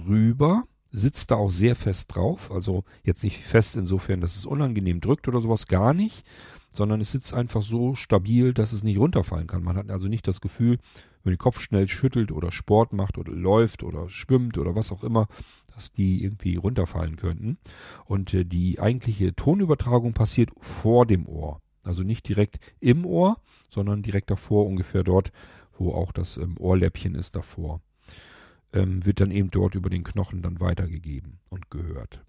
rüber, 0.07 0.63
sitzt 0.91 1.31
da 1.31 1.35
auch 1.35 1.51
sehr 1.51 1.75
fest 1.75 2.15
drauf. 2.15 2.51
Also 2.51 2.83
jetzt 3.03 3.23
nicht 3.23 3.43
fest 3.43 3.75
insofern, 3.75 4.21
dass 4.21 4.35
es 4.35 4.45
unangenehm 4.45 5.01
drückt 5.01 5.27
oder 5.27 5.41
sowas, 5.41 5.67
gar 5.67 5.93
nicht 5.93 6.25
sondern 6.73 7.01
es 7.01 7.11
sitzt 7.11 7.33
einfach 7.33 7.61
so 7.61 7.95
stabil, 7.95 8.53
dass 8.53 8.73
es 8.73 8.83
nicht 8.83 8.99
runterfallen 8.99 9.47
kann. 9.47 9.63
Man 9.63 9.75
hat 9.75 9.89
also 9.89 10.07
nicht 10.07 10.27
das 10.27 10.41
Gefühl, 10.41 10.77
wenn 11.23 11.33
den 11.33 11.37
Kopf 11.37 11.59
schnell 11.59 11.87
schüttelt 11.87 12.31
oder 12.31 12.51
Sport 12.51 12.93
macht 12.93 13.17
oder 13.17 13.31
läuft 13.31 13.83
oder 13.83 14.09
schwimmt 14.09 14.57
oder 14.57 14.75
was 14.75 14.91
auch 14.91 15.03
immer, 15.03 15.27
dass 15.73 15.91
die 15.91 16.23
irgendwie 16.23 16.55
runterfallen 16.55 17.15
könnten. 17.15 17.57
Und 18.05 18.33
äh, 18.33 18.45
die 18.45 18.79
eigentliche 18.79 19.35
Tonübertragung 19.35 20.13
passiert 20.13 20.51
vor 20.59 21.05
dem 21.05 21.27
Ohr. 21.27 21.61
Also 21.83 22.03
nicht 22.03 22.27
direkt 22.27 22.59
im 22.79 23.05
Ohr, 23.05 23.41
sondern 23.69 24.03
direkt 24.03 24.29
davor, 24.29 24.65
ungefähr 24.65 25.03
dort, 25.03 25.31
wo 25.77 25.91
auch 25.91 26.11
das 26.11 26.37
ähm, 26.37 26.55
Ohrläppchen 26.59 27.15
ist 27.15 27.35
davor. 27.35 27.81
Ähm, 28.73 29.05
wird 29.05 29.21
dann 29.21 29.31
eben 29.31 29.49
dort 29.49 29.75
über 29.75 29.89
den 29.89 30.03
Knochen 30.03 30.41
dann 30.41 30.59
weitergegeben 30.59 31.39
und 31.49 31.71
gehört. 31.71 32.23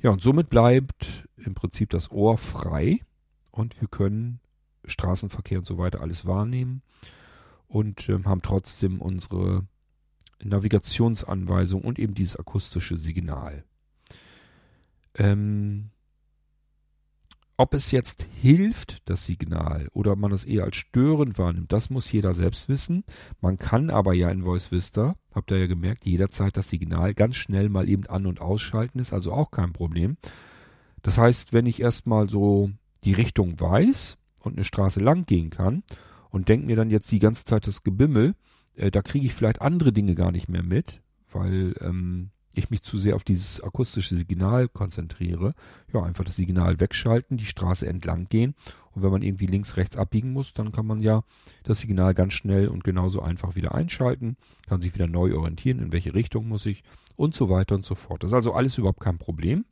Ja, 0.00 0.10
und 0.10 0.22
somit 0.22 0.48
bleibt 0.48 1.28
im 1.36 1.54
Prinzip 1.54 1.90
das 1.90 2.10
Ohr 2.10 2.38
frei 2.38 3.00
und 3.50 3.80
wir 3.80 3.88
können 3.88 4.40
Straßenverkehr 4.84 5.58
und 5.58 5.66
so 5.66 5.76
weiter 5.76 6.00
alles 6.00 6.26
wahrnehmen 6.26 6.82
und 7.70 8.08
ähm, 8.08 8.26
haben 8.26 8.42
trotzdem 8.42 9.00
unsere 9.00 9.66
Navigationsanweisung 10.42 11.82
und 11.82 11.98
eben 11.98 12.14
dieses 12.14 12.36
akustische 12.36 12.96
Signal. 12.96 13.64
Ähm, 15.14 15.90
ob 17.56 17.74
es 17.74 17.90
jetzt 17.90 18.26
hilft, 18.40 19.08
das 19.08 19.26
Signal, 19.26 19.88
oder 19.92 20.16
man 20.16 20.32
es 20.32 20.44
eher 20.44 20.64
als 20.64 20.76
störend 20.76 21.38
wahrnimmt, 21.38 21.72
das 21.72 21.90
muss 21.90 22.10
jeder 22.10 22.32
selbst 22.32 22.68
wissen. 22.68 23.04
Man 23.40 23.58
kann 23.58 23.90
aber 23.90 24.14
ja 24.14 24.30
in 24.30 24.42
Voice 24.42 24.72
Vista, 24.72 25.14
habt 25.32 25.50
ihr 25.50 25.58
ja 25.58 25.66
gemerkt, 25.66 26.06
jederzeit 26.06 26.56
das 26.56 26.70
Signal 26.70 27.14
ganz 27.14 27.36
schnell 27.36 27.68
mal 27.68 27.88
eben 27.88 28.06
an- 28.06 28.26
und 28.26 28.40
ausschalten, 28.40 28.98
ist 28.98 29.12
also 29.12 29.32
auch 29.32 29.50
kein 29.50 29.72
Problem. 29.72 30.16
Das 31.02 31.18
heißt, 31.18 31.52
wenn 31.52 31.66
ich 31.66 31.80
erstmal 31.80 32.28
so 32.28 32.70
die 33.04 33.12
Richtung 33.12 33.60
weiß 33.60 34.16
und 34.40 34.56
eine 34.56 34.64
Straße 34.64 35.00
lang 35.00 35.26
gehen 35.26 35.50
kann 35.50 35.82
und 36.30 36.48
denke 36.48 36.66
mir 36.66 36.76
dann 36.76 36.90
jetzt 36.90 37.10
die 37.12 37.18
ganze 37.18 37.44
Zeit 37.44 37.66
das 37.66 37.82
Gebimmel, 37.82 38.34
äh, 38.76 38.90
da 38.90 39.02
kriege 39.02 39.26
ich 39.26 39.34
vielleicht 39.34 39.60
andere 39.60 39.92
Dinge 39.92 40.14
gar 40.14 40.32
nicht 40.32 40.48
mehr 40.48 40.62
mit, 40.62 41.00
weil 41.32 41.74
ähm, 41.80 42.30
ich 42.54 42.70
mich 42.70 42.82
zu 42.82 42.98
sehr 42.98 43.14
auf 43.14 43.24
dieses 43.24 43.60
akustische 43.60 44.16
Signal 44.16 44.68
konzentriere. 44.68 45.54
Ja, 45.92 46.02
einfach 46.02 46.24
das 46.24 46.36
Signal 46.36 46.80
wegschalten, 46.80 47.36
die 47.36 47.46
Straße 47.46 47.86
entlang 47.86 48.28
gehen 48.28 48.54
und 48.92 49.02
wenn 49.02 49.10
man 49.10 49.22
irgendwie 49.22 49.46
links, 49.46 49.76
rechts 49.76 49.96
abbiegen 49.96 50.32
muss, 50.32 50.52
dann 50.52 50.72
kann 50.72 50.86
man 50.86 51.00
ja 51.00 51.22
das 51.62 51.80
Signal 51.80 52.14
ganz 52.14 52.32
schnell 52.32 52.68
und 52.68 52.84
genauso 52.84 53.22
einfach 53.22 53.54
wieder 53.54 53.74
einschalten, 53.74 54.36
kann 54.66 54.80
sich 54.80 54.94
wieder 54.94 55.06
neu 55.06 55.36
orientieren, 55.36 55.78
in 55.78 55.92
welche 55.92 56.14
Richtung 56.14 56.48
muss 56.48 56.66
ich 56.66 56.82
und 57.16 57.34
so 57.34 57.48
weiter 57.48 57.76
und 57.76 57.84
so 57.84 57.94
fort. 57.94 58.22
Das 58.22 58.30
ist 58.30 58.34
also 58.34 58.52
alles 58.52 58.78
überhaupt 58.78 59.00
kein 59.00 59.18
Problem. 59.18 59.64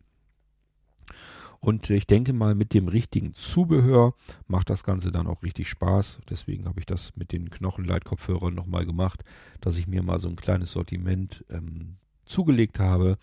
Und 1.60 1.90
ich 1.90 2.06
denke 2.06 2.32
mal, 2.32 2.54
mit 2.54 2.72
dem 2.72 2.88
richtigen 2.88 3.34
Zubehör 3.34 4.14
macht 4.46 4.70
das 4.70 4.84
Ganze 4.84 5.10
dann 5.10 5.26
auch 5.26 5.42
richtig 5.42 5.68
Spaß. 5.68 6.20
Deswegen 6.30 6.66
habe 6.66 6.78
ich 6.78 6.86
das 6.86 7.16
mit 7.16 7.32
den 7.32 7.50
Knochenleitkopfhörern 7.50 8.54
nochmal 8.54 8.86
gemacht, 8.86 9.24
dass 9.60 9.76
ich 9.76 9.88
mir 9.88 10.02
mal 10.02 10.20
so 10.20 10.28
ein 10.28 10.36
kleines 10.36 10.72
Sortiment 10.72 11.44
ähm, 11.50 11.96
zugelegt 12.24 12.78
habe 12.78 13.18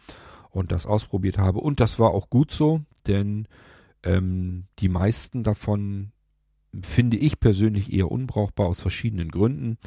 und 0.51 0.71
das 0.71 0.85
ausprobiert 0.85 1.37
habe. 1.37 1.59
Und 1.59 1.79
das 1.79 1.97
war 1.97 2.11
auch 2.11 2.29
gut 2.29 2.51
so, 2.51 2.81
denn 3.07 3.47
ähm, 4.03 4.65
die 4.79 4.89
meisten 4.89 5.43
davon 5.43 6.11
finde 6.81 7.17
ich 7.17 7.39
persönlich 7.39 7.93
eher 7.93 8.11
unbrauchbar 8.11 8.67
aus 8.67 8.81
verschiedenen 8.81 9.29
Gründen. 9.29 9.77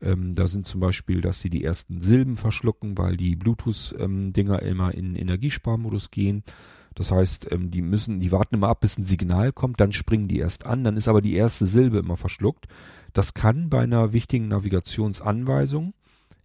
Ähm, 0.00 0.34
da 0.34 0.48
sind 0.48 0.66
zum 0.66 0.80
Beispiel, 0.80 1.20
dass 1.20 1.40
sie 1.40 1.50
die 1.50 1.64
ersten 1.64 2.00
Silben 2.00 2.36
verschlucken, 2.36 2.98
weil 2.98 3.16
die 3.16 3.36
Bluetooth-Dinger 3.36 4.62
ähm, 4.62 4.68
immer 4.68 4.94
in 4.94 5.14
Energiesparmodus 5.14 6.10
gehen. 6.10 6.42
Das 6.94 7.10
heißt, 7.10 7.50
ähm, 7.52 7.70
die 7.70 7.82
müssen, 7.82 8.20
die 8.20 8.32
warten 8.32 8.56
immer 8.56 8.68
ab, 8.68 8.80
bis 8.80 8.98
ein 8.98 9.04
Signal 9.04 9.52
kommt, 9.52 9.80
dann 9.80 9.92
springen 9.92 10.28
die 10.28 10.38
erst 10.38 10.66
an, 10.66 10.84
dann 10.84 10.96
ist 10.96 11.08
aber 11.08 11.22
die 11.22 11.34
erste 11.34 11.66
Silbe 11.66 11.98
immer 11.98 12.16
verschluckt. 12.16 12.66
Das 13.12 13.34
kann 13.34 13.68
bei 13.68 13.80
einer 13.82 14.12
wichtigen 14.12 14.48
Navigationsanweisung 14.48 15.94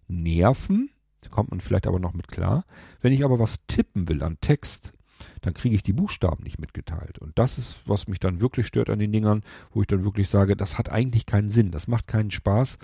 nerven, 0.08 0.90
da 1.20 1.28
kommt 1.28 1.50
man 1.50 1.60
vielleicht 1.60 1.86
aber 1.86 1.98
noch 1.98 2.14
mit 2.14 2.28
klar. 2.28 2.64
Wenn 3.00 3.12
ich 3.12 3.24
aber 3.24 3.38
was 3.38 3.66
tippen 3.66 4.08
will 4.08 4.22
an 4.22 4.38
Text, 4.40 4.92
dann 5.40 5.54
kriege 5.54 5.74
ich 5.74 5.82
die 5.82 5.92
Buchstaben 5.92 6.44
nicht 6.44 6.58
mitgeteilt. 6.58 7.18
Und 7.18 7.38
das 7.38 7.58
ist, 7.58 7.78
was 7.86 8.08
mich 8.08 8.20
dann 8.20 8.40
wirklich 8.40 8.66
stört 8.66 8.90
an 8.90 8.98
den 8.98 9.12
Dingern, 9.12 9.42
wo 9.72 9.80
ich 9.80 9.86
dann 9.86 10.04
wirklich 10.04 10.28
sage, 10.28 10.56
das 10.56 10.78
hat 10.78 10.90
eigentlich 10.90 11.26
keinen 11.26 11.50
Sinn, 11.50 11.70
das 11.70 11.88
macht 11.88 12.06
keinen 12.06 12.30
Spaß, 12.30 12.78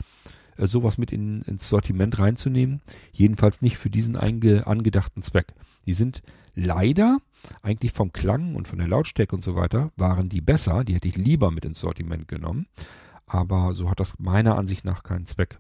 äh, 0.57 0.67
sowas 0.67 0.99
mit 0.99 1.13
in, 1.13 1.43
ins 1.43 1.69
Sortiment 1.69 2.19
reinzunehmen. 2.19 2.81
Jedenfalls 3.13 3.63
nicht 3.63 3.79
für 3.79 3.91
diesen 3.91 4.17
einge, 4.17 4.67
angedachten 4.67 5.23
Zweck. 5.23 5.55
Die 5.87 5.93
sind 5.93 6.23
leider 6.55 7.19
eigentlich 7.63 7.93
vom 7.93 8.13
Klang 8.13 8.55
und 8.55 8.69
von 8.69 8.79
der 8.79 8.89
Lautstärke 8.89 9.35
und 9.35 9.45
so 9.45 9.55
weiter 9.57 9.91
waren 9.97 10.29
die 10.29 10.41
besser. 10.41 10.85
Die 10.85 10.95
hätte 10.95 11.09
ich 11.09 11.17
lieber 11.17 11.51
mit 11.51 11.65
ins 11.65 11.81
Sortiment 11.81 12.29
genommen. 12.29 12.67
Aber 13.27 13.75
so 13.75 13.91
hat 13.91 14.01
das 14.01 14.19
meiner 14.19 14.57
Ansicht 14.57 14.85
nach 14.85 15.03
keinen 15.03 15.27
Zweck. 15.27 15.59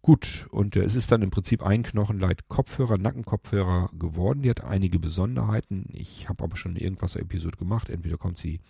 Gut, 0.00 0.46
und 0.50 0.76
äh, 0.76 0.82
es 0.82 0.94
ist 0.94 1.10
dann 1.10 1.22
im 1.22 1.30
Prinzip 1.30 1.62
ein 1.62 1.82
Knochenleit 1.82 2.48
Kopfhörer, 2.48 2.98
Nackenkopfhörer 2.98 3.90
geworden. 3.98 4.42
Die 4.42 4.50
hat 4.50 4.64
einige 4.64 4.98
Besonderheiten. 4.98 5.86
Ich 5.92 6.28
habe 6.28 6.44
aber 6.44 6.56
schon 6.56 6.72
eine 6.72 6.80
Irgendwas-Episode 6.80 7.56
gemacht. 7.56 7.90
Entweder 7.90 8.16
kommt 8.16 8.38
sie 8.38 8.60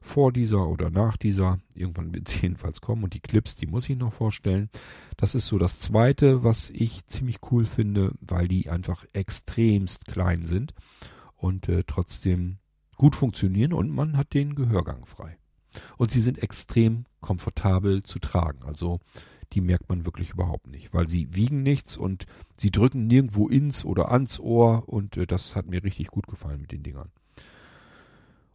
vor 0.00 0.32
dieser 0.32 0.66
oder 0.68 0.90
nach 0.90 1.16
dieser. 1.16 1.60
Irgendwann 1.74 2.14
wird 2.14 2.28
sie 2.28 2.40
jedenfalls 2.40 2.80
kommen. 2.80 3.04
Und 3.04 3.14
die 3.14 3.20
Clips, 3.20 3.56
die 3.56 3.66
muss 3.66 3.88
ich 3.88 3.96
noch 3.96 4.12
vorstellen. 4.12 4.68
Das 5.16 5.34
ist 5.34 5.46
so 5.46 5.58
das 5.58 5.80
zweite, 5.80 6.44
was 6.44 6.70
ich 6.70 7.06
ziemlich 7.06 7.38
cool 7.50 7.64
finde, 7.64 8.12
weil 8.20 8.48
die 8.48 8.68
einfach 8.68 9.04
extremst 9.12 10.06
klein 10.06 10.42
sind 10.42 10.74
und 11.36 11.68
äh, 11.68 11.84
trotzdem 11.86 12.58
gut 12.96 13.16
funktionieren 13.16 13.72
und 13.72 13.90
man 13.90 14.16
hat 14.16 14.34
den 14.34 14.54
Gehörgang 14.54 15.06
frei. 15.06 15.38
Und 15.96 16.10
sie 16.10 16.20
sind 16.20 16.42
extrem 16.42 17.04
komfortabel 17.20 18.02
zu 18.02 18.18
tragen. 18.18 18.64
Also 18.64 19.00
die 19.52 19.60
merkt 19.60 19.88
man 19.88 20.04
wirklich 20.04 20.30
überhaupt 20.30 20.66
nicht, 20.66 20.92
weil 20.92 21.08
sie 21.08 21.34
wiegen 21.34 21.62
nichts 21.62 21.96
und 21.96 22.26
sie 22.56 22.70
drücken 22.70 23.06
nirgendwo 23.06 23.48
ins 23.48 23.84
oder 23.84 24.12
ans 24.12 24.38
Ohr 24.40 24.88
und 24.88 25.16
äh, 25.16 25.26
das 25.26 25.56
hat 25.56 25.66
mir 25.66 25.82
richtig 25.82 26.08
gut 26.08 26.26
gefallen 26.26 26.60
mit 26.60 26.72
den 26.72 26.82
Dingern. 26.82 27.10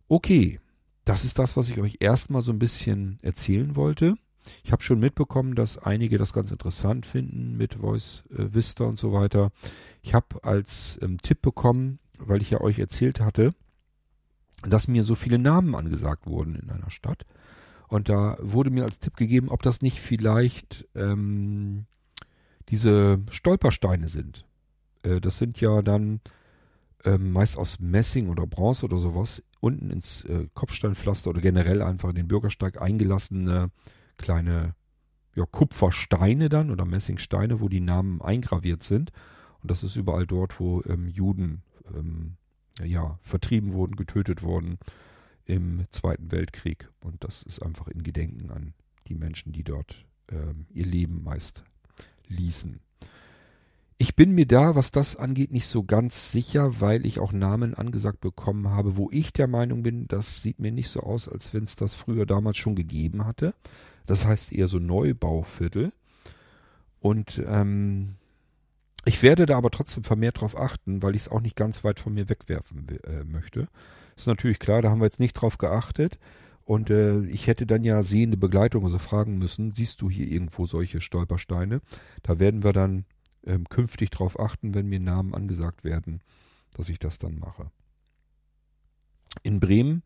Okay, 0.08 0.60
das 1.06 1.26
ist 1.26 1.39
das, 1.39 1.58
was 1.58 1.70
ich 1.70 1.80
euch 1.80 1.97
erstmal 1.99 2.41
so 2.41 2.51
ein 2.51 2.60
bisschen 2.60 3.18
erzählen 3.22 3.76
wollte. 3.76 4.16
Ich 4.64 4.72
habe 4.72 4.84
schon 4.84 4.99
mitbekommen, 4.99 5.56
dass 5.56 5.78
einige 5.78 6.18
das 6.18 6.34
ganz 6.34 6.51
interessant 6.51 7.06
finden 7.06 7.56
mit 7.58 7.76
Voice 7.76 8.24
äh, 8.32 8.54
Vista 8.54 8.84
und 8.84 8.99
so 8.99 9.14
weiter. 9.14 9.51
Ich 10.01 10.14
habe 10.14 10.43
als 10.43 10.99
ähm, 11.01 11.18
Tipp 11.22 11.41
bekommen, 11.41 11.99
weil 12.20 12.41
ich 12.41 12.51
ja 12.51 12.62
euch 12.62 12.80
erzählt 12.80 13.20
hatte, 13.22 13.54
dass 14.64 14.88
mir 14.88 15.04
so 15.04 15.16
viele 15.16 15.39
Namen 15.39 15.76
angesagt 15.76 16.28
wurden 16.28 16.56
in 16.56 16.70
einer 16.70 16.89
Stadt. 16.89 17.26
Und 17.88 18.10
da 18.10 18.38
wurde 18.41 18.70
mir 18.70 18.84
als 18.84 18.99
Tipp 18.99 19.16
gegeben, 19.16 19.49
ob 19.49 19.62
das 19.62 19.82
nicht 19.82 19.99
vielleicht 19.99 20.88
ähm, 20.95 21.86
diese 22.70 23.20
Stolpersteine 23.30 24.08
sind. 24.08 24.45
Äh, 25.04 25.22
das 25.22 25.38
sind 25.38 25.62
ja 25.62 25.82
dann 25.82 26.22
ähm, 27.06 27.32
meist 27.32 27.58
aus 27.58 27.80
Messing 27.80 28.30
oder 28.30 28.47
Bronze 28.47 28.86
oder 28.86 28.97
sowas 28.97 29.43
unten 29.60 29.89
ins 29.89 30.24
äh, 30.26 30.47
Kopfsteinpflaster 30.54 31.30
oder 31.30 31.41
generell 31.41 31.82
einfach 31.82 32.10
in 32.10 32.16
den 32.16 32.28
Bürgersteig 32.28 32.82
eingelassene 32.82 33.72
kleine 34.18 34.76
ja, 35.36 35.45
Kupfersteine 35.45 36.49
dann 36.49 36.70
oder 36.70 36.86
Messingsteine, 36.86 37.60
wo 37.60 37.70
die 37.70 37.80
Namen 37.80 38.22
eingraviert 38.22 38.84
sind. 38.84 39.12
Und 39.62 39.72
das 39.72 39.84
ist 39.84 39.95
überall 39.95 40.28
dort, 40.28 40.60
wo 40.60 40.82
ähm, 40.84 41.08
Juden 41.08 41.64
ähm, 41.95 42.38
ja, 42.84 43.20
vertrieben 43.22 43.74
wurden, 43.74 43.95
getötet 43.95 44.43
wurden 44.43 44.78
im 45.45 45.86
Zweiten 45.89 46.32
Weltkrieg. 46.32 46.89
Und 46.99 47.24
das 47.24 47.43
ist 47.43 47.62
einfach 47.62 47.88
in 47.88 48.04
Gedenken 48.04 48.51
an 48.51 48.74
die 49.08 49.16
Menschen, 49.16 49.54
die 49.54 49.64
dort 49.64 50.06
ähm, 50.30 50.68
ihr 50.70 50.86
Leben 50.86 51.24
meist 51.24 51.64
ließen. 52.28 52.80
Ich 53.98 54.16
bin 54.16 54.34
mir 54.34 54.48
da, 54.48 54.76
was 54.76 54.91
das 54.91 55.16
angeht, 55.16 55.52
nicht 55.52 55.68
so 55.68 55.84
ganz 55.84 56.32
sicher, 56.32 56.82
weil 56.82 57.06
ich 57.06 57.20
auch 57.20 57.32
Namen 57.32 57.74
angesagt 57.74 58.22
bekommen 58.22 58.70
habe, 58.70 58.98
wo 58.98 59.10
ich 59.12 59.34
der 59.34 59.48
Meinung 59.48 59.84
bin, 59.84 60.08
das 60.08 60.41
sieht 60.41 60.60
mir 60.60 60.72
nicht 60.72 60.89
so 60.89 61.02
aus, 61.02 61.30
als 61.30 61.54
wenn 61.54 61.64
es 61.64 61.76
das 61.76 61.96
früher 61.96 62.26
damals 62.26 62.58
schon 62.58 62.76
gegeben 62.76 63.26
hatte. 63.26 63.54
Das 64.06 64.26
heißt 64.26 64.52
eher 64.52 64.68
so 64.68 64.80
Neubauviertel. 64.80 65.94
Und 67.00 67.41
ähm, 67.46 68.16
ich 69.06 69.22
werde 69.22 69.46
da 69.46 69.58
aber 69.58 69.70
trotzdem 69.70 70.04
vermehrt 70.04 70.41
drauf 70.41 70.58
achten, 70.58 71.04
weil 71.04 71.16
ich 71.16 71.24
es 71.24 71.30
auch 71.30 71.41
nicht 71.41 71.56
ganz 71.56 71.84
weit 71.84 72.00
von 72.00 72.14
mir 72.14 72.30
wegwerfen 72.30 72.88
äh, 73.04 73.24
möchte. 73.24 73.68
Ist 74.16 74.28
natürlich 74.28 74.60
klar, 74.60 74.82
da 74.82 74.89
haben 74.89 75.02
wir 75.02 75.06
jetzt 75.06 75.20
nicht 75.20 75.34
drauf 75.34 75.58
geachtet. 75.58 76.20
Und 76.66 76.89
äh, 76.89 77.20
ich 77.26 77.48
hätte 77.48 77.66
dann 77.66 77.84
ja 77.84 78.04
sehende 78.04 78.38
Begleitung 78.38 78.86
also 78.86 78.98
fragen 78.98 79.38
müssen, 79.38 79.74
siehst 79.74 80.02
du 80.02 80.10
hier 80.10 80.28
irgendwo 80.28 80.66
solche 80.66 81.02
Stolpersteine? 81.02 81.82
Da 82.22 82.39
werden 82.39 82.64
wir 82.64 82.72
dann 82.72 83.06
ähm, 83.46 83.68
künftig 83.70 84.10
drauf 84.10 84.39
achten, 84.39 84.74
wenn 84.74 84.88
mir 84.88 85.00
Namen 85.00 85.34
angesagt 85.34 85.84
werden, 85.84 86.22
dass 86.74 86.89
ich 86.89 87.00
das 87.00 87.20
dann 87.20 87.39
mache. 87.39 87.72
In 89.41 89.60
Bremen 89.60 90.04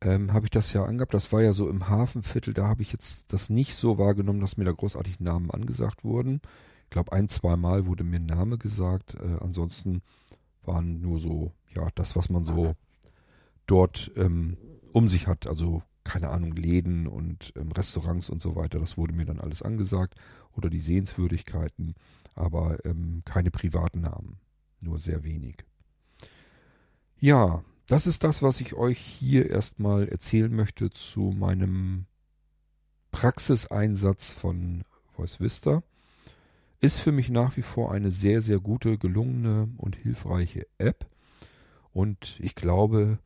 ähm, 0.00 0.32
habe 0.32 0.46
ich 0.46 0.50
das 0.50 0.72
ja 0.72 0.84
angehabt, 0.84 1.14
das 1.14 1.32
war 1.32 1.42
ja 1.42 1.52
so 1.52 1.68
im 1.68 1.88
Hafenviertel, 1.88 2.54
da 2.54 2.66
habe 2.66 2.82
ich 2.82 2.92
jetzt 2.92 3.32
das 3.32 3.50
nicht 3.50 3.74
so 3.74 3.98
wahrgenommen, 3.98 4.40
dass 4.40 4.56
mir 4.56 4.64
da 4.64 4.72
großartig 4.72 5.20
Namen 5.20 5.50
angesagt 5.50 6.04
wurden 6.04 6.40
glaube, 6.92 7.12
ein, 7.12 7.28
zwei 7.28 7.56
Mal 7.56 7.86
wurde 7.86 8.04
mir 8.04 8.20
Name 8.20 8.58
gesagt. 8.58 9.14
Äh, 9.14 9.38
ansonsten 9.40 10.02
waren 10.62 11.00
nur 11.00 11.18
so, 11.18 11.52
ja, 11.74 11.88
das, 11.96 12.14
was 12.14 12.28
man 12.28 12.44
so 12.44 12.76
dort 13.66 14.12
ähm, 14.14 14.56
um 14.92 15.08
sich 15.08 15.26
hat. 15.26 15.46
Also, 15.46 15.82
keine 16.04 16.28
Ahnung, 16.28 16.54
Läden 16.54 17.06
und 17.08 17.52
ähm, 17.56 17.72
Restaurants 17.72 18.30
und 18.30 18.40
so 18.40 18.54
weiter. 18.54 18.78
Das 18.78 18.96
wurde 18.96 19.14
mir 19.14 19.24
dann 19.24 19.40
alles 19.40 19.62
angesagt. 19.62 20.14
Oder 20.52 20.70
die 20.70 20.80
Sehenswürdigkeiten. 20.80 21.94
Aber 22.34 22.84
ähm, 22.84 23.22
keine 23.24 23.50
privaten 23.50 24.00
Namen. 24.02 24.38
Nur 24.82 24.98
sehr 24.98 25.24
wenig. 25.24 25.64
Ja, 27.18 27.62
das 27.86 28.06
ist 28.06 28.24
das, 28.24 28.42
was 28.42 28.60
ich 28.60 28.74
euch 28.74 28.98
hier 28.98 29.50
erstmal 29.50 30.08
erzählen 30.08 30.54
möchte 30.54 30.90
zu 30.90 31.32
meinem 31.36 32.06
Praxiseinsatz 33.10 34.32
von 34.32 34.84
Voice 35.14 35.40
Vista. 35.40 35.82
Ist 36.80 36.98
für 36.98 37.12
mich 37.12 37.28
nach 37.28 37.56
wie 37.56 37.62
vor 37.62 37.92
eine 37.92 38.10
sehr, 38.10 38.40
sehr 38.42 38.58
gute, 38.58 38.98
gelungene 38.98 39.68
und 39.76 39.94
hilfreiche 39.94 40.66
App. 40.78 41.06
Und 41.92 42.40
ich 42.40 42.54
glaube, 42.54 43.18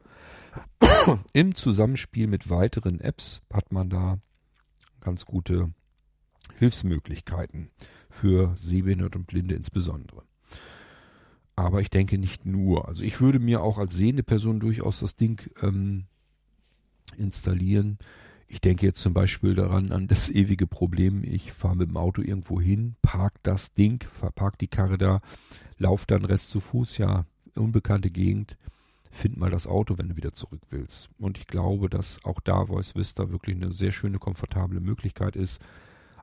im 1.32 1.54
Zusammenspiel 1.54 2.26
mit 2.26 2.50
weiteren 2.50 3.00
Apps 3.00 3.42
hat 3.52 3.72
man 3.72 3.88
da 3.88 4.18
ganz 5.00 5.24
gute 5.24 5.72
Hilfsmöglichkeiten 6.58 7.70
für 8.10 8.54
Sehbehinderte 8.56 9.18
und 9.18 9.26
Blinde 9.26 9.54
insbesondere. 9.54 10.22
Aber 11.54 11.80
ich 11.80 11.90
denke 11.90 12.18
nicht 12.18 12.44
nur. 12.44 12.88
Also 12.88 13.02
ich 13.02 13.20
würde 13.20 13.38
mir 13.38 13.62
auch 13.62 13.78
als 13.78 13.94
sehende 13.94 14.22
Person 14.22 14.60
durchaus 14.60 15.00
das 15.00 15.16
Ding 15.16 15.40
ähm, 15.62 16.04
installieren. 17.16 17.98
Ich 18.48 18.60
denke 18.60 18.86
jetzt 18.86 19.00
zum 19.00 19.12
Beispiel 19.12 19.54
daran 19.54 19.90
an 19.90 20.06
das 20.06 20.28
ewige 20.28 20.66
Problem, 20.66 21.24
ich 21.24 21.52
fahre 21.52 21.76
mit 21.76 21.88
dem 21.88 21.96
Auto 21.96 22.22
irgendwo 22.22 22.60
hin, 22.60 22.94
park 23.02 23.34
das 23.42 23.74
Ding, 23.74 24.04
verpark 24.20 24.58
die 24.58 24.68
Karre 24.68 24.98
da, 24.98 25.20
lauf 25.78 26.06
dann 26.06 26.24
Rest 26.24 26.50
zu 26.50 26.60
Fuß, 26.60 26.98
ja, 26.98 27.26
unbekannte 27.56 28.10
Gegend, 28.10 28.56
find 29.10 29.36
mal 29.36 29.50
das 29.50 29.66
Auto, 29.66 29.98
wenn 29.98 30.10
du 30.10 30.16
wieder 30.16 30.32
zurück 30.32 30.62
willst. 30.70 31.08
Und 31.18 31.38
ich 31.38 31.48
glaube, 31.48 31.88
dass 31.88 32.24
auch 32.24 32.38
da 32.38 32.66
Voice 32.66 32.94
Vista 32.94 33.30
wirklich 33.30 33.56
eine 33.56 33.72
sehr 33.72 33.90
schöne, 33.90 34.18
komfortable 34.18 34.80
Möglichkeit 34.80 35.34
ist, 35.34 35.60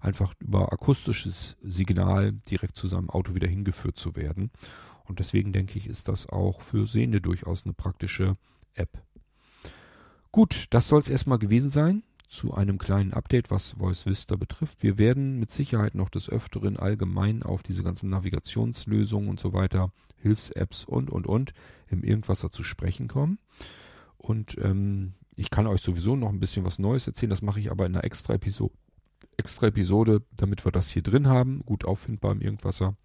einfach 0.03 0.33
über 0.39 0.71
akustisches 0.73 1.57
Signal 1.61 2.33
direkt 2.49 2.75
zu 2.75 2.87
seinem 2.87 3.09
Auto 3.09 3.35
wieder 3.35 3.47
hingeführt 3.47 3.97
zu 3.97 4.15
werden. 4.15 4.51
Und 5.05 5.19
deswegen 5.19 5.53
denke 5.53 5.77
ich, 5.77 5.87
ist 5.87 6.07
das 6.07 6.29
auch 6.29 6.61
für 6.61 6.85
Sehende 6.85 7.21
durchaus 7.21 7.65
eine 7.65 7.73
praktische 7.73 8.37
App. 8.73 9.01
Gut, 10.31 10.65
das 10.71 10.87
soll 10.87 11.01
es 11.01 11.09
erstmal 11.09 11.39
gewesen 11.39 11.69
sein 11.69 12.03
zu 12.27 12.53
einem 12.53 12.79
kleinen 12.79 13.13
Update, 13.13 13.51
was 13.51 13.71
Voice 13.77 14.07
Vista 14.07 14.35
betrifft. 14.35 14.81
Wir 14.81 14.97
werden 14.97 15.39
mit 15.39 15.51
Sicherheit 15.51 15.93
noch 15.93 16.09
des 16.09 16.29
Öfteren 16.29 16.77
allgemein 16.77 17.43
auf 17.43 17.61
diese 17.61 17.83
ganzen 17.83 18.09
Navigationslösungen 18.09 19.29
und 19.29 19.39
so 19.39 19.53
weiter, 19.53 19.91
Hilfs-Apps 20.17 20.85
und, 20.85 21.11
und, 21.11 21.27
und 21.27 21.53
im 21.89 22.03
Irgendwasser 22.03 22.51
zu 22.51 22.63
sprechen 22.63 23.07
kommen. 23.07 23.37
Und 24.17 24.57
ähm, 24.57 25.13
ich 25.35 25.51
kann 25.51 25.67
euch 25.67 25.81
sowieso 25.81 26.15
noch 26.15 26.29
ein 26.29 26.39
bisschen 26.39 26.65
was 26.65 26.79
Neues 26.79 27.05
erzählen. 27.05 27.29
Das 27.29 27.43
mache 27.43 27.59
ich 27.59 27.69
aber 27.69 27.85
in 27.85 27.93
einer 27.93 28.03
extra 28.03 28.33
Episode, 28.33 28.73
extra 29.37 29.67
Episode, 29.67 30.23
damit 30.35 30.65
wir 30.65 30.71
das 30.71 30.89
hier 30.89 31.03
drin 31.03 31.27
haben. 31.27 31.61
Gut 31.65 31.85
auffindbar 31.85 32.31
im 32.33 32.41
Irgendwasser. 32.41 32.95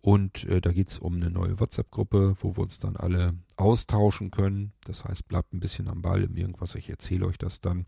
Und 0.00 0.44
äh, 0.44 0.60
da 0.60 0.72
geht's 0.72 0.98
um 0.98 1.14
eine 1.14 1.30
neue 1.30 1.60
WhatsApp-Gruppe, 1.60 2.36
wo 2.40 2.56
wir 2.56 2.62
uns 2.62 2.80
dann 2.80 2.96
alle 2.96 3.34
austauschen 3.56 4.32
können. 4.32 4.72
Das 4.84 5.04
heißt, 5.04 5.28
bleibt 5.28 5.54
ein 5.54 5.60
bisschen 5.60 5.88
am 5.88 6.02
Ball 6.02 6.24
im 6.24 6.36
Irgendwas. 6.36 6.74
Ich 6.74 6.90
erzähle 6.90 7.26
euch 7.26 7.38
das 7.38 7.60
dann. 7.60 7.86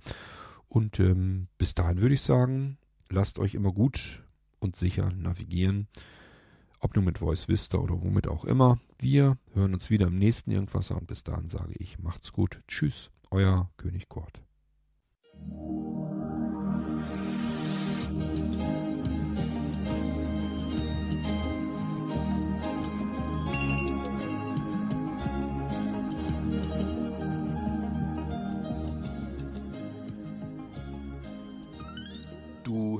Und 0.68 1.00
ähm, 1.00 1.48
bis 1.58 1.74
dahin 1.74 2.00
würde 2.00 2.14
ich 2.14 2.22
sagen, 2.22 2.78
lasst 3.10 3.40
euch 3.40 3.54
immer 3.54 3.72
gut 3.72 4.22
und 4.60 4.76
sicher 4.76 5.10
navigieren. 5.10 5.88
Ob 6.78 6.94
nur 6.94 7.04
mit 7.04 7.18
Voice 7.18 7.48
Vista 7.48 7.78
oder 7.78 8.00
womit 8.00 8.28
auch 8.28 8.44
immer. 8.44 8.78
Wir 8.98 9.36
hören 9.54 9.74
uns 9.74 9.90
wieder 9.90 10.06
im 10.06 10.18
nächsten 10.18 10.52
Irgendwasser 10.52 10.96
und 10.96 11.08
bis 11.08 11.24
dahin 11.24 11.48
sage 11.48 11.74
ich, 11.78 11.98
macht's 11.98 12.32
gut. 12.32 12.62
Tschüss, 12.68 13.10
euer 13.30 13.70
König 13.76 14.08
Kurt. 14.08 14.40